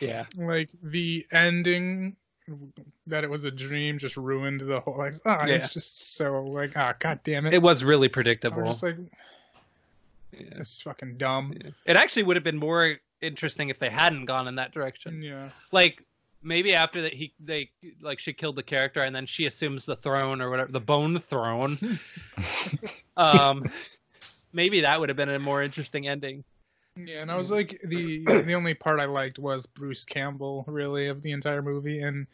Yeah. 0.00 0.24
like 0.36 0.70
the 0.82 1.26
ending 1.30 2.16
that 3.06 3.22
it 3.22 3.30
was 3.30 3.44
a 3.44 3.50
dream 3.50 3.98
just 3.98 4.16
ruined 4.16 4.60
the 4.62 4.80
whole. 4.80 4.98
Like, 4.98 5.14
ah, 5.24 5.46
Yeah. 5.46 5.54
it's 5.54 5.68
just 5.68 6.14
so 6.16 6.42
like, 6.44 6.72
ah, 6.76 6.94
god 6.98 7.20
damn 7.22 7.46
it. 7.46 7.54
It 7.54 7.62
was 7.62 7.84
really 7.84 8.08
predictable. 8.08 8.54
I 8.60 8.62
predictable. 8.62 8.88
was 8.88 8.98
just 8.98 9.00
like, 9.10 9.12
Yeah. 10.32 10.58
this 10.58 10.72
is 10.72 10.80
fucking 10.82 11.16
dumb. 11.16 11.54
It 11.84 11.96
actually 11.96 12.24
would 12.24 12.36
have 12.36 12.44
been 12.44 12.58
more 12.58 12.96
interesting 13.20 13.68
if 13.68 13.78
they 13.78 13.90
hadn't 13.90 14.26
gone 14.26 14.48
in 14.48 14.56
that 14.56 14.72
direction. 14.72 15.22
Yeah. 15.22 15.50
Like 15.72 16.02
maybe 16.42 16.74
after 16.74 17.02
that 17.02 17.12
he 17.12 17.34
they 17.40 17.70
like 18.00 18.18
she 18.18 18.32
killed 18.32 18.56
the 18.56 18.62
character 18.62 19.02
and 19.02 19.14
then 19.14 19.26
she 19.26 19.46
assumes 19.46 19.84
the 19.84 19.96
throne 19.96 20.40
or 20.40 20.50
whatever 20.50 20.72
the 20.72 20.80
bone 20.80 21.18
throne. 21.18 21.98
um 23.16 23.70
maybe 24.52 24.80
that 24.82 24.98
would 24.98 25.08
have 25.08 25.16
been 25.16 25.28
a 25.28 25.38
more 25.38 25.62
interesting 25.62 26.08
ending. 26.08 26.44
Yeah, 26.96 27.22
and 27.22 27.30
I 27.30 27.36
was 27.36 27.50
like 27.50 27.80
the 27.84 28.24
the 28.24 28.54
only 28.54 28.74
part 28.74 29.00
I 29.00 29.04
liked 29.04 29.38
was 29.38 29.66
Bruce 29.66 30.04
Campbell 30.04 30.64
really 30.66 31.06
of 31.08 31.22
the 31.22 31.32
entire 31.32 31.62
movie, 31.62 32.00
and 32.00 32.26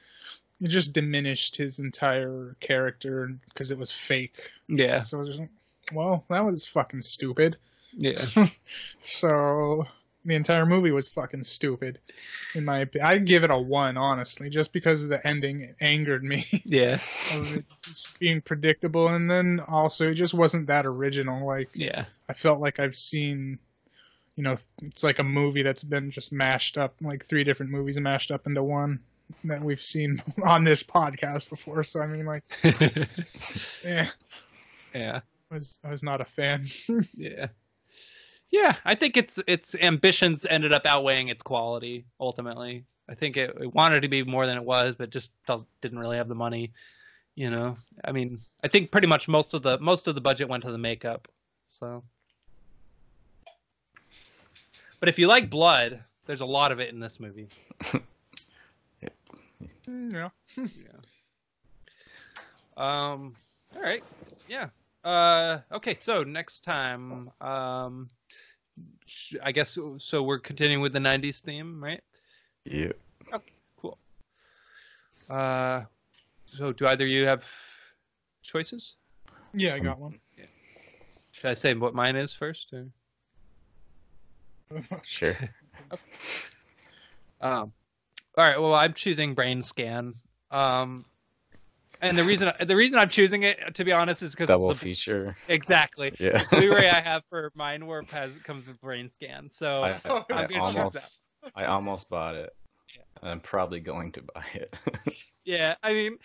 it 0.61 0.69
just 0.69 0.93
diminished 0.93 1.57
his 1.57 1.79
entire 1.79 2.57
character 2.61 3.37
because 3.49 3.71
it 3.71 3.79
was 3.79 3.91
fake. 3.91 4.51
Yeah. 4.69 5.01
So 5.01 5.19
I 5.19 5.21
was 5.21 5.29
just 5.29 5.41
like, 5.41 5.51
well, 5.93 6.25
that 6.31 6.45
was 6.45 6.67
fucking 6.67 7.03
stupid. 7.03 7.59
Yeah. 7.97 8.25
So 9.01 9.85
the 10.25 10.35
entire 10.35 10.67
movie 10.67 10.91
was 10.91 11.07
fucking 11.09 11.45
stupid, 11.45 12.01
in 12.55 12.65
my 12.65 12.81
opinion. 12.81 13.07
I'd 13.09 13.27
give 13.27 13.45
it 13.45 13.51
a 13.51 13.57
one, 13.59 13.97
honestly, 13.97 14.51
just 14.51 14.73
because 14.73 15.07
the 15.07 15.25
ending 15.25 15.75
angered 15.81 16.25
me 16.25 16.47
Yeah. 16.65 16.99
of 17.33 17.57
it 17.59 17.65
just 17.83 18.19
being 18.19 18.41
predictable, 18.41 19.09
and 19.09 19.31
then 19.31 19.61
also 19.67 20.11
it 20.11 20.15
just 20.15 20.35
wasn't 20.35 20.67
that 20.67 20.85
original. 20.87 21.47
Like 21.47 21.69
Yeah. 21.75 22.05
I 22.29 22.33
felt 22.35 22.61
like 22.61 22.81
I've 22.81 22.97
seen, 22.97 23.61
you 24.35 24.43
know, 24.43 24.57
it's 24.83 25.05
like 25.05 25.21
a 25.21 25.25
movie 25.25 25.63
that's 25.63 25.85
been 25.85 26.11
just 26.11 26.33
mashed 26.33 26.77
up, 26.77 26.97
like 27.01 27.25
three 27.25 27.45
different 27.45 27.71
movies 27.71 28.01
mashed 28.01 28.33
up 28.33 28.47
into 28.49 28.63
one 28.65 28.99
that 29.45 29.63
we've 29.63 29.83
seen 29.83 30.21
on 30.45 30.65
this 30.65 30.83
podcast 30.83 31.51
before. 31.51 31.85
So 31.85 32.01
I 32.01 32.07
mean, 32.09 32.27
like, 32.27 32.43
yeah, 33.85 34.09
yeah. 34.93 35.21
I 35.51 35.55
was 35.55 35.79
I 35.85 35.91
was 35.91 36.03
not 36.03 36.21
a 36.21 36.25
fan. 36.25 36.67
Yeah. 37.15 37.47
Yeah, 38.51 38.77
I 38.85 38.95
think 38.95 39.17
its 39.17 39.39
its 39.47 39.75
ambitions 39.75 40.47
ended 40.49 40.73
up 40.73 40.87
outweighing 40.87 41.29
its 41.29 41.43
quality 41.43 42.05
ultimately. 42.21 42.85
I 43.09 43.15
think 43.15 43.37
it, 43.37 43.57
it 43.61 43.75
wanted 43.75 44.03
to 44.03 44.09
be 44.09 44.23
more 44.25 44.47
than 44.47 44.57
it 44.57 44.65
was, 44.65 44.95
but 44.97 45.11
just 45.11 45.31
does, 45.47 45.65
didn't 45.81 45.99
really 45.99 46.17
have 46.17 46.29
the 46.29 46.35
money. 46.35 46.73
You 47.35 47.51
know, 47.51 47.77
I 48.05 48.13
mean, 48.13 48.41
I 48.65 48.69
think 48.69 48.91
pretty 48.91 49.07
much 49.07 49.29
most 49.29 49.53
of 49.55 49.63
the 49.63 49.79
most 49.79 50.09
of 50.09 50.15
the 50.15 50.21
budget 50.21 50.49
went 50.49 50.65
to 50.65 50.73
the 50.73 50.79
makeup. 50.79 51.29
So, 51.69 52.03
but 55.01 55.09
if 55.09 55.19
you 55.19 55.27
like 55.27 55.51
blood, 55.51 56.01
there's 56.27 56.41
a 56.41 56.47
lot 56.47 56.73
of 56.73 56.81
it 56.81 56.93
in 56.93 57.01
this 57.01 57.21
movie. 57.21 57.49
yeah. 60.57 60.69
Um. 62.77 63.35
All 63.75 63.83
right. 63.83 64.03
Yeah. 64.49 64.69
Uh. 65.07 65.61
Okay. 65.71 65.95
So 65.95 66.25
next 66.25 66.65
time, 66.65 67.31
um, 67.41 68.11
I 69.41 69.53
guess 69.53 69.79
so. 69.99 70.23
We're 70.25 70.41
continuing 70.41 70.83
with 70.83 70.93
the 70.93 70.99
'90s 70.99 71.41
theme, 71.41 71.83
right? 71.83 72.03
Yeah. 72.65 72.91
Cool. 73.77 73.99
Uh. 75.31 75.83
So 76.47 76.73
do 76.73 76.89
either 76.89 77.05
of 77.05 77.11
you 77.11 77.25
have 77.25 77.45
choices? 78.43 78.97
Yeah, 79.55 79.75
I 79.75 79.79
got 79.79 80.01
one. 80.01 80.19
Should 81.31 81.51
I 81.51 81.55
say 81.55 81.73
what 81.75 81.95
mine 81.95 82.17
is 82.17 82.33
first? 82.33 82.73
Or? 82.73 82.89
Sure. 85.05 85.37
Um. 87.41 87.71
All 88.37 88.45
right. 88.45 88.59
Well, 88.59 88.75
I'm 88.75 88.95
choosing 88.95 89.37
Brainscan. 89.37 90.15
Um. 90.51 91.05
And 92.01 92.19
the 92.19 92.25
reason 92.25 92.53
the 92.61 92.77
reason 92.77 92.99
I'm 92.99 93.09
choosing 93.09 93.43
it, 93.43 93.75
to 93.75 93.85
be 93.85 93.93
honest, 93.93 94.23
is 94.23 94.33
because 94.33 94.49
Double 94.49 94.75
feature. 94.75 95.37
exactly. 95.49 96.13
Yeah. 96.19 96.43
Blu-ray 96.51 96.89
I 96.91 97.01
have 97.01 97.23
for 97.31 97.51
Mindwarp 97.59 98.11
has 98.11 98.33
comes 98.45 98.67
with 98.67 98.81
Brainscan, 98.81 99.53
so 99.53 99.83
I, 99.83 99.91
I 99.91 100.01
I'm 100.05 100.25
gonna 100.29 100.49
choose 100.49 100.59
almost, 100.59 101.23
I 101.55 101.65
almost 101.65 102.11
bought 102.11 102.35
it. 102.35 102.55
And 103.23 103.31
I'm 103.31 103.41
probably 103.41 103.81
going 103.81 104.13
to 104.13 104.23
buy 104.23 104.45
it. 104.55 104.77
Yeah, 105.47 105.77
I 105.81 105.93
mean, 105.93 106.19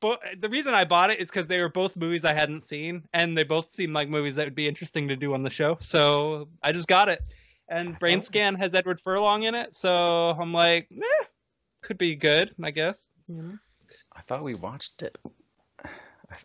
but 0.00 0.20
the 0.38 0.50
reason 0.50 0.74
I 0.74 0.84
bought 0.84 1.10
it 1.10 1.18
is 1.18 1.30
because 1.30 1.46
they 1.46 1.60
were 1.60 1.70
both 1.70 1.96
movies 1.96 2.26
I 2.26 2.34
hadn't 2.34 2.62
seen, 2.62 3.04
and 3.14 3.34
they 3.34 3.42
both 3.42 3.72
seemed 3.72 3.94
like 3.94 4.10
movies 4.10 4.36
that 4.36 4.44
would 4.44 4.54
be 4.54 4.68
interesting 4.68 5.08
to 5.08 5.16
do 5.16 5.32
on 5.32 5.42
the 5.42 5.48
show. 5.48 5.78
So 5.80 6.48
I 6.62 6.72
just 6.72 6.86
got 6.86 7.08
it. 7.08 7.22
And 7.70 7.98
Brain 7.98 8.16
thought 8.16 8.22
it 8.22 8.26
Scan 8.26 8.54
has 8.56 8.74
Edward 8.74 9.00
Furlong 9.00 9.44
in 9.44 9.54
it, 9.54 9.74
so 9.74 9.88
I'm 9.90 10.52
like, 10.52 10.88
eh, 10.94 11.24
could 11.82 11.96
be 11.96 12.16
good, 12.16 12.54
I 12.62 12.70
guess. 12.70 13.08
I 14.20 14.22
thought 14.22 14.44
we 14.44 14.54
watched 14.54 15.00
it. 15.00 15.16
I, 15.82 16.36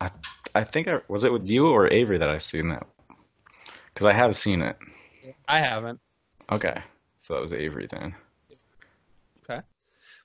I, 0.00 0.10
I 0.54 0.62
think 0.62 0.86
I 0.86 1.00
was 1.08 1.24
it 1.24 1.32
with 1.32 1.50
you 1.50 1.66
or 1.66 1.92
Avery 1.92 2.18
that 2.18 2.28
I've 2.28 2.44
seen 2.44 2.68
that. 2.68 2.86
Because 3.92 4.06
I 4.06 4.12
have 4.12 4.36
seen 4.36 4.62
it. 4.62 4.76
I 5.48 5.58
haven't. 5.58 5.98
Okay, 6.52 6.80
so 7.18 7.34
that 7.34 7.40
was 7.42 7.52
Avery 7.52 7.88
then. 7.90 8.14
Okay, 9.42 9.60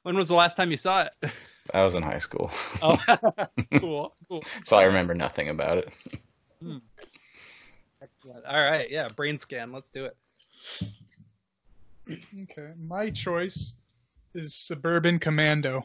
when 0.04 0.16
was 0.16 0.28
the 0.28 0.36
last 0.36 0.56
time 0.58 0.70
you 0.70 0.78
saw 0.78 1.06
it? 1.06 1.32
I 1.74 1.82
was 1.82 1.96
in 1.96 2.04
high 2.04 2.20
school, 2.20 2.52
Oh, 2.84 3.04
cool, 3.80 4.16
cool. 4.30 4.44
so 4.64 4.78
I 4.78 4.84
remember 4.84 5.16
nothing 5.16 5.50
about 5.50 5.80
it. 5.80 5.90
Hmm. 6.62 6.78
Excellent. 8.00 8.46
All 8.46 8.62
right, 8.62 8.92
yeah, 8.92 9.08
Brainscan. 9.08 9.74
Let's 9.74 9.90
do 9.90 10.06
it. 10.06 10.16
Okay, 12.44 12.74
my 12.80 13.10
choice 13.10 13.74
is 14.36 14.54
Suburban 14.54 15.18
Commando. 15.18 15.84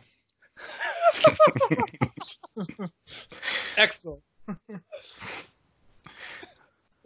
Excellent. 3.77 4.23
All 4.49 4.57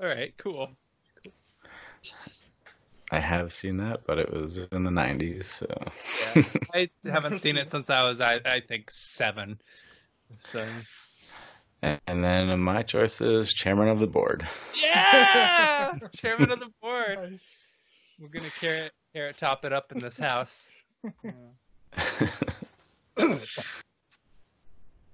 right, 0.00 0.34
cool. 0.38 0.70
I 3.11 3.20
have 3.20 3.52
seen 3.52 3.76
that, 3.78 4.00
but 4.07 4.18
it 4.18 4.32
was 4.32 4.66
in 4.72 4.82
the 4.82 4.90
90s. 4.90 5.44
So. 5.44 5.66
Yeah, 6.36 6.44
I 6.74 6.90
haven't 7.11 7.40
seen 7.40 7.57
it 7.57 7.68
since 7.70 7.90
I 7.90 8.02
was, 8.02 8.20
I, 8.20 8.40
I 8.44 8.61
think, 8.66 8.90
seven. 8.90 9.61
So 10.40 10.66
and 12.07 12.24
then 12.24 12.59
my 12.61 12.82
choice 12.82 13.20
is 13.20 13.52
chairman 13.52 13.88
of 13.88 13.98
the 13.98 14.07
board. 14.07 14.46
yeah, 14.82 15.98
chairman 16.12 16.50
of 16.50 16.61
the 16.61 16.70
board. 16.80 17.18
Nice. 17.30 17.66
We're 18.18 18.28
gonna 18.28 18.50
carrot 18.61 18.92
carrot 19.12 19.36
top 19.36 19.64
it 19.64 19.72
up 19.72 19.92
in 19.92 19.98
this 19.98 20.18
house. 20.18 20.66
All 23.19 23.39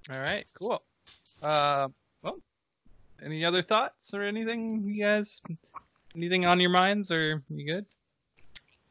right, 0.09 0.45
cool. 0.59 0.81
Uh, 1.41 1.87
well, 2.23 2.39
any 3.23 3.45
other 3.45 3.61
thoughts 3.61 4.13
or 4.13 4.23
anything, 4.23 4.83
you 4.85 5.03
guys? 5.03 5.41
Anything 6.15 6.45
on 6.45 6.59
your 6.59 6.69
minds, 6.69 7.11
or 7.11 7.41
you 7.49 7.65
good? 7.65 7.85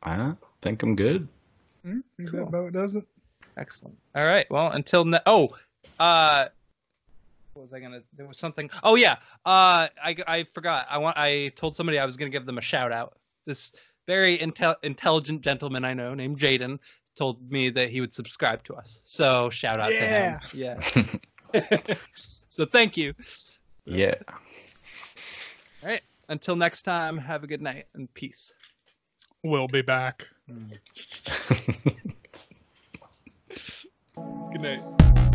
I 0.03 0.33
think 0.63 0.83
I'm 0.83 0.97
good. 0.97 1.29
Think 1.85 2.05
Cool. 2.31 2.41
That 2.41 2.43
about 2.49 2.73
does 2.73 2.97
it. 2.97 3.05
Excellent. 3.57 3.97
All 4.15 4.25
right. 4.25 4.51
Well, 4.51 4.71
until 4.71 5.05
ne- 5.05 5.21
oh, 5.27 5.51
uh, 5.99 6.47
what 7.55 7.63
was 7.63 7.73
I 7.73 7.81
gonna? 7.81 8.01
There 8.17 8.27
was 8.27 8.39
something. 8.39 8.71
Oh 8.83 8.95
yeah. 8.95 9.17
Uh, 9.45 9.89
I 10.03 10.17
I 10.27 10.47
forgot. 10.55 10.87
I 10.89 10.99
want. 10.99 11.17
I 11.19 11.49
told 11.57 11.75
somebody 11.75 11.99
I 11.99 12.05
was 12.05 12.17
gonna 12.17 12.31
give 12.31 12.47
them 12.47 12.59
a 12.59 12.63
shout 12.63 12.93
out. 12.93 13.19
This 13.47 13.73
very 14.07 14.39
intel- 14.39 14.83
intelligent 14.83 15.43
gentleman 15.43 15.85
I 15.85 15.95
know 15.95 16.15
named 16.15 16.39
Jaden 16.39 16.79
told 17.17 17.51
me 17.51 17.71
that 17.71 17.91
he 17.91 18.01
would 18.01 18.15
subscribe 18.15 18.63
to 18.65 18.75
us. 18.75 19.01
So 19.05 19.51
shout 19.51 19.79
out 19.81 19.93
Yeah. 19.93 20.39
to 20.51 20.59
him. 20.99 21.21
Yeah. 21.55 21.95
so 22.49 22.65
thank 22.65 22.97
you. 22.97 23.15
yeah. 23.85 24.15
All 25.83 25.89
right. 25.89 26.03
Until 26.29 26.57
next 26.57 26.83
time. 26.83 27.19
Have 27.19 27.43
a 27.45 27.47
good 27.47 27.61
night 27.63 27.87
and 27.95 28.13
peace. 28.15 28.53
We'll 29.43 29.69
be 29.69 29.83
back. 29.83 30.27
Good 34.53 34.61
night. 34.61 35.30